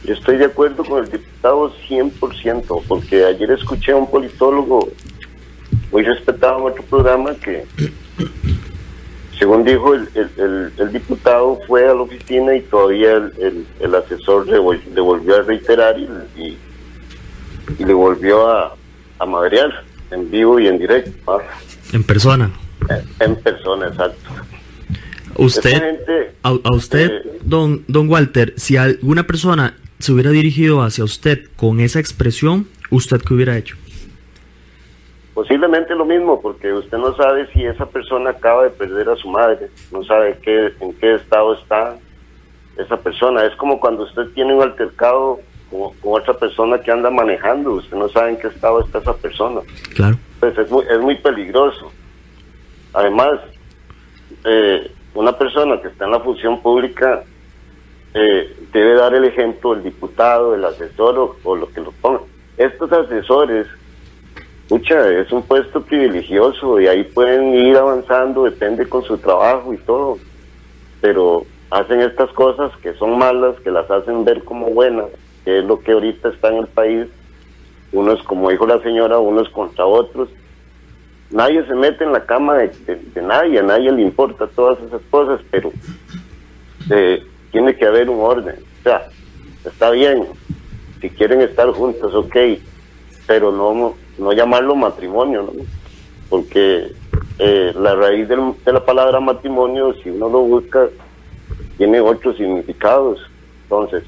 yo 0.04 0.14
estoy 0.14 0.38
de 0.38 0.46
acuerdo 0.46 0.84
con 0.84 1.04
el 1.04 1.10
diputado 1.10 1.72
100%, 1.88 2.82
porque 2.88 3.24
ayer 3.24 3.50
escuché 3.50 3.92
a 3.92 3.96
un 3.96 4.10
politólogo 4.10 4.88
muy 5.92 6.02
respetado 6.02 6.58
en 6.60 6.72
otro 6.72 6.82
programa 6.84 7.34
que, 7.34 7.66
según 9.38 9.64
dijo 9.64 9.94
el, 9.94 10.08
el, 10.14 10.72
el, 10.78 10.92
diputado, 10.92 11.60
fue 11.66 11.84
a 11.88 11.94
la 11.94 12.02
oficina 12.02 12.56
y 12.56 12.62
todavía 12.62 13.12
el, 13.12 13.66
el 13.78 13.94
asesor 13.94 14.46
le, 14.46 14.58
le, 14.94 15.00
volvió 15.00 15.36
a 15.36 15.42
reiterar 15.42 15.98
y, 15.98 16.08
y, 16.36 16.58
y 17.78 17.84
le 17.84 17.92
volvió 17.92 18.48
a, 18.48 18.74
a 19.18 19.26
madrear 19.26 19.84
en 20.10 20.30
vivo 20.30 20.58
y 20.58 20.68
en 20.68 20.78
directo. 20.78 21.40
En 21.92 22.04
persona. 22.04 22.50
En 23.20 23.36
persona, 23.36 23.88
exacto. 23.88 24.30
Usted, 25.36 26.00
a, 26.42 26.48
a, 26.48 26.74
usted, 26.74 27.10
eh, 27.10 27.38
don, 27.42 27.84
don 27.88 28.08
Walter, 28.08 28.54
si 28.56 28.76
alguna 28.76 29.24
persona 29.24 29.74
se 29.98 30.12
hubiera 30.12 30.30
dirigido 30.30 30.82
hacia 30.82 31.04
usted 31.04 31.46
con 31.56 31.80
esa 31.80 31.98
expresión, 31.98 32.68
¿usted 32.90 33.20
qué 33.22 33.34
hubiera 33.34 33.56
hecho? 33.56 33.76
Posiblemente 35.34 35.94
lo 35.96 36.04
mismo, 36.04 36.40
porque 36.40 36.72
usted 36.72 36.96
no 36.98 37.16
sabe 37.16 37.48
si 37.52 37.64
esa 37.64 37.86
persona 37.86 38.30
acaba 38.30 38.64
de 38.64 38.70
perder 38.70 39.08
a 39.08 39.16
su 39.16 39.28
madre, 39.28 39.68
no 39.90 40.04
sabe 40.04 40.38
qué, 40.42 40.72
en 40.80 40.92
qué 40.94 41.16
estado 41.16 41.54
está 41.54 41.96
esa 42.76 42.96
persona. 42.98 43.44
Es 43.44 43.56
como 43.56 43.80
cuando 43.80 44.04
usted 44.04 44.28
tiene 44.34 44.54
un 44.54 44.62
altercado 44.62 45.40
con, 45.70 45.92
con 45.94 46.20
otra 46.20 46.34
persona 46.34 46.78
que 46.78 46.92
anda 46.92 47.10
manejando, 47.10 47.72
usted 47.72 47.96
no 47.96 48.08
sabe 48.08 48.30
en 48.30 48.38
qué 48.38 48.46
estado 48.46 48.84
está 48.84 48.98
esa 48.98 49.16
persona. 49.16 49.60
Claro. 49.94 50.16
Pues 50.38 50.56
es 50.56 50.70
muy, 50.70 50.84
es 50.88 51.00
muy 51.00 51.16
peligroso. 51.16 51.90
Además, 52.92 53.40
eh, 54.44 54.92
una 55.14 55.36
persona 55.36 55.80
que 55.80 55.88
está 55.88 56.04
en 56.04 56.10
la 56.10 56.20
función 56.20 56.60
pública 56.60 57.22
eh, 58.14 58.56
debe 58.72 58.94
dar 58.94 59.14
el 59.14 59.24
ejemplo, 59.24 59.74
el 59.74 59.82
diputado, 59.82 60.54
el 60.54 60.64
asesor 60.64 61.18
o, 61.18 61.36
o, 61.42 61.56
lo 61.56 61.68
que 61.70 61.80
lo 61.80 61.92
ponga. 61.92 62.20
Estos 62.56 62.92
asesores, 62.92 63.66
mucha, 64.70 65.08
es 65.10 65.32
un 65.32 65.42
puesto 65.42 65.82
privilegioso 65.82 66.80
y 66.80 66.86
ahí 66.86 67.04
pueden 67.04 67.54
ir 67.54 67.76
avanzando, 67.76 68.44
depende 68.44 68.88
con 68.88 69.02
su 69.02 69.18
trabajo 69.18 69.72
y 69.72 69.78
todo, 69.78 70.18
pero 71.00 71.44
hacen 71.70 72.00
estas 72.00 72.30
cosas 72.30 72.70
que 72.78 72.94
son 72.94 73.18
malas, 73.18 73.58
que 73.60 73.70
las 73.70 73.90
hacen 73.90 74.24
ver 74.24 74.44
como 74.44 74.66
buenas, 74.66 75.06
que 75.44 75.58
es 75.58 75.64
lo 75.64 75.80
que 75.80 75.92
ahorita 75.92 76.28
está 76.28 76.48
en 76.48 76.58
el 76.58 76.66
país, 76.68 77.08
unos, 77.92 78.22
como 78.22 78.50
dijo 78.50 78.66
la 78.66 78.80
señora, 78.80 79.18
unos 79.18 79.48
contra 79.50 79.84
otros, 79.84 80.28
nadie 81.30 81.64
se 81.66 81.74
mete 81.74 82.04
en 82.04 82.12
la 82.12 82.24
cama 82.24 82.54
de, 82.54 82.72
nadie, 83.22 83.58
a 83.58 83.62
nadie 83.62 83.92
le 83.92 84.02
importa 84.02 84.46
todas 84.46 84.78
esas 84.82 85.00
cosas, 85.10 85.40
pero 85.50 85.72
eh, 86.90 87.22
tiene 87.50 87.76
que 87.76 87.86
haber 87.86 88.10
un 88.10 88.20
orden. 88.20 88.56
O 88.80 88.82
sea, 88.82 89.08
está 89.64 89.90
bien, 89.90 90.26
si 91.00 91.10
quieren 91.10 91.40
estar 91.40 91.70
juntos, 91.70 92.14
ok, 92.14 92.36
pero 93.26 93.52
no, 93.52 93.94
no 94.18 94.32
llamarlo 94.32 94.74
matrimonio, 94.76 95.42
¿no? 95.42 95.62
porque 96.28 96.92
eh, 97.38 97.72
la 97.76 97.94
raíz 97.94 98.28
del, 98.28 98.40
de 98.64 98.72
la 98.72 98.84
palabra 98.84 99.20
matrimonio, 99.20 99.94
si 100.02 100.10
uno 100.10 100.28
lo 100.28 100.40
busca, 100.40 100.88
tiene 101.76 102.00
otros 102.00 102.36
significados. 102.36 103.20
Entonces, 103.64 104.04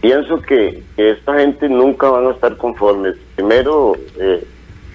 pienso 0.00 0.40
que, 0.40 0.82
que 0.96 1.10
esta 1.10 1.38
gente 1.38 1.68
nunca 1.68 2.08
van 2.08 2.26
a 2.26 2.30
estar 2.32 2.56
conformes. 2.56 3.16
Primero, 3.36 3.94
eh, 4.18 4.44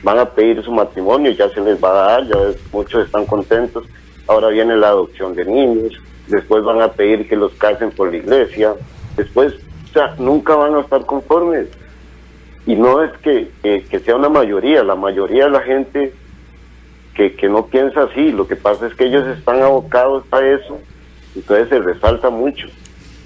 van 0.06 0.20
a 0.20 0.30
pedir 0.30 0.64
su 0.64 0.72
matrimonio, 0.72 1.32
ya 1.32 1.49
se 1.49 1.60
les 1.62 1.84
va 1.84 1.89
a 1.89 1.93
dar, 1.93 2.28
ya 2.28 2.36
muchos 2.72 3.08
están 3.08 3.26
contentos. 3.26 3.86
Ahora 4.28 4.49
viene 4.49 4.78
la 4.78 4.89
adopción 4.89 5.34
de 5.34 5.43
niños, 5.45 5.99
después 6.28 6.64
van 6.64 6.80
a 6.80 6.91
pedir 6.91 7.28
que 7.28 7.36
los 7.36 7.51
casen 7.53 7.89
por 7.89 8.12
la 8.12 8.18
iglesia, 8.18 8.76
después, 9.18 9.56
o 9.89 9.93
sea, 9.93 10.14
nunca 10.20 10.56
van 10.56 10.76
a 10.76 10.82
estar 10.82 11.03
conformes. 11.08 11.70
Y 12.68 12.76
no 12.76 13.03
es 13.03 13.18
que, 13.18 13.49
que, 13.64 13.84
que 13.86 13.99
sea 13.99 14.16
una 14.16 14.30
mayoría, 14.30 14.84
la 14.84 14.93
mayoría 14.93 15.45
de 15.45 15.51
la 15.51 15.62
gente 15.62 16.14
que, 17.16 17.36
que 17.36 17.49
no 17.49 17.66
piensa 17.66 18.03
así, 18.03 18.32
lo 18.32 18.47
que 18.47 18.56
pasa 18.56 18.86
es 18.86 18.93
que 18.93 19.06
ellos 19.06 19.26
están 19.36 19.64
abocados 19.64 20.24
a 20.30 20.39
eso, 20.45 20.78
entonces 21.36 21.68
se 21.70 21.80
resalta 21.80 22.30
mucho. 22.30 22.68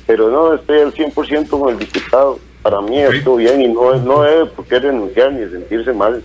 Pero 0.08 0.30
no, 0.30 0.54
estoy 0.54 0.80
al 0.80 0.94
100% 0.94 1.50
con 1.50 1.74
el 1.74 1.78
diputado. 1.78 2.40
Para 2.62 2.80
mí 2.80 3.00
estuvo 3.00 3.36
bien 3.36 3.62
y 3.62 3.68
no, 3.68 3.96
no 3.96 4.22
debe 4.22 4.46
por 4.46 4.66
qué 4.66 4.80
renunciar 4.80 5.34
ni 5.34 5.50
sentirse 5.50 5.92
mal. 5.92 6.24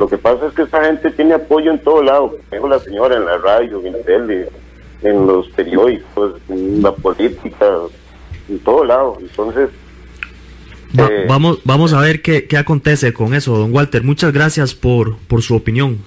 Lo 0.00 0.08
que 0.08 0.16
pasa 0.16 0.46
es 0.46 0.54
que 0.54 0.62
esta 0.62 0.82
gente 0.82 1.10
tiene 1.10 1.34
apoyo 1.34 1.70
en 1.70 1.78
todo 1.78 2.02
lado. 2.02 2.34
Tengo 2.48 2.66
la 2.68 2.78
señora 2.78 3.16
en 3.16 3.26
la 3.26 3.36
radio, 3.36 3.84
en 3.84 3.92
la 3.92 3.98
tele, 3.98 4.48
en 5.02 5.26
los 5.26 5.46
periódicos, 5.50 6.40
en 6.48 6.82
la 6.82 6.90
política, 6.90 7.66
en 8.48 8.58
todo 8.60 8.82
lado. 8.84 9.18
Entonces, 9.20 9.68
Eh, 10.98 11.26
vamos, 11.28 11.60
vamos 11.64 11.92
a 11.92 12.00
ver 12.00 12.20
qué, 12.20 12.46
qué, 12.48 12.56
acontece 12.56 13.12
con 13.12 13.32
eso, 13.34 13.56
don 13.56 13.72
Walter. 13.72 14.02
Muchas 14.02 14.32
gracias 14.32 14.74
por, 14.74 15.18
por 15.28 15.42
su 15.42 15.54
opinión. 15.54 15.98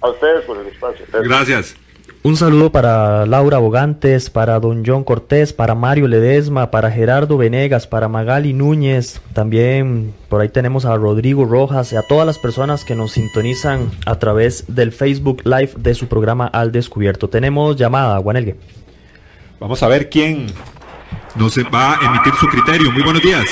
A 0.00 0.08
ustedes 0.08 0.44
por 0.46 0.56
el 0.56 0.68
espacio. 0.68 1.04
Gracias. 1.12 1.76
Un 2.26 2.38
saludo 2.38 2.72
para 2.72 3.26
Laura 3.26 3.58
Bogantes, 3.58 4.30
para 4.30 4.58
don 4.58 4.82
John 4.82 5.04
Cortés, 5.04 5.52
para 5.52 5.74
Mario 5.74 6.08
Ledesma, 6.08 6.70
para 6.70 6.90
Gerardo 6.90 7.36
Venegas, 7.36 7.86
para 7.86 8.08
Magali 8.08 8.54
Núñez, 8.54 9.20
también 9.34 10.14
por 10.30 10.40
ahí 10.40 10.48
tenemos 10.48 10.86
a 10.86 10.96
Rodrigo 10.96 11.44
Rojas 11.44 11.92
y 11.92 11.96
a 11.96 12.02
todas 12.02 12.26
las 12.26 12.38
personas 12.38 12.86
que 12.86 12.94
nos 12.94 13.12
sintonizan 13.12 13.90
a 14.06 14.18
través 14.18 14.64
del 14.68 14.92
Facebook 14.92 15.42
Live 15.44 15.72
de 15.76 15.94
su 15.94 16.08
programa 16.08 16.46
Al 16.46 16.72
Descubierto. 16.72 17.28
Tenemos 17.28 17.76
llamada, 17.76 18.18
Juanelgue. 18.20 18.56
Vamos 19.60 19.82
a 19.82 19.88
ver 19.88 20.08
quién 20.08 20.46
nos 21.34 21.58
va 21.58 22.00
a 22.00 22.06
emitir 22.06 22.32
su 22.40 22.48
criterio. 22.48 22.90
Muy 22.90 23.02
buenos 23.02 23.20
días. 23.20 23.44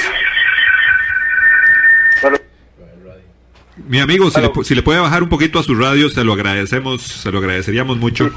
Mi 3.86 4.00
amigo, 4.00 4.30
si 4.30 4.40
le, 4.40 4.50
si 4.64 4.74
le, 4.74 4.82
puede 4.82 4.98
bajar 4.98 5.22
un 5.22 5.28
poquito 5.28 5.58
a 5.58 5.62
su 5.62 5.74
radio, 5.74 6.08
se 6.08 6.24
lo 6.24 6.32
agradecemos, 6.32 7.02
se 7.02 7.30
lo 7.30 7.36
agradeceríamos 7.36 7.98
mucho. 7.98 8.32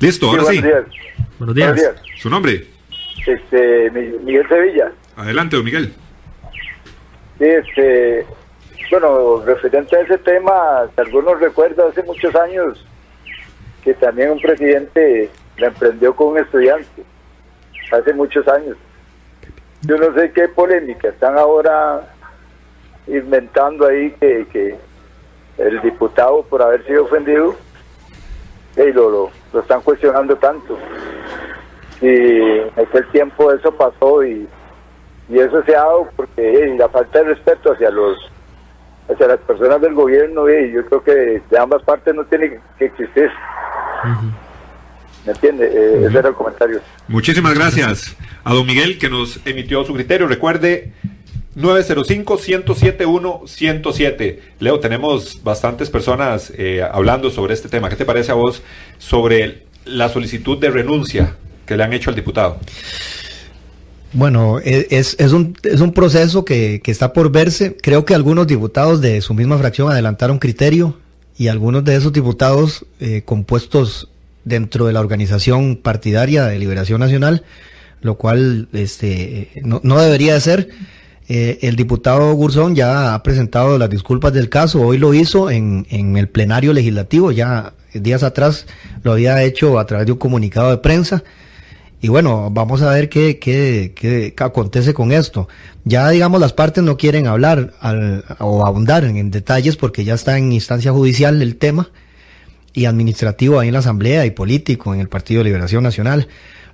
Listo, 0.00 0.30
ahora 0.30 0.44
sí. 0.44 0.62
Buenos 1.38 1.54
días. 1.54 1.94
¿Su 2.16 2.30
nombre? 2.30 2.66
Este, 3.26 3.90
Miguel 3.90 4.48
Sevilla. 4.48 4.92
Adelante, 5.16 5.56
don 5.56 5.64
Miguel. 5.64 5.92
Sí, 7.38 7.44
este, 7.44 8.26
bueno, 8.90 9.42
referente 9.44 9.96
a 9.96 10.00
ese 10.00 10.18
tema, 10.18 10.88
algunos 10.96 11.40
recuerdo 11.40 11.88
hace 11.88 12.02
muchos 12.04 12.34
años 12.34 12.84
que 13.82 13.94
también 13.94 14.30
un 14.30 14.40
presidente 14.40 15.30
la 15.56 15.68
emprendió 15.68 16.14
con 16.14 16.28
un 16.28 16.38
estudiante, 16.38 17.02
hace 17.90 18.12
muchos 18.12 18.46
años. 18.48 18.76
Yo 19.82 19.96
no 19.96 20.12
sé 20.14 20.32
qué 20.32 20.48
polémica 20.48 21.08
están 21.08 21.38
ahora 21.38 22.14
inventando 23.06 23.86
ahí 23.86 24.10
que, 24.20 24.46
que 24.52 24.76
el 25.58 25.80
diputado 25.80 26.42
por 26.42 26.62
haber 26.62 26.84
sido 26.86 27.04
ofendido 27.04 27.56
y 28.76 28.92
lo, 28.92 29.10
lo, 29.10 29.30
lo, 29.52 29.60
están 29.60 29.80
cuestionando 29.82 30.36
tanto. 30.36 30.78
Y 32.00 32.08
en 32.08 32.70
aquel 32.76 33.06
tiempo 33.08 33.52
eso 33.52 33.72
pasó 33.72 34.24
y, 34.24 34.48
y 35.28 35.38
eso 35.38 35.62
se 35.64 35.74
ha 35.74 35.80
dado 35.80 36.08
porque 36.16 36.74
la 36.78 36.88
falta 36.88 37.18
de 37.18 37.34
respeto 37.34 37.72
hacia 37.72 37.90
los 37.90 38.16
hacia 39.10 39.26
las 39.26 39.40
personas 39.40 39.80
del 39.80 39.94
gobierno 39.94 40.48
y 40.50 40.72
yo 40.72 40.84
creo 40.86 41.02
que 41.02 41.42
de 41.50 41.58
ambas 41.58 41.82
partes 41.82 42.14
no 42.14 42.24
tiene 42.24 42.60
que 42.78 42.84
existir. 42.84 43.30
¿Me 45.24 45.32
entiende? 45.32 45.66
Eh, 45.66 46.06
ese 46.06 46.18
era 46.18 46.28
el 46.28 46.34
comentario. 46.34 46.80
Muchísimas 47.08 47.54
gracias 47.54 48.16
a 48.44 48.54
don 48.54 48.66
Miguel 48.66 48.98
que 48.98 49.08
nos 49.08 49.44
emitió 49.46 49.84
su 49.84 49.94
criterio. 49.94 50.26
Recuerde 50.28 50.92
905-107-107. 51.58 54.38
Leo, 54.60 54.80
tenemos 54.80 55.42
bastantes 55.42 55.90
personas 55.90 56.50
eh, 56.56 56.80
hablando 56.82 57.30
sobre 57.30 57.52
este 57.54 57.68
tema. 57.68 57.88
¿Qué 57.88 57.96
te 57.96 58.04
parece 58.04 58.30
a 58.30 58.34
vos 58.34 58.62
sobre 58.98 59.64
la 59.84 60.08
solicitud 60.08 60.58
de 60.58 60.70
renuncia 60.70 61.34
que 61.66 61.76
le 61.76 61.82
han 61.82 61.92
hecho 61.92 62.10
al 62.10 62.16
diputado? 62.16 62.58
Bueno, 64.12 64.60
e, 64.60 64.86
es, 64.90 65.16
es, 65.18 65.32
un, 65.32 65.56
es 65.64 65.80
un 65.80 65.92
proceso 65.92 66.44
que, 66.44 66.80
que, 66.82 66.90
está 66.90 67.12
por 67.12 67.30
verse. 67.30 67.76
Creo 67.76 68.04
que 68.04 68.14
algunos 68.14 68.46
diputados 68.46 69.00
de 69.00 69.20
su 69.20 69.34
misma 69.34 69.58
fracción 69.58 69.90
adelantaron 69.90 70.38
criterio 70.38 70.96
y 71.36 71.48
algunos 71.48 71.84
de 71.84 71.96
esos 71.96 72.12
diputados 72.12 72.86
eh, 73.00 73.22
compuestos 73.24 74.08
dentro 74.44 74.86
de 74.86 74.92
la 74.92 75.00
organización 75.00 75.76
partidaria 75.76 76.44
de 76.44 76.58
Liberación 76.58 77.00
Nacional, 77.00 77.44
lo 78.00 78.16
cual 78.16 78.68
este, 78.72 79.50
no, 79.62 79.80
no 79.82 80.00
debería 80.00 80.34
de 80.34 80.40
ser. 80.40 80.68
Eh, 81.30 81.58
el 81.60 81.76
diputado 81.76 82.32
Gurzón 82.32 82.74
ya 82.74 83.14
ha 83.14 83.22
presentado 83.22 83.76
las 83.76 83.90
disculpas 83.90 84.32
del 84.32 84.48
caso, 84.48 84.80
hoy 84.80 84.96
lo 84.96 85.12
hizo 85.12 85.50
en, 85.50 85.86
el 85.90 86.28
plenario 86.28 86.72
legislativo, 86.72 87.32
ya 87.32 87.74
días 87.92 88.22
atrás 88.22 88.66
lo 89.02 89.12
había 89.12 89.42
hecho 89.42 89.78
a 89.78 89.86
través 89.86 90.06
de 90.06 90.12
un 90.12 90.18
comunicado 90.18 90.70
de 90.70 90.78
prensa. 90.78 91.22
Y 92.00 92.08
bueno, 92.08 92.48
vamos 92.50 92.80
a 92.80 92.90
ver 92.92 93.08
qué, 93.08 93.38
qué, 93.38 93.92
qué, 93.94 94.32
acontece 94.38 94.94
con 94.94 95.12
esto. 95.12 95.48
Ya, 95.84 96.08
digamos, 96.08 96.40
las 96.40 96.52
partes 96.52 96.82
no 96.84 96.96
quieren 96.96 97.26
hablar 97.26 97.74
o 98.38 98.64
ahondar 98.64 99.04
en, 99.04 99.16
en, 99.16 99.30
detalles 99.30 99.76
porque 99.76 100.04
ya 100.04 100.14
está 100.14 100.38
en 100.38 100.52
instancia 100.52 100.92
judicial 100.92 101.42
el 101.42 101.56
tema 101.56 101.90
y 102.72 102.86
administrativo 102.86 103.58
ahí 103.58 103.68
en 103.68 103.74
la 103.74 103.80
Asamblea 103.80 104.24
y 104.24 104.30
político 104.30 104.94
en 104.94 105.00
el 105.00 105.08
Partido 105.08 105.40
de 105.40 105.46
Liberación 105.46 105.82
Nacional. 105.82 106.28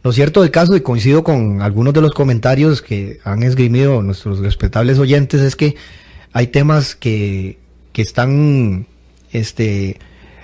Lo 0.04 0.12
cierto 0.12 0.42
del 0.42 0.50
caso, 0.50 0.76
y 0.76 0.82
coincido 0.82 1.24
con 1.24 1.62
algunos 1.62 1.94
de 1.94 2.02
los 2.02 2.12
comentarios 2.12 2.82
que 2.82 3.20
han 3.24 3.42
esgrimido 3.42 4.02
nuestros 4.02 4.40
respetables 4.40 4.98
oyentes, 4.98 5.40
es 5.40 5.56
que 5.56 5.76
hay 6.34 6.48
temas 6.48 6.94
que, 6.94 7.56
que 7.94 8.02
están 8.02 8.86
este, 9.32 9.98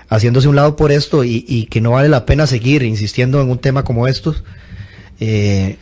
haciéndose 0.09 0.49
un 0.49 0.57
lado 0.57 0.77
por 0.77 0.93
esto 0.93 1.25
y, 1.25 1.67
que 1.71 1.83
no 1.83 1.91
vale 1.91 2.09
la 2.09 2.25
pena 2.25 2.47
seguir 2.47 2.83
insistiendo 2.85 3.39
en 3.43 3.51
un 3.51 3.59
tema 3.59 3.85
como 3.85 4.09
estos. 4.09 4.45
Eh, 5.21 5.77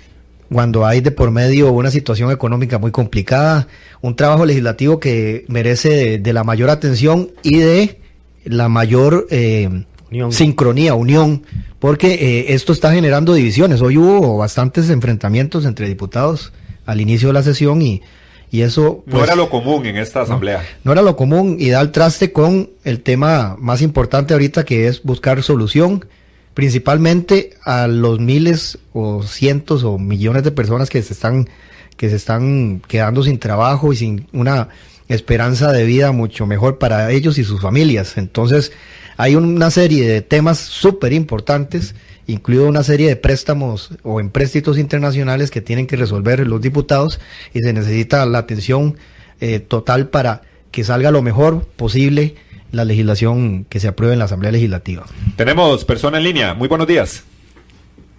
cuando 0.50 0.84
hay 0.84 1.00
de 1.00 1.12
por 1.12 1.30
medio 1.30 1.70
una 1.70 1.92
situación 1.92 2.32
económica 2.32 2.78
muy 2.78 2.90
complicada, 2.90 3.68
un 4.00 4.16
trabajo 4.16 4.44
legislativo 4.44 4.98
que 4.98 5.44
merece 5.46 5.90
de, 5.90 6.18
de 6.18 6.32
la 6.32 6.42
mayor 6.42 6.70
atención 6.70 7.30
y 7.44 7.58
de 7.58 8.00
la 8.42 8.68
mayor 8.68 9.28
eh, 9.30 9.84
unión. 10.10 10.32
sincronía, 10.32 10.94
unión, 10.94 11.42
porque 11.78 12.14
eh, 12.14 12.54
esto 12.54 12.72
está 12.72 12.92
generando 12.92 13.34
divisiones. 13.34 13.80
Hoy 13.80 13.96
hubo 13.96 14.38
bastantes 14.38 14.90
enfrentamientos 14.90 15.64
entre 15.64 15.88
diputados 15.88 16.52
al 16.86 17.00
inicio 17.00 17.28
de 17.28 17.34
la 17.34 17.42
sesión 17.42 17.82
y, 17.82 18.02
y 18.50 18.62
eso... 18.62 19.02
Pues, 19.04 19.16
no 19.16 19.24
era 19.24 19.36
lo 19.36 19.50
común 19.50 19.86
en 19.86 19.96
esta 19.96 20.22
asamblea. 20.22 20.58
No, 20.58 20.66
no, 20.84 20.92
era 20.92 21.02
lo 21.02 21.16
común 21.16 21.56
y 21.58 21.70
da 21.70 21.80
el 21.80 21.92
traste 21.92 22.32
con 22.32 22.70
el 22.84 23.00
tema 23.02 23.56
más 23.58 23.82
importante 23.82 24.34
ahorita 24.34 24.64
que 24.64 24.88
es 24.88 25.02
buscar 25.02 25.42
solución, 25.42 26.06
principalmente 26.54 27.54
a 27.64 27.86
los 27.86 28.20
miles 28.20 28.78
o 28.92 29.22
cientos 29.22 29.84
o 29.84 29.98
millones 29.98 30.44
de 30.44 30.50
personas 30.50 30.90
que 30.90 31.02
se 31.02 31.12
están 31.12 31.48
que 31.96 32.08
se 32.08 32.16
están 32.16 32.80
quedando 32.86 33.24
sin 33.24 33.40
trabajo 33.40 33.92
y 33.92 33.96
sin 33.96 34.28
una 34.32 34.68
esperanza 35.08 35.72
de 35.72 35.84
vida 35.84 36.12
mucho 36.12 36.46
mejor 36.46 36.78
para 36.78 37.10
ellos 37.10 37.38
y 37.38 37.44
sus 37.44 37.60
familias. 37.60 38.16
Entonces, 38.16 38.72
hay 39.18 39.34
una 39.34 39.70
serie 39.72 40.06
de 40.06 40.22
temas 40.22 40.58
súper 40.58 41.12
importantes, 41.12 41.96
incluido 42.28 42.68
una 42.68 42.84
serie 42.84 43.08
de 43.08 43.16
préstamos 43.16 43.90
o 44.04 44.20
empréstitos 44.20 44.78
internacionales 44.78 45.50
que 45.50 45.60
tienen 45.60 45.88
que 45.88 45.96
resolver 45.96 46.46
los 46.46 46.60
diputados 46.60 47.20
y 47.52 47.58
se 47.58 47.72
necesita 47.72 48.24
la 48.26 48.38
atención 48.38 48.96
eh, 49.40 49.58
total 49.58 50.08
para 50.08 50.42
que 50.70 50.84
salga 50.84 51.10
lo 51.10 51.20
mejor 51.20 51.64
posible 51.64 52.36
la 52.70 52.84
legislación 52.84 53.64
que 53.64 53.80
se 53.80 53.88
apruebe 53.88 54.12
en 54.12 54.20
la 54.20 54.26
Asamblea 54.26 54.52
Legislativa. 54.52 55.04
Tenemos 55.34 55.84
persona 55.84 56.18
en 56.18 56.24
línea. 56.24 56.54
Muy 56.54 56.68
buenos 56.68 56.86
días. 56.86 57.24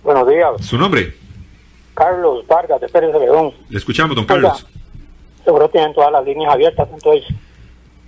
Buenos 0.03 0.27
días. 0.27 0.49
¿Su 0.59 0.77
nombre? 0.77 1.15
Carlos 1.93 2.45
Vargas, 2.45 2.81
de 2.81 2.89
Pérez 2.89 3.13
de 3.13 3.19
León. 3.19 3.53
Le 3.69 3.77
escuchamos, 3.77 4.17
don 4.17 4.25
Carlos. 4.25 4.65
Oiga, 4.65 5.45
seguro 5.45 5.69
tienen 5.69 5.93
todas 5.93 6.11
las 6.11 6.25
líneas 6.25 6.51
abiertas, 6.51 6.89
entonces 6.93 7.23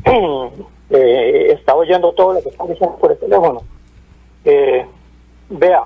eh, 0.91 1.53
está 1.53 1.75
oyendo 1.75 2.11
todo 2.13 2.33
lo 2.33 2.41
que 2.41 2.49
están 2.49 2.67
diciendo 2.67 2.97
por 2.97 3.11
el 3.11 3.17
teléfono. 3.17 3.61
Eh, 4.43 4.85
vea, 5.49 5.83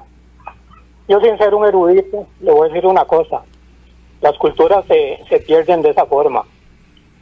yo 1.08 1.20
sin 1.22 1.38
ser 1.38 1.53
un 1.53 1.66
erudito, 1.66 2.26
le 2.41 2.51
voy 2.51 2.66
a 2.68 2.74
decir 2.74 2.88
una 2.88 3.06
cosa. 3.06 3.41
Las 4.22 4.38
culturas 4.38 4.86
se, 4.88 5.20
se 5.30 5.39
pierden 5.39 5.82
de 5.82 5.91
esa 5.91 6.06
forma. 6.06 6.43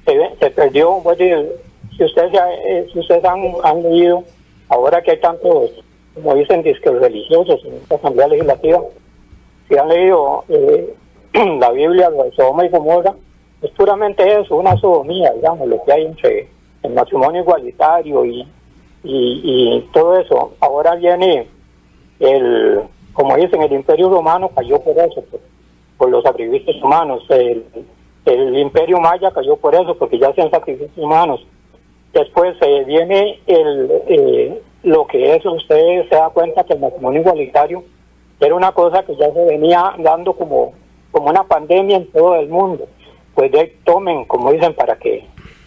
Se, 0.05 0.49
perdió, 0.51 0.91
voy 1.01 1.13
a 1.13 1.17
decir, 1.17 1.51
si 1.97 2.03
ustedes, 2.03 2.33
eh, 2.67 2.87
si 2.91 2.99
ustedes 2.99 3.23
han, 3.25 3.41
han, 3.63 3.83
leído, 3.83 4.23
ahora 4.69 5.01
que 5.01 5.11
hay 5.11 5.19
tantos, 5.19 5.71
como 6.13 6.35
dicen, 6.35 6.63
discos 6.63 6.99
religiosos 6.99 7.63
en 7.65 7.75
esta 7.75 7.95
Asamblea 7.95 8.27
Legislativa, 8.27 8.81
si 9.67 9.77
han 9.77 9.89
leído 9.89 10.43
eh, 10.49 10.93
la 11.59 11.71
Biblia 11.71 12.09
de 12.09 12.31
Sodoma 12.31 12.65
y 12.65 12.69
Gomorra, 12.69 13.13
es 13.61 13.71
puramente 13.71 14.41
eso, 14.41 14.55
una 14.55 14.77
sodomía, 14.77 15.31
digamos, 15.33 15.67
lo 15.67 15.83
que 15.83 15.93
hay 15.93 16.05
entre 16.05 16.47
el 16.83 16.93
matrimonio 16.93 17.41
igualitario 17.41 18.25
y, 18.25 18.47
y, 19.03 19.81
todo 19.93 20.19
eso. 20.19 20.53
Ahora 20.59 20.95
viene 20.95 21.47
el, 22.19 22.81
como 23.13 23.35
dicen, 23.35 23.61
el 23.61 23.71
imperio 23.71 24.09
romano 24.09 24.49
cayó 24.49 24.79
por 24.79 24.97
eso, 24.97 25.23
por, 25.97 26.09
los 26.09 26.23
sacrificios 26.23 26.81
humanos. 26.83 27.23
El, 27.29 27.65
el, 28.25 28.57
imperio 28.57 28.99
maya 28.99 29.31
cayó 29.31 29.55
por 29.55 29.73
eso, 29.73 29.95
porque 29.97 30.19
ya 30.19 30.29
hacían 30.29 30.51
sacrificios 30.51 30.97
humanos. 30.97 31.45
Después 32.13 32.55
eh, 32.61 32.83
viene 32.85 33.39
el, 33.47 33.91
eh, 34.07 34.61
lo 34.83 35.07
que 35.07 35.35
es, 35.35 35.45
usted 35.45 36.07
se 36.09 36.15
da 36.15 36.29
cuenta 36.29 36.63
que 36.63 36.73
el 36.73 36.79
matrimonio 36.79 37.21
igualitario 37.21 37.83
era 38.39 38.55
una 38.55 38.71
cosa 38.73 39.03
que 39.03 39.15
ya 39.15 39.31
se 39.31 39.45
venía 39.45 39.93
dando 39.99 40.33
como, 40.33 40.73
como 41.11 41.29
una 41.29 41.43
pandemia 41.43 41.97
en 41.97 42.11
todo 42.11 42.35
el 42.35 42.49
mundo. 42.49 42.85
Pues 43.33 43.51
de, 43.51 43.75
tomen, 43.83 44.25
como 44.25 44.51
dicen, 44.51 44.73
para 44.75 44.95
que 44.97 45.25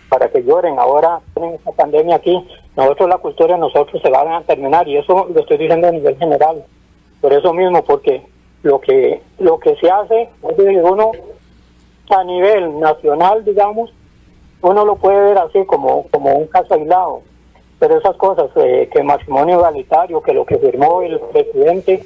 para 0.09 0.28
que 0.28 0.42
lloren. 0.42 0.78
Ahora 0.78 1.20
tienen 1.34 1.54
esta 1.54 1.72
pandemia 1.72 2.16
aquí, 2.16 2.46
nosotros 2.76 3.09
la 3.09 3.18
cultura 3.18 3.57
nosotros 3.57 4.00
se 4.02 4.11
van 4.11 4.32
a 4.32 4.42
terminar 4.42 4.86
y 4.88 4.96
eso 4.96 5.26
lo 5.32 5.40
estoy 5.40 5.59
diciendo 5.59 5.88
a 5.88 5.92
nivel 5.92 6.16
general. 6.16 6.64
Por 7.20 7.32
eso 7.32 7.52
mismo, 7.52 7.82
porque 7.84 8.22
lo 8.62 8.80
que 8.80 9.22
lo 9.38 9.59
que 9.59 9.74
se 9.76 9.90
hace, 9.90 10.28
uno 10.42 11.12
a 12.11 12.24
nivel 12.24 12.78
nacional, 12.78 13.44
digamos, 13.44 13.92
uno 14.62 14.84
lo 14.84 14.96
puede 14.96 15.20
ver 15.20 15.38
así 15.38 15.64
como, 15.64 16.07
como 16.11 16.34
un 16.34 16.46
caso 16.46 16.74
aislado. 16.74 17.22
Pero 17.78 17.98
esas 17.98 18.16
cosas, 18.16 18.50
eh, 18.57 18.88
que 18.92 19.02
matrimonio 19.02 19.57
igualitario, 19.57 20.22
que 20.22 20.32
lo 20.32 20.46
que 20.46 20.57
firmó 20.59 21.02
el 21.02 21.20
presidente 21.20 22.02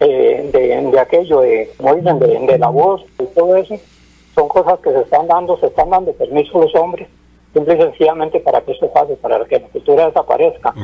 eh, 0.00 0.50
de, 0.52 0.90
de, 0.90 1.00
aquello, 1.00 1.40
de, 1.40 1.70
como 1.76 1.94
dicen, 1.94 2.18
de, 2.18 2.38
de 2.38 2.58
la 2.58 2.68
voz 2.68 3.04
y 3.18 3.24
todo 3.26 3.56
eso, 3.56 3.76
son 4.34 4.48
cosas 4.48 4.78
que 4.80 4.90
se 4.90 5.00
están 5.00 5.26
dando, 5.26 5.58
se 5.58 5.66
están 5.66 5.90
dando 5.90 6.12
permiso 6.12 6.58
a 6.58 6.64
los 6.64 6.74
hombres, 6.74 7.08
simple 7.52 7.74
y 7.74 7.78
sencillamente 7.78 8.40
para 8.40 8.60
que 8.60 8.72
eso 8.72 8.90
pase, 8.92 9.14
para 9.16 9.44
que 9.44 9.60
la 9.60 9.68
cultura 9.68 10.06
desaparezca. 10.06 10.74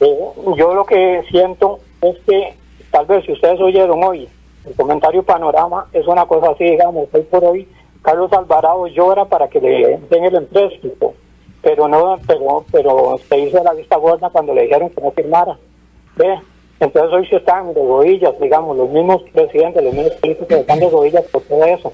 Eh, 0.00 0.18
yo 0.56 0.74
lo 0.74 0.84
que 0.84 1.22
siento 1.30 1.78
es 2.00 2.16
que, 2.26 2.54
tal 2.90 3.06
vez 3.06 3.24
si 3.24 3.32
ustedes 3.32 3.60
oyeron 3.60 4.02
hoy, 4.02 4.28
el 4.66 4.74
comentario 4.74 5.22
panorama 5.22 5.86
es 5.92 6.06
una 6.06 6.26
cosa 6.26 6.50
así, 6.50 6.64
digamos, 6.64 7.08
hoy 7.12 7.22
por 7.22 7.44
hoy, 7.44 7.68
Carlos 8.02 8.32
Alvarado 8.32 8.86
llora 8.88 9.24
para 9.24 9.48
que 9.48 9.60
le 9.60 9.98
den 10.10 10.24
el 10.24 10.34
empréstito, 10.34 11.14
pero 11.62 11.88
no, 11.88 12.18
pero, 12.26 12.64
pero 12.70 13.18
se 13.28 13.38
hizo 13.38 13.62
la 13.62 13.72
vista 13.72 13.96
gorda 13.96 14.30
cuando 14.30 14.54
le 14.54 14.62
dijeron 14.62 14.90
que 14.90 15.00
no 15.00 15.12
firmara. 15.12 15.56
¿Ve? 16.16 16.40
Entonces 16.80 17.12
hoy 17.12 17.26
se 17.28 17.36
están 17.36 17.72
de 17.72 17.80
rodillas, 17.80 18.38
digamos, 18.40 18.76
los 18.76 18.90
mismos 18.90 19.22
presidentes, 19.32 19.84
los 19.84 19.94
mismos 19.94 20.14
políticos 20.14 20.58
están 20.58 20.80
de 20.80 20.90
rodillas 20.90 21.24
por 21.26 21.42
todo 21.42 21.64
eso 21.64 21.92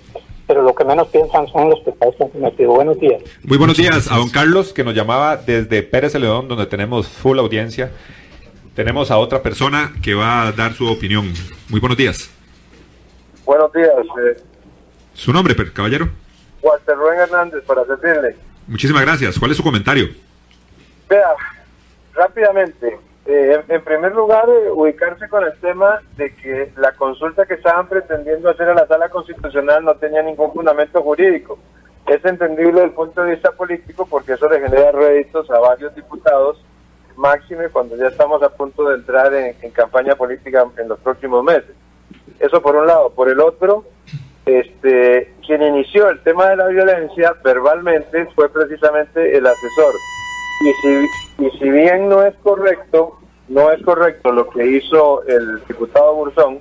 pero 0.49 0.62
lo 0.62 0.74
que 0.74 0.82
menos 0.82 1.07
piensan 1.09 1.46
son 1.49 1.68
los 1.68 1.78
pecados 1.80 2.16
cometido. 2.16 2.72
Buenos 2.72 2.99
días. 2.99 3.22
Muy 3.44 3.59
buenos 3.59 3.76
días 3.76 4.11
a 4.11 4.16
don 4.16 4.30
Carlos, 4.30 4.72
que 4.72 4.82
nos 4.82 4.94
llamaba 4.94 5.36
desde 5.36 5.82
Pérez 5.82 6.14
León, 6.14 6.49
donde 6.49 6.64
tenemos 6.64 7.07
full 7.07 7.38
audiencia. 7.38 7.92
Tenemos 8.74 9.11
a 9.11 9.18
otra 9.18 9.42
persona 9.42 9.92
que 10.03 10.14
va 10.14 10.49
a 10.49 10.53
dar 10.53 10.72
su 10.72 10.90
opinión. 10.90 11.34
Muy 11.68 11.80
buenos 11.80 11.99
días. 11.99 12.30
Buenos 13.44 13.70
días. 13.74 13.90
Eh. 13.90 14.40
¿Su 15.12 15.34
nombre, 15.34 15.55
caballero? 15.70 16.09
Walter 16.62 16.96
Rubén 16.96 17.20
Hernández, 17.20 17.62
para 17.66 17.84
servirle. 17.84 18.34
Muchísimas 18.66 19.03
gracias. 19.03 19.38
¿Cuál 19.38 19.51
es 19.51 19.57
su 19.59 19.62
comentario? 19.62 20.09
Vea, 21.11 21.28
rápidamente, 22.14 22.99
eh, 23.31 23.62
en 23.68 23.85
primer 23.85 24.14
lugar, 24.14 24.49
eh, 24.49 24.70
ubicarse 24.70 25.29
con 25.29 25.45
el 25.45 25.53
tema 25.61 26.01
de 26.16 26.35
que 26.35 26.72
la 26.79 26.93
consulta 26.93 27.45
que 27.45 27.55
estaban 27.55 27.87
pretendiendo 27.87 28.49
hacer 28.49 28.70
a 28.70 28.74
la 28.74 28.87
sala 28.87 29.11
constitucional 29.11 29.85
no 29.85 29.95
tenía 29.97 30.22
ningún 30.22 30.51
fundamento 30.51 31.03
jurídico. 31.03 31.59
Es 32.07 32.24
entendible 32.24 32.72
desde 32.72 32.85
el 32.85 32.93
punto 32.93 33.22
de 33.22 33.33
vista 33.33 33.53
político 33.53 34.07
porque 34.07 34.33
eso 34.33 34.49
le 34.49 34.61
genera 34.61 34.93
réditos 34.93 35.51
a 35.51 35.59
varios 35.59 35.95
diputados, 35.95 36.64
máxime 37.16 37.68
cuando 37.68 37.97
ya 37.97 38.07
estamos 38.07 38.43
a 38.43 38.49
punto 38.49 38.89
de 38.89 38.95
entrar 38.95 39.35
en, 39.35 39.55
campaña 39.72 40.14
política 40.14 40.64
en 40.79 40.89
los 40.89 40.99
próximos 41.01 41.45
meses. 41.45 41.76
Eso 42.41 42.62
por 42.62 42.76
un 42.76 42.87
lado. 42.87 43.11
Por 43.11 43.29
el 43.29 43.41
otro, 43.41 43.85
este, 44.47 45.35
quien 45.47 45.61
inició 45.61 46.09
el 46.09 46.22
tema 46.22 46.49
de 46.49 46.57
la 46.57 46.68
violencia 46.68 47.35
verbalmente 47.45 48.24
fue 48.35 48.49
precisamente 48.49 49.37
el 49.37 49.47
asesor. 49.47 49.93
Y 50.61 50.72
si, 50.82 51.44
y 51.46 51.59
si 51.59 51.70
bien 51.70 52.09
no 52.09 52.24
es 52.24 52.34
correcto 52.42 53.18
no 53.48 53.70
es 53.70 53.82
correcto 53.82 54.30
lo 54.30 54.48
que 54.48 54.66
hizo 54.66 55.22
el 55.26 55.62
diputado 55.66 56.14
Burzón. 56.14 56.61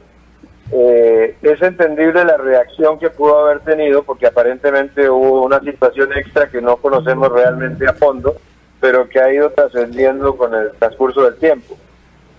Eh, 0.71 1.35
es 1.41 1.61
entendible 1.61 2.25
la 2.25 2.37
reacción 2.37 2.99
que 2.99 3.09
pudo 3.09 3.39
haber 3.39 3.61
tenido 3.61 4.03
porque 4.03 4.27
aparentemente 4.27 5.09
hubo 5.09 5.43
una 5.43 5.59
situación 5.61 6.11
extra 6.13 6.49
que 6.49 6.61
no 6.61 6.77
conocemos 6.77 7.31
realmente 7.31 7.87
a 7.87 7.93
fondo, 7.93 8.35
pero 8.81 9.07
que 9.07 9.19
ha 9.19 9.31
ido 9.31 9.49
trascendiendo 9.51 10.35
con 10.35 10.53
el 10.53 10.71
transcurso 10.73 11.23
del 11.23 11.35
tiempo. 11.37 11.77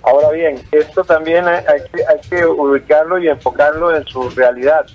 Ahora 0.03 0.31
bien, 0.31 0.61
esto 0.73 1.05
también 1.05 1.47
hay, 1.47 1.65
que, 1.93 2.03
hay 2.07 2.21
que 2.29 2.47
ubicarlo 2.47 3.19
y 3.19 3.29
enfocarlo 3.29 3.95
en 3.95 4.05
su 4.07 4.29
realidad. 4.31 4.87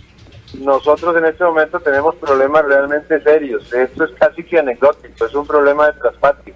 Nosotros 0.59 1.15
en 1.17 1.25
este 1.25 1.43
momento 1.43 1.79
tenemos 1.79 2.15
problemas 2.15 2.65
realmente 2.65 3.21
serios. 3.21 3.71
Esto 3.73 4.03
es 4.03 4.11
casi 4.11 4.43
que 4.43 4.59
anecdótico, 4.59 5.25
es 5.25 5.33
un 5.33 5.47
problema 5.47 5.87
de 5.87 5.99
traspatio 5.99 6.53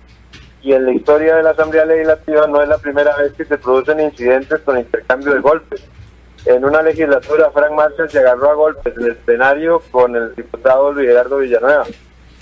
y 0.68 0.74
en 0.74 0.86
la 0.86 0.92
historia 0.92 1.38
de 1.38 1.44
la 1.44 1.52
Asamblea 1.52 1.86
Legislativa 1.86 2.46
no 2.46 2.62
es 2.62 2.68
la 2.68 2.78
primera 2.78 3.16
vez 3.16 3.32
que 3.34 3.46
se 3.46 3.58
producen 3.58 4.02
incidentes 4.02 4.60
con 4.62 4.78
intercambio 4.78 5.34
de 5.34 5.40
golpes. 5.40 5.82
En 6.46 6.66
una 6.66 6.82
legislatura, 6.82 7.52
Frank 7.52 7.72
Marshall 7.72 8.10
se 8.10 8.20
agarró 8.20 8.52
a 8.52 8.54
golpes 8.54 8.94
en 8.98 9.06
el 9.06 9.12
escenario 9.12 9.82
con 9.92 10.14
el 10.18 10.36
diputado 10.36 10.92
Luis 10.92 11.08
Gerardo 11.08 11.38
Villanueva. 11.38 11.86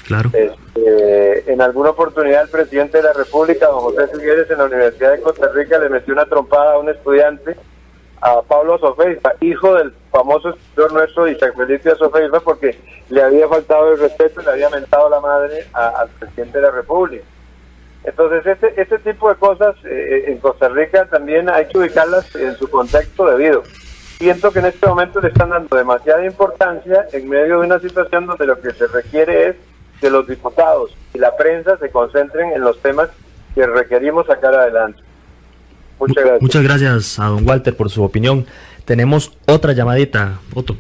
Claro. 0.07 0.31
Este, 0.33 1.51
en 1.51 1.61
alguna 1.61 1.91
oportunidad 1.91 2.43
el 2.43 2.49
presidente 2.49 2.97
de 2.97 3.03
la 3.03 3.13
República, 3.13 3.67
don 3.67 3.81
José 3.81 4.07
Figueres, 4.07 4.49
en 4.49 4.57
la 4.57 4.65
Universidad 4.65 5.11
de 5.11 5.21
Costa 5.21 5.47
Rica 5.53 5.77
le 5.77 5.89
metió 5.89 6.11
una 6.11 6.25
trompada 6.25 6.73
a 6.73 6.79
un 6.79 6.89
estudiante, 6.89 7.55
a 8.21 8.41
Pablo 8.41 8.79
Sofeifa, 8.79 9.33
hijo 9.41 9.75
del 9.75 9.93
famoso 10.15 10.49
escritor 10.49 10.93
nuestro 10.93 11.27
Isaac 11.27 11.55
Felipe 11.57 11.93
Sofeifa, 11.95 12.39
porque 12.39 12.77
le 13.09 13.21
había 13.21 13.47
faltado 13.49 13.91
el 13.91 13.99
respeto 13.99 14.41
y 14.41 14.45
le 14.45 14.51
había 14.51 14.69
mentado 14.69 15.09
la 15.09 15.19
madre 15.19 15.65
al 15.73 16.07
presidente 16.09 16.57
de 16.57 16.63
la 16.63 16.71
República. 16.71 17.25
Entonces, 18.05 18.45
este, 18.45 18.81
este 18.81 18.99
tipo 18.99 19.29
de 19.29 19.35
cosas 19.35 19.75
eh, 19.83 20.25
en 20.27 20.37
Costa 20.37 20.69
Rica 20.69 21.05
también 21.07 21.49
hay 21.49 21.65
que 21.65 21.79
ubicarlas 21.79 22.33
en 22.35 22.55
su 22.55 22.69
contexto 22.69 23.25
debido. 23.25 23.63
Siento 24.19 24.51
que 24.51 24.59
en 24.59 24.67
este 24.67 24.87
momento 24.87 25.19
le 25.19 25.29
están 25.29 25.49
dando 25.49 25.75
demasiada 25.75 26.23
importancia 26.25 27.07
en 27.11 27.27
medio 27.27 27.59
de 27.59 27.65
una 27.65 27.79
situación 27.79 28.27
donde 28.27 28.45
lo 28.45 28.61
que 28.61 28.71
se 28.71 28.87
requiere 28.87 29.49
es 29.49 29.55
que 29.99 30.09
los 30.09 30.27
diputados 30.27 30.95
y 31.13 31.17
la 31.17 31.35
prensa 31.35 31.77
se 31.77 31.89
concentren 31.89 32.51
en 32.51 32.61
los 32.61 32.79
temas 32.81 33.09
que 33.53 33.65
requerimos 33.65 34.27
sacar 34.27 34.53
adelante. 34.53 35.01
Muchas 35.99 36.23
gracias. 36.23 36.41
Muchas 36.41 36.63
gracias 36.63 37.19
a 37.19 37.25
don 37.25 37.47
Walter 37.47 37.75
por 37.75 37.89
su 37.89 38.03
opinión. 38.03 38.45
Tenemos 38.85 39.35
otra 39.47 39.73
llamadita, 39.73 40.39
Otto. 40.53 40.77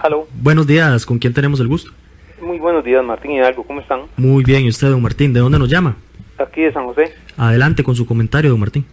Aló. 0.00 0.26
Buenos 0.34 0.66
días, 0.66 1.06
¿con 1.06 1.20
quién 1.20 1.32
tenemos 1.32 1.60
el 1.60 1.68
gusto? 1.68 1.92
Muy 2.40 2.58
buenos 2.58 2.84
días, 2.84 3.04
Martín 3.04 3.30
Hidalgo, 3.30 3.62
¿cómo 3.62 3.80
están? 3.80 4.02
Muy 4.16 4.42
bien, 4.42 4.64
¿y 4.64 4.70
usted, 4.70 4.88
don 4.88 5.00
Martín? 5.00 5.32
¿De 5.32 5.38
dónde 5.38 5.58
nos 5.58 5.68
llama? 5.68 5.96
Aquí 6.38 6.62
de 6.62 6.72
San 6.72 6.86
José. 6.86 7.14
Adelante 7.36 7.84
con 7.84 7.94
su 7.94 8.06
comentario, 8.06 8.50
don 8.50 8.58
Martín. 8.58 8.84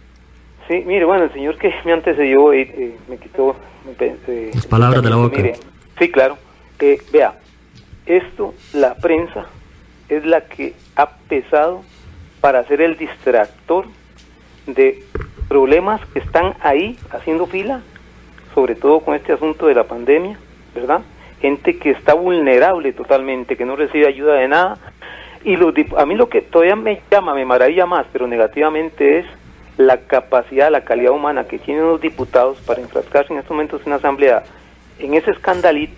Sí, 0.68 0.84
mire, 0.86 1.06
bueno, 1.06 1.24
el 1.24 1.32
señor 1.32 1.58
que 1.58 1.74
me 1.84 1.92
antecedió 1.92 2.52
eh, 2.52 2.72
eh 2.76 2.96
me 3.08 3.16
quitó... 3.16 3.56
Eh, 3.98 4.50
Las 4.54 4.66
palabras 4.66 5.02
de 5.02 5.10
la 5.10 5.16
boca. 5.16 5.42
sí, 5.98 6.10
claro. 6.10 6.38
Eh, 6.78 6.98
vea, 7.12 7.36
esto, 8.06 8.54
la 8.74 8.94
prensa 8.94 9.46
es 10.08 10.24
la 10.24 10.42
que 10.42 10.74
ha 10.94 11.08
pesado 11.28 11.82
para 12.40 12.64
ser 12.64 12.80
el 12.80 12.96
distractor 12.96 13.86
de 14.66 15.02
problemas 15.48 16.00
que 16.12 16.18
están 16.18 16.54
ahí 16.60 16.98
haciendo 17.10 17.46
fila, 17.46 17.80
sobre 18.54 18.74
todo 18.74 19.00
con 19.00 19.14
este 19.14 19.32
asunto 19.32 19.66
de 19.66 19.74
la 19.74 19.84
pandemia, 19.84 20.38
¿verdad? 20.74 21.02
gente 21.40 21.78
que 21.78 21.90
está 21.90 22.14
vulnerable 22.14 22.92
totalmente, 22.92 23.56
que 23.56 23.64
no 23.64 23.76
recibe 23.76 24.06
ayuda 24.06 24.34
de 24.34 24.48
nada. 24.48 24.78
Y 25.44 25.56
los, 25.56 25.72
a 25.96 26.04
mí 26.04 26.14
lo 26.14 26.28
que 26.28 26.42
todavía 26.42 26.76
me 26.76 27.00
llama, 27.10 27.34
me 27.34 27.44
maravilla 27.44 27.86
más, 27.86 28.06
pero 28.12 28.26
negativamente 28.26 29.20
es 29.20 29.26
la 29.76 29.98
capacidad, 29.98 30.70
la 30.70 30.84
calidad 30.84 31.12
humana 31.12 31.44
que 31.44 31.58
tienen 31.58 31.86
los 31.86 32.00
diputados 32.00 32.58
para 32.62 32.80
enfrascarse 32.80 33.32
en 33.32 33.38
estos 33.38 33.52
momentos 33.52 33.80
en 33.84 33.90
la 33.90 33.96
Asamblea 33.96 34.42
en 34.98 35.14
ese 35.14 35.30
escandalito, 35.30 35.94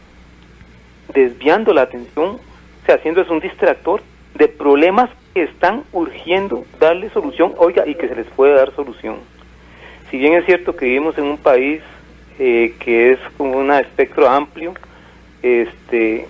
desviando 1.14 1.72
la 1.72 1.82
atención, 1.82 2.36
o 2.36 2.86
sea, 2.86 2.96
haciendo 2.96 3.22
es 3.22 3.30
un 3.30 3.40
distractor 3.40 4.02
de 4.34 4.46
problemas 4.46 5.08
que 5.32 5.44
están 5.44 5.84
urgiendo 5.92 6.66
darle 6.78 7.08
solución, 7.08 7.54
oiga, 7.56 7.86
y 7.86 7.94
que 7.94 8.08
se 8.08 8.14
les 8.14 8.26
puede 8.26 8.54
dar 8.54 8.74
solución. 8.74 9.16
Si 10.10 10.18
bien 10.18 10.34
es 10.34 10.44
cierto 10.44 10.74
que 10.74 10.86
vivimos 10.86 11.16
en 11.18 11.24
un 11.24 11.38
país 11.38 11.82
eh, 12.38 12.74
que 12.80 13.12
es 13.12 13.18
con 13.36 13.54
un 13.54 13.70
espectro 13.70 14.28
amplio, 14.28 14.74
este, 15.42 16.26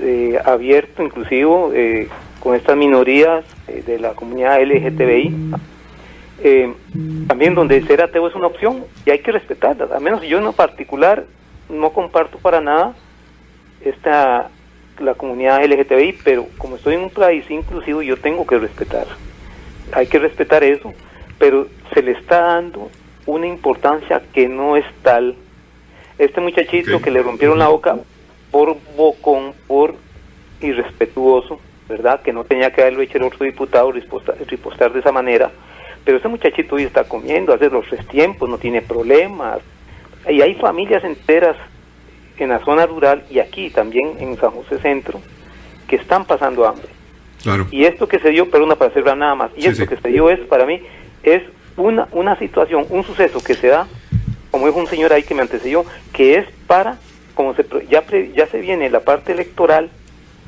eh, 0.00 0.38
abierto, 0.44 1.02
inclusivo, 1.02 1.72
eh, 1.74 2.08
con 2.38 2.54
estas 2.54 2.76
minorías 2.76 3.44
de 3.66 3.98
la 3.98 4.12
comunidad 4.12 4.60
LGTBI. 4.62 5.34
también 7.26 7.54
donde 7.54 7.82
ser 7.86 8.02
ateo 8.02 8.28
es 8.28 8.34
una 8.34 8.46
opción 8.46 8.84
y 9.06 9.10
hay 9.10 9.18
que 9.20 9.32
respetarla. 9.32 9.88
Al 9.96 10.02
menos 10.02 10.22
yo 10.22 10.38
en 10.38 10.44
lo 10.44 10.52
particular 10.52 11.24
no 11.68 11.90
comparto 11.90 12.38
para 12.38 12.60
nada 12.60 12.94
esta 13.82 14.50
la 15.00 15.14
comunidad 15.14 15.64
LGTBI, 15.64 16.18
pero 16.22 16.46
como 16.58 16.76
estoy 16.76 16.94
en 16.94 17.00
un 17.00 17.10
país 17.10 17.50
inclusivo 17.50 18.02
yo 18.02 18.16
tengo 18.16 18.46
que 18.46 18.58
respetar. 18.58 19.06
Hay 19.92 20.06
que 20.06 20.18
respetar 20.18 20.62
eso, 20.62 20.92
pero 21.38 21.66
se 21.92 22.02
le 22.02 22.12
está 22.12 22.40
dando 22.40 22.90
una 23.26 23.46
importancia 23.46 24.22
que 24.32 24.48
no 24.48 24.76
es 24.76 24.84
tal. 25.02 25.34
Este 26.18 26.40
muchachito 26.40 27.00
que 27.00 27.10
le 27.10 27.22
rompieron 27.22 27.58
la 27.58 27.68
boca 27.68 27.96
por 28.50 28.76
bocón, 28.96 29.52
por 29.66 29.94
irrespetuoso, 30.60 31.58
¿verdad? 31.88 32.22
Que 32.22 32.32
no 32.32 32.44
tenía 32.44 32.72
que 32.72 32.82
haberlo 32.82 33.02
hecho 33.02 33.18
el 33.18 33.24
otro 33.24 33.44
diputado 33.44 33.92
ripostar, 33.92 34.92
de 34.92 35.00
esa 35.00 35.12
manera. 35.12 35.50
Pero 36.04 36.18
ese 36.18 36.28
muchachito 36.28 36.76
hoy 36.76 36.84
está 36.84 37.04
comiendo, 37.04 37.52
hace 37.52 37.70
los 37.70 37.86
tiempos, 38.10 38.48
no 38.48 38.58
tiene 38.58 38.82
problemas. 38.82 39.60
Y 40.28 40.40
hay 40.40 40.54
familias 40.54 41.02
enteras 41.04 41.56
en 42.38 42.50
la 42.50 42.58
zona 42.64 42.86
rural 42.86 43.24
y 43.30 43.38
aquí 43.38 43.70
también 43.70 44.16
en 44.18 44.36
San 44.36 44.50
José 44.50 44.78
Centro 44.78 45.20
que 45.88 45.96
están 45.96 46.24
pasando 46.24 46.66
hambre. 46.66 46.88
Y 47.70 47.84
esto 47.84 48.08
que 48.08 48.18
se 48.18 48.30
dio, 48.30 48.50
perdona 48.50 48.76
para 48.76 48.90
cerrar 48.92 49.16
nada 49.16 49.34
más, 49.34 49.50
y 49.56 49.66
esto 49.66 49.86
que 49.86 49.96
se 49.96 50.08
dio 50.08 50.30
es, 50.30 50.40
para 50.40 50.64
mí, 50.64 50.80
es 51.22 51.42
una, 51.76 52.08
una 52.12 52.38
situación, 52.38 52.86
un 52.90 53.04
suceso 53.04 53.42
que 53.42 53.54
se 53.54 53.68
da, 53.68 53.86
como 54.50 54.68
es 54.68 54.74
un 54.74 54.86
señor 54.86 55.12
ahí 55.12 55.22
que 55.22 55.34
me 55.34 55.42
antecedió, 55.42 55.84
que 56.12 56.36
es 56.36 56.46
para 56.66 56.98
como 57.34 57.54
se, 57.54 57.66
ya, 57.90 58.04
ya 58.34 58.46
se 58.46 58.60
viene 58.60 58.88
la 58.90 59.00
parte 59.00 59.32
electoral 59.32 59.90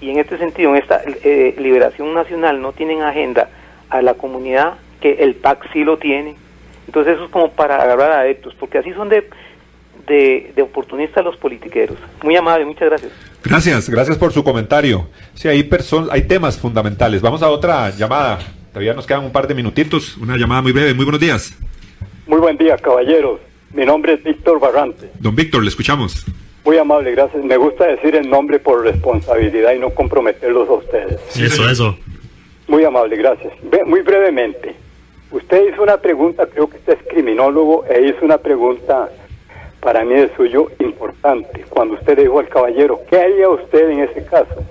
y 0.01 0.11
en 0.11 0.18
este 0.18 0.39
sentido, 0.39 0.70
en 0.70 0.77
esta 0.77 1.03
eh, 1.05 1.55
liberación 1.59 2.14
nacional 2.14 2.61
no 2.61 2.72
tienen 2.72 3.03
agenda 3.03 3.49
a 3.91 4.03
la 4.03 4.14
comunidad 4.14 4.74
que 5.01 5.14
el 5.14 5.35
PAC 5.35 5.72
sí 5.72 5.85
lo 5.85 5.99
tiene. 5.99 6.37
Entonces 6.87 7.14
eso 7.14 7.24
es 7.24 7.31
como 7.31 7.51
para 7.51 7.77
agarrar 7.83 8.12
adeptos, 8.12 8.55
porque 8.59 8.79
así 8.79 8.93
son 8.93 9.09
de, 9.09 9.29
de, 10.07 10.53
de 10.55 10.62
oportunistas 10.62 11.24
los 11.24 11.37
politiqueros. 11.37 11.99
Muy 12.22 12.37
amable, 12.37 12.64
muchas 12.64 12.89
gracias. 12.89 13.12
Gracias, 13.43 13.89
gracias 13.89 14.18
por 14.18 14.33
su 14.33 14.45
comentario. 14.45 15.09
Sí, 15.35 15.49
hay, 15.49 15.68
hay 16.11 16.22
temas 16.22 16.59
fundamentales. 16.59 17.22
Vamos 17.22 17.43
a 17.43 17.49
otra 17.49 17.91
llamada. 17.91 18.39
Todavía 18.77 18.93
nos 18.93 19.07
quedan 19.07 19.24
un 19.24 19.33
par 19.33 19.49
de 19.49 19.55
minutitos. 19.55 20.18
Una 20.18 20.37
llamada 20.37 20.61
muy 20.61 20.70
breve. 20.70 20.93
Muy 20.93 21.07
buenos 21.07 21.18
días. 21.18 21.57
Muy 22.27 22.39
buen 22.39 22.59
día, 22.59 22.77
caballeros. 22.77 23.41
Mi 23.72 23.87
nombre 23.87 24.12
es 24.12 24.22
Víctor 24.22 24.61
Barrante. 24.61 25.09
Don 25.18 25.35
Víctor, 25.35 25.62
le 25.62 25.70
escuchamos. 25.70 26.27
Muy 26.62 26.77
amable, 26.77 27.12
gracias. 27.12 27.43
Me 27.43 27.57
gusta 27.57 27.87
decir 27.87 28.14
el 28.14 28.29
nombre 28.29 28.59
por 28.59 28.85
responsabilidad 28.85 29.72
y 29.72 29.79
no 29.79 29.89
comprometerlos 29.89 30.68
a 30.68 30.72
ustedes. 30.72 31.18
eso, 31.39 31.66
eso. 31.70 31.97
Muy 32.68 32.85
amable, 32.85 33.16
gracias. 33.16 33.55
muy 33.87 34.03
brevemente, 34.03 34.74
usted 35.31 35.72
hizo 35.72 35.83
una 35.83 35.97
pregunta, 35.97 36.45
creo 36.45 36.68
que 36.68 36.77
usted 36.77 36.99
es 37.01 37.09
criminólogo, 37.09 37.87
e 37.89 38.09
hizo 38.09 38.27
una 38.27 38.37
pregunta 38.37 39.09
para 39.81 40.05
mí 40.05 40.16
de 40.16 40.31
suyo 40.37 40.70
importante. 40.81 41.64
Cuando 41.70 41.95
usted 41.95 42.18
dijo 42.18 42.41
al 42.41 42.49
caballero, 42.51 43.01
¿qué 43.09 43.20
haría 43.20 43.49
usted 43.49 43.89
en 43.89 44.01
ese 44.01 44.22
caso? 44.27 44.62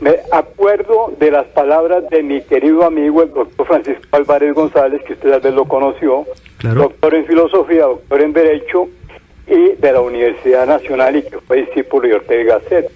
Me 0.00 0.16
acuerdo 0.30 1.12
de 1.18 1.32
las 1.32 1.46
palabras 1.46 2.08
de 2.10 2.22
mi 2.22 2.40
querido 2.42 2.84
amigo, 2.84 3.22
el 3.22 3.32
doctor 3.32 3.66
Francisco 3.66 4.06
Álvarez 4.12 4.54
González, 4.54 5.02
que 5.02 5.14
usted 5.14 5.30
tal 5.30 5.40
vez 5.40 5.54
lo 5.54 5.64
conoció, 5.64 6.24
doctor 6.62 7.14
en 7.16 7.26
filosofía, 7.26 7.82
doctor 7.82 8.22
en 8.22 8.32
derecho 8.32 8.88
y 9.48 9.72
de 9.72 9.92
la 9.92 10.00
Universidad 10.00 10.66
Nacional 10.66 11.16
y 11.16 11.22
que 11.22 11.40
fue 11.40 11.62
discípulo 11.62 12.06
de 12.06 12.14
Ortega 12.14 12.58
Gasset. 12.58 12.90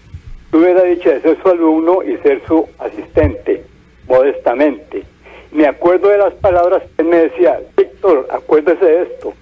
Tuve 0.53 0.75
la 0.75 0.85
dicha 0.85 1.11
de 1.11 1.23
ser 1.23 1.43
su 1.43 1.49
alumno 1.49 2.05
y 2.05 2.17
ser 2.19 2.41
su 2.47 2.69
asistente, 2.79 3.65
modestamente. 4.07 5.03
Me 5.51 5.67
acuerdo 5.67 6.09
de 6.09 6.19
las 6.19 6.35
palabras 6.35 6.83
que 6.83 7.03
él 7.03 7.09
me 7.09 7.17
decía, 7.17 7.59
Víctor, 7.77 8.29
acuérdese 8.31 8.85
de 8.85 9.03
esto. 9.03 9.35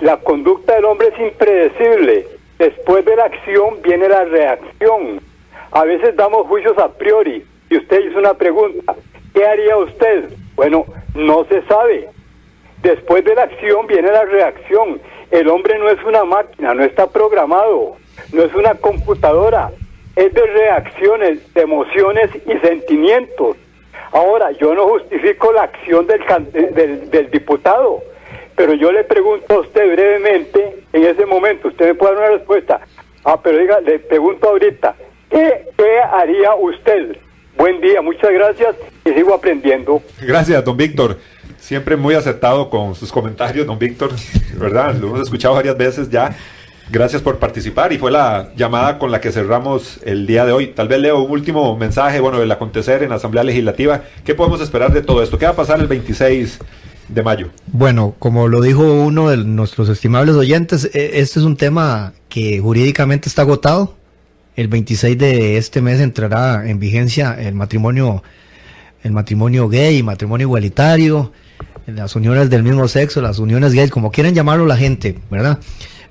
La 0.00 0.18
conducta 0.18 0.74
del 0.74 0.84
hombre 0.84 1.08
es 1.08 1.20
impredecible. 1.20 2.26
Después 2.58 3.04
de 3.04 3.16
la 3.16 3.24
acción 3.24 3.80
viene 3.82 4.08
la 4.08 4.24
reacción. 4.24 5.27
A 5.72 5.84
veces 5.84 6.16
damos 6.16 6.46
juicios 6.46 6.76
a 6.78 6.88
priori. 6.88 7.44
Y 7.70 7.76
usted 7.76 8.00
hizo 8.00 8.18
una 8.18 8.34
pregunta, 8.34 8.94
¿qué 9.34 9.46
haría 9.46 9.76
usted? 9.76 10.30
Bueno, 10.54 10.86
no 11.14 11.44
se 11.44 11.62
sabe. 11.62 12.08
Después 12.82 13.24
de 13.24 13.34
la 13.34 13.42
acción 13.42 13.86
viene 13.86 14.10
la 14.10 14.24
reacción. 14.24 15.00
El 15.30 15.48
hombre 15.48 15.78
no 15.78 15.90
es 15.90 16.02
una 16.04 16.24
máquina, 16.24 16.72
no 16.72 16.84
está 16.84 17.06
programado, 17.08 17.96
no 18.32 18.42
es 18.42 18.54
una 18.54 18.74
computadora, 18.74 19.70
es 20.16 20.32
de 20.32 20.46
reacciones, 20.46 21.52
de 21.52 21.60
emociones 21.60 22.30
y 22.46 22.66
sentimientos. 22.66 23.56
Ahora, 24.12 24.52
yo 24.52 24.74
no 24.74 24.88
justifico 24.88 25.52
la 25.52 25.64
acción 25.64 26.06
del, 26.06 27.10
del, 27.10 27.30
diputado, 27.30 28.00
pero 28.56 28.72
yo 28.72 28.90
le 28.90 29.04
pregunto 29.04 29.54
a 29.54 29.60
usted 29.60 29.92
brevemente, 29.92 30.82
en 30.94 31.04
ese 31.04 31.26
momento, 31.26 31.68
usted 31.68 31.88
me 31.88 31.94
puede 31.94 32.14
dar 32.14 32.24
una 32.24 32.38
respuesta. 32.38 32.80
Ah, 33.24 33.38
pero 33.42 33.58
diga, 33.58 33.80
le 33.80 33.98
pregunto 33.98 34.48
ahorita, 34.48 34.96
¿qué, 35.30 35.68
qué 35.76 36.00
haría 36.12 36.54
usted? 36.54 37.16
Buen 37.56 37.80
día, 37.80 38.00
muchas 38.00 38.30
gracias 38.32 38.76
y 39.04 39.10
sigo 39.10 39.34
aprendiendo. 39.34 40.00
Gracias, 40.20 40.64
don 40.64 40.76
Víctor. 40.76 41.18
Siempre 41.58 41.96
muy 41.96 42.14
acertado 42.14 42.70
con 42.70 42.94
sus 42.94 43.10
comentarios, 43.10 43.66
don 43.66 43.78
Víctor, 43.78 44.10
¿verdad? 44.56 44.94
Lo 44.94 45.08
hemos 45.08 45.22
escuchado 45.22 45.54
varias 45.54 45.76
veces 45.76 46.08
ya. 46.08 46.36
Gracias 46.90 47.20
por 47.20 47.38
participar 47.38 47.92
y 47.92 47.98
fue 47.98 48.10
la 48.10 48.50
llamada 48.56 48.98
con 48.98 49.10
la 49.10 49.20
que 49.20 49.30
cerramos 49.30 49.98
el 50.04 50.26
día 50.26 50.46
de 50.46 50.52
hoy. 50.52 50.68
Tal 50.68 50.88
vez 50.88 50.98
leo 51.00 51.20
un 51.20 51.30
último 51.30 51.76
mensaje, 51.76 52.18
bueno, 52.20 52.38
del 52.38 52.50
acontecer 52.50 53.02
en 53.02 53.10
la 53.10 53.16
Asamblea 53.16 53.44
Legislativa. 53.44 54.04
¿Qué 54.24 54.34
podemos 54.34 54.62
esperar 54.62 54.92
de 54.92 55.02
todo 55.02 55.22
esto? 55.22 55.38
¿Qué 55.38 55.44
va 55.44 55.52
a 55.52 55.56
pasar 55.56 55.80
el 55.80 55.86
26 55.86 56.58
de 57.08 57.22
mayo? 57.22 57.48
Bueno, 57.66 58.14
como 58.18 58.48
lo 58.48 58.62
dijo 58.62 58.84
uno 58.84 59.28
de 59.28 59.36
nuestros 59.36 59.90
estimables 59.90 60.34
oyentes, 60.36 60.88
e, 60.94 61.20
este 61.20 61.40
es 61.40 61.44
un 61.44 61.56
tema 61.56 62.14
que 62.30 62.60
jurídicamente 62.60 63.28
está 63.28 63.42
agotado. 63.42 63.94
El 64.58 64.66
26 64.66 65.16
de 65.16 65.56
este 65.56 65.80
mes 65.80 66.00
entrará 66.00 66.68
en 66.68 66.80
vigencia 66.80 67.36
el 67.38 67.54
matrimonio, 67.54 68.24
el 69.04 69.12
matrimonio 69.12 69.68
gay, 69.68 70.02
matrimonio 70.02 70.48
igualitario 70.48 71.32
las 71.86 72.16
uniones 72.16 72.50
del 72.50 72.64
mismo 72.64 72.88
sexo, 72.88 73.22
las 73.22 73.38
uniones 73.38 73.72
gays, 73.72 73.92
como 73.92 74.10
quieren 74.10 74.34
llamarlo 74.34 74.66
la 74.66 74.76
gente, 74.76 75.16
¿verdad? 75.30 75.60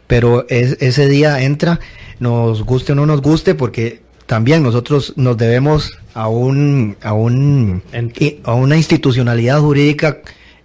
Pero 0.08 0.46
ese 0.48 1.10
día 1.10 1.42
entra, 1.42 1.82
nos 2.22 2.64
guste 2.64 2.94
o 2.94 2.96
no 2.96 3.06
nos 3.06 3.22
guste, 3.22 3.54
porque 3.54 4.02
también 4.28 4.64
nosotros 4.64 5.12
nos 5.18 5.38
debemos 5.38 5.98
a 6.14 6.30
un 6.30 6.96
a 7.02 7.12
un 7.12 7.84
a 8.46 8.54
una 8.54 8.78
institucionalidad 8.78 9.60
jurídica 9.60 10.20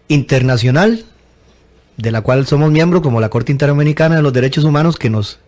internacional 0.06 1.04
de 1.96 2.10
la 2.12 2.20
cual 2.20 2.46
somos 2.46 2.70
miembros 2.70 3.02
como 3.02 3.20
la 3.20 3.28
Corte 3.28 3.50
Interamericana 3.50 4.14
de 4.14 4.22
los 4.22 4.32
Derechos 4.32 4.62
Humanos 4.62 4.96
que 4.96 5.10
nos 5.10 5.40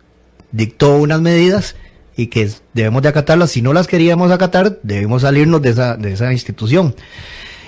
dictó 0.51 0.97
unas 0.97 1.21
medidas 1.21 1.77
y 2.17 2.29
que 2.29 2.49
debemos 2.73 3.03
de 3.03 3.09
acatarlas. 3.09 3.51
Si 3.51 3.63
no 3.63 3.73
las 3.73 3.87
queríamos 3.87 4.31
acatar, 4.31 4.79
debemos 4.83 5.23
salirnos 5.23 5.63
de 5.63 5.71
esa, 5.71 5.97
de 5.97 6.13
esa 6.13 6.33
institución 6.33 6.95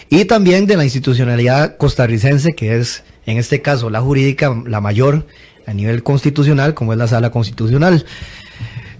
y 0.09 0.25
también 0.25 0.67
de 0.67 0.77
la 0.77 0.85
institucionalidad 0.85 1.77
costarricense, 1.77 2.55
que 2.55 2.77
es 2.77 3.03
en 3.27 3.39
este 3.39 3.61
caso 3.61 3.91
la 3.91 4.01
jurídica, 4.01 4.55
la 4.67 4.81
mayor 4.81 5.27
a 5.67 5.73
nivel 5.73 6.03
constitucional, 6.03 6.75
como 6.75 6.93
es 6.93 6.99
la 6.99 7.09
sala 7.09 7.31
constitucional. 7.31 8.05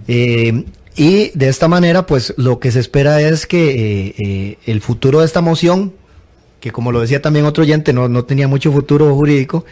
Eh, 0.07 0.65
y 0.95 1.29
de 1.33 1.47
esta 1.47 1.67
manera, 1.67 2.05
pues 2.05 2.33
lo 2.37 2.59
que 2.59 2.71
se 2.71 2.79
espera 2.79 3.21
es 3.21 3.45
que 3.45 3.69
eh, 3.69 4.15
eh, 4.17 4.57
el 4.65 4.81
futuro 4.81 5.19
de 5.19 5.25
esta 5.25 5.41
moción, 5.41 5.93
que 6.59 6.71
como 6.71 6.91
lo 6.91 6.99
decía 6.99 7.21
también 7.21 7.45
otro 7.45 7.63
oyente, 7.63 7.93
no, 7.93 8.09
no 8.09 8.25
tenía 8.25 8.47
mucho 8.47 8.71
futuro 8.71 9.13
jurídico, 9.15 9.63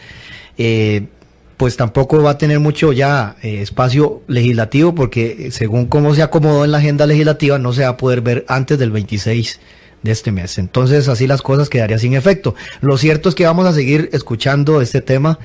pues 1.56 1.76
tampoco 1.76 2.22
va 2.22 2.32
a 2.32 2.38
tener 2.38 2.60
mucho 2.60 2.92
ya 2.92 3.36
espacio 3.42 4.22
legislativo, 4.28 4.94
porque 4.94 5.50
según 5.50 5.86
cómo 5.86 6.14
se 6.14 6.22
acomodó 6.22 6.64
en 6.64 6.72
la 6.72 6.78
agenda 6.78 7.06
legislativa, 7.06 7.58
no 7.58 7.72
se 7.72 7.82
va 7.82 7.88
a 7.88 7.96
poder 7.96 8.20
ver 8.20 8.44
antes 8.48 8.78
del 8.78 8.90
26 8.90 9.60
de 10.02 10.12
este 10.12 10.32
mes. 10.32 10.58
Entonces 10.58 11.08
así 11.08 11.26
las 11.26 11.42
cosas 11.42 11.68
quedarían 11.68 12.00
sin 12.00 12.14
efecto. 12.14 12.54
Lo 12.80 12.96
cierto 12.98 13.28
es 13.28 13.34
que 13.34 13.44
vamos 13.44 13.66
a 13.66 13.72
seguir 13.72 14.08
escuchando 14.12 14.80
este 14.80 15.00
tema, 15.00 15.38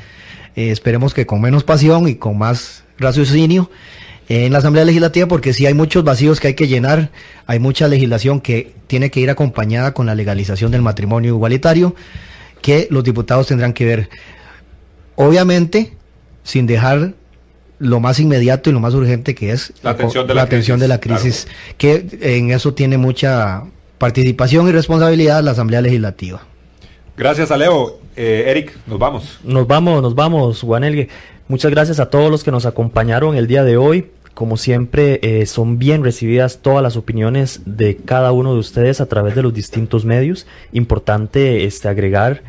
eh, 0.55 0.71
esperemos 0.71 1.13
que 1.13 1.25
con 1.25 1.41
menos 1.41 1.63
pasión 1.63 2.07
y 2.07 2.15
con 2.15 2.37
más 2.37 2.83
raciocinio 2.97 3.69
en 4.29 4.53
la 4.53 4.59
Asamblea 4.59 4.85
Legislativa, 4.85 5.27
porque 5.27 5.51
sí 5.51 5.65
hay 5.65 5.73
muchos 5.73 6.05
vacíos 6.05 6.39
que 6.39 6.47
hay 6.47 6.53
que 6.53 6.67
llenar, 6.67 7.11
hay 7.47 7.59
mucha 7.59 7.89
legislación 7.89 8.39
que 8.39 8.73
tiene 8.87 9.11
que 9.11 9.19
ir 9.19 9.29
acompañada 9.29 9.93
con 9.93 10.05
la 10.05 10.15
legalización 10.15 10.71
del 10.71 10.81
matrimonio 10.81 11.33
igualitario, 11.33 11.95
que 12.61 12.87
los 12.91 13.03
diputados 13.03 13.47
tendrán 13.47 13.73
que 13.73 13.85
ver. 13.85 14.09
Obviamente, 15.15 15.97
sin 16.43 16.67
dejar 16.67 17.13
lo 17.79 17.99
más 17.99 18.19
inmediato 18.19 18.69
y 18.69 18.73
lo 18.73 18.79
más 18.79 18.93
urgente 18.93 19.33
que 19.33 19.51
es 19.51 19.73
la 19.81 19.91
atención 19.91 20.27
de 20.27 20.35
la, 20.35 20.47
crisis, 20.47 20.79
de 20.79 20.87
la 20.87 20.99
crisis 20.99 21.47
que 21.77 22.05
en 22.21 22.51
eso 22.51 22.73
tiene 22.73 22.97
mucha 22.97 23.63
participación 23.97 24.67
y 24.67 24.71
responsabilidad 24.71 25.43
la 25.43 25.51
Asamblea 25.51 25.81
Legislativa. 25.81 26.41
Gracias, 27.17 27.51
Aleo. 27.51 27.99
Eh, 28.15 28.45
Eric, 28.47 28.75
nos 28.87 28.97
vamos. 28.97 29.39
Nos 29.43 29.67
vamos, 29.67 30.01
nos 30.01 30.15
vamos, 30.15 30.61
Juanelgue. 30.61 31.09
Muchas 31.47 31.71
gracias 31.71 31.99
a 31.99 32.09
todos 32.09 32.31
los 32.31 32.43
que 32.43 32.51
nos 32.51 32.65
acompañaron 32.65 33.35
el 33.35 33.47
día 33.47 33.63
de 33.63 33.77
hoy. 33.77 34.11
Como 34.33 34.57
siempre, 34.57 35.19
eh, 35.21 35.45
son 35.45 35.77
bien 35.77 36.03
recibidas 36.03 36.59
todas 36.61 36.81
las 36.81 36.95
opiniones 36.97 37.61
de 37.65 37.97
cada 37.97 38.31
uno 38.31 38.53
de 38.53 38.59
ustedes 38.59 39.01
a 39.01 39.05
través 39.05 39.35
de 39.35 39.43
los 39.43 39.53
distintos 39.53 40.05
medios. 40.05 40.47
Importante 40.71 41.65
este, 41.65 41.89
agregar, 41.89 42.41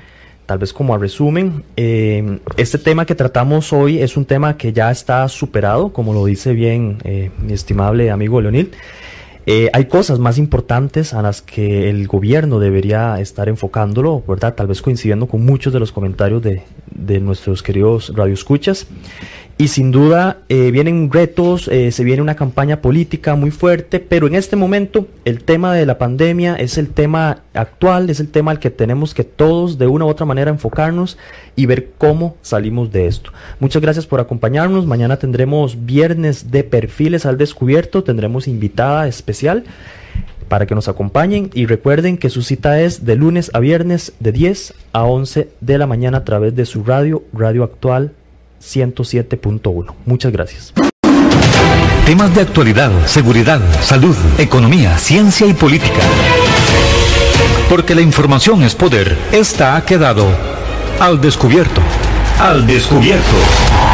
tal 0.46 0.58
vez 0.58 0.72
como 0.72 0.94
a 0.94 0.98
resumen, 0.98 1.64
eh, 1.76 2.38
este 2.56 2.78
tema 2.78 3.06
que 3.06 3.14
tratamos 3.14 3.72
hoy 3.72 4.00
es 4.00 4.16
un 4.16 4.24
tema 4.24 4.56
que 4.56 4.72
ya 4.72 4.90
está 4.90 5.28
superado, 5.28 5.92
como 5.92 6.12
lo 6.12 6.24
dice 6.24 6.52
bien 6.52 6.98
mi 7.38 7.52
estimable 7.52 8.10
amigo 8.10 8.40
Leonil. 8.40 8.72
Eh, 9.44 9.70
hay 9.72 9.86
cosas 9.86 10.20
más 10.20 10.38
importantes 10.38 11.14
a 11.14 11.22
las 11.22 11.42
que 11.42 11.90
el 11.90 12.06
gobierno 12.06 12.60
debería 12.60 13.18
estar 13.18 13.48
enfocándolo, 13.48 14.22
¿verdad? 14.26 14.54
Tal 14.54 14.68
vez 14.68 14.80
coincidiendo 14.82 15.26
con 15.26 15.44
muchos 15.44 15.72
de 15.72 15.80
los 15.80 15.90
comentarios 15.90 16.42
de, 16.42 16.62
de 16.94 17.20
nuestros 17.20 17.62
queridos 17.62 18.12
radioescuchas. 18.14 18.86
Y 19.62 19.68
sin 19.68 19.92
duda 19.92 20.38
eh, 20.48 20.72
vienen 20.72 21.08
retos, 21.12 21.68
eh, 21.68 21.92
se 21.92 22.02
viene 22.02 22.20
una 22.20 22.34
campaña 22.34 22.80
política 22.80 23.36
muy 23.36 23.52
fuerte, 23.52 24.00
pero 24.00 24.26
en 24.26 24.34
este 24.34 24.56
momento 24.56 25.06
el 25.24 25.44
tema 25.44 25.72
de 25.72 25.86
la 25.86 25.98
pandemia 25.98 26.56
es 26.56 26.78
el 26.78 26.88
tema 26.88 27.42
actual, 27.54 28.10
es 28.10 28.18
el 28.18 28.26
tema 28.26 28.50
al 28.50 28.58
que 28.58 28.70
tenemos 28.70 29.14
que 29.14 29.22
todos 29.22 29.78
de 29.78 29.86
una 29.86 30.04
u 30.04 30.08
otra 30.08 30.26
manera 30.26 30.50
enfocarnos 30.50 31.16
y 31.54 31.66
ver 31.66 31.90
cómo 31.96 32.36
salimos 32.42 32.90
de 32.90 33.06
esto. 33.06 33.30
Muchas 33.60 33.80
gracias 33.80 34.04
por 34.04 34.18
acompañarnos. 34.18 34.84
Mañana 34.84 35.18
tendremos 35.18 35.86
viernes 35.86 36.50
de 36.50 36.64
perfiles 36.64 37.24
al 37.24 37.38
descubierto, 37.38 38.02
tendremos 38.02 38.48
invitada 38.48 39.06
especial 39.06 39.62
para 40.48 40.66
que 40.66 40.74
nos 40.74 40.88
acompañen 40.88 41.50
y 41.54 41.66
recuerden 41.66 42.18
que 42.18 42.30
su 42.30 42.42
cita 42.42 42.80
es 42.80 43.04
de 43.06 43.14
lunes 43.14 43.52
a 43.54 43.60
viernes 43.60 44.12
de 44.18 44.32
10 44.32 44.74
a 44.92 45.04
11 45.04 45.50
de 45.60 45.78
la 45.78 45.86
mañana 45.86 46.18
a 46.18 46.24
través 46.24 46.56
de 46.56 46.66
su 46.66 46.82
radio, 46.82 47.22
Radio 47.32 47.62
Actual 47.62 48.10
107.1. 48.62 49.94
Muchas 50.06 50.32
gracias. 50.32 50.72
Temas 52.06 52.34
de 52.34 52.40
actualidad, 52.40 52.90
seguridad, 53.06 53.60
salud, 53.82 54.16
economía, 54.38 54.98
ciencia 54.98 55.46
y 55.46 55.54
política. 55.54 56.00
Porque 57.68 57.94
la 57.94 58.02
información 58.02 58.62
es 58.62 58.74
poder, 58.74 59.16
esta 59.32 59.76
ha 59.76 59.84
quedado 59.84 60.26
al 61.00 61.20
descubierto. 61.20 61.80
Al 62.38 62.66
descubierto. 62.66 63.91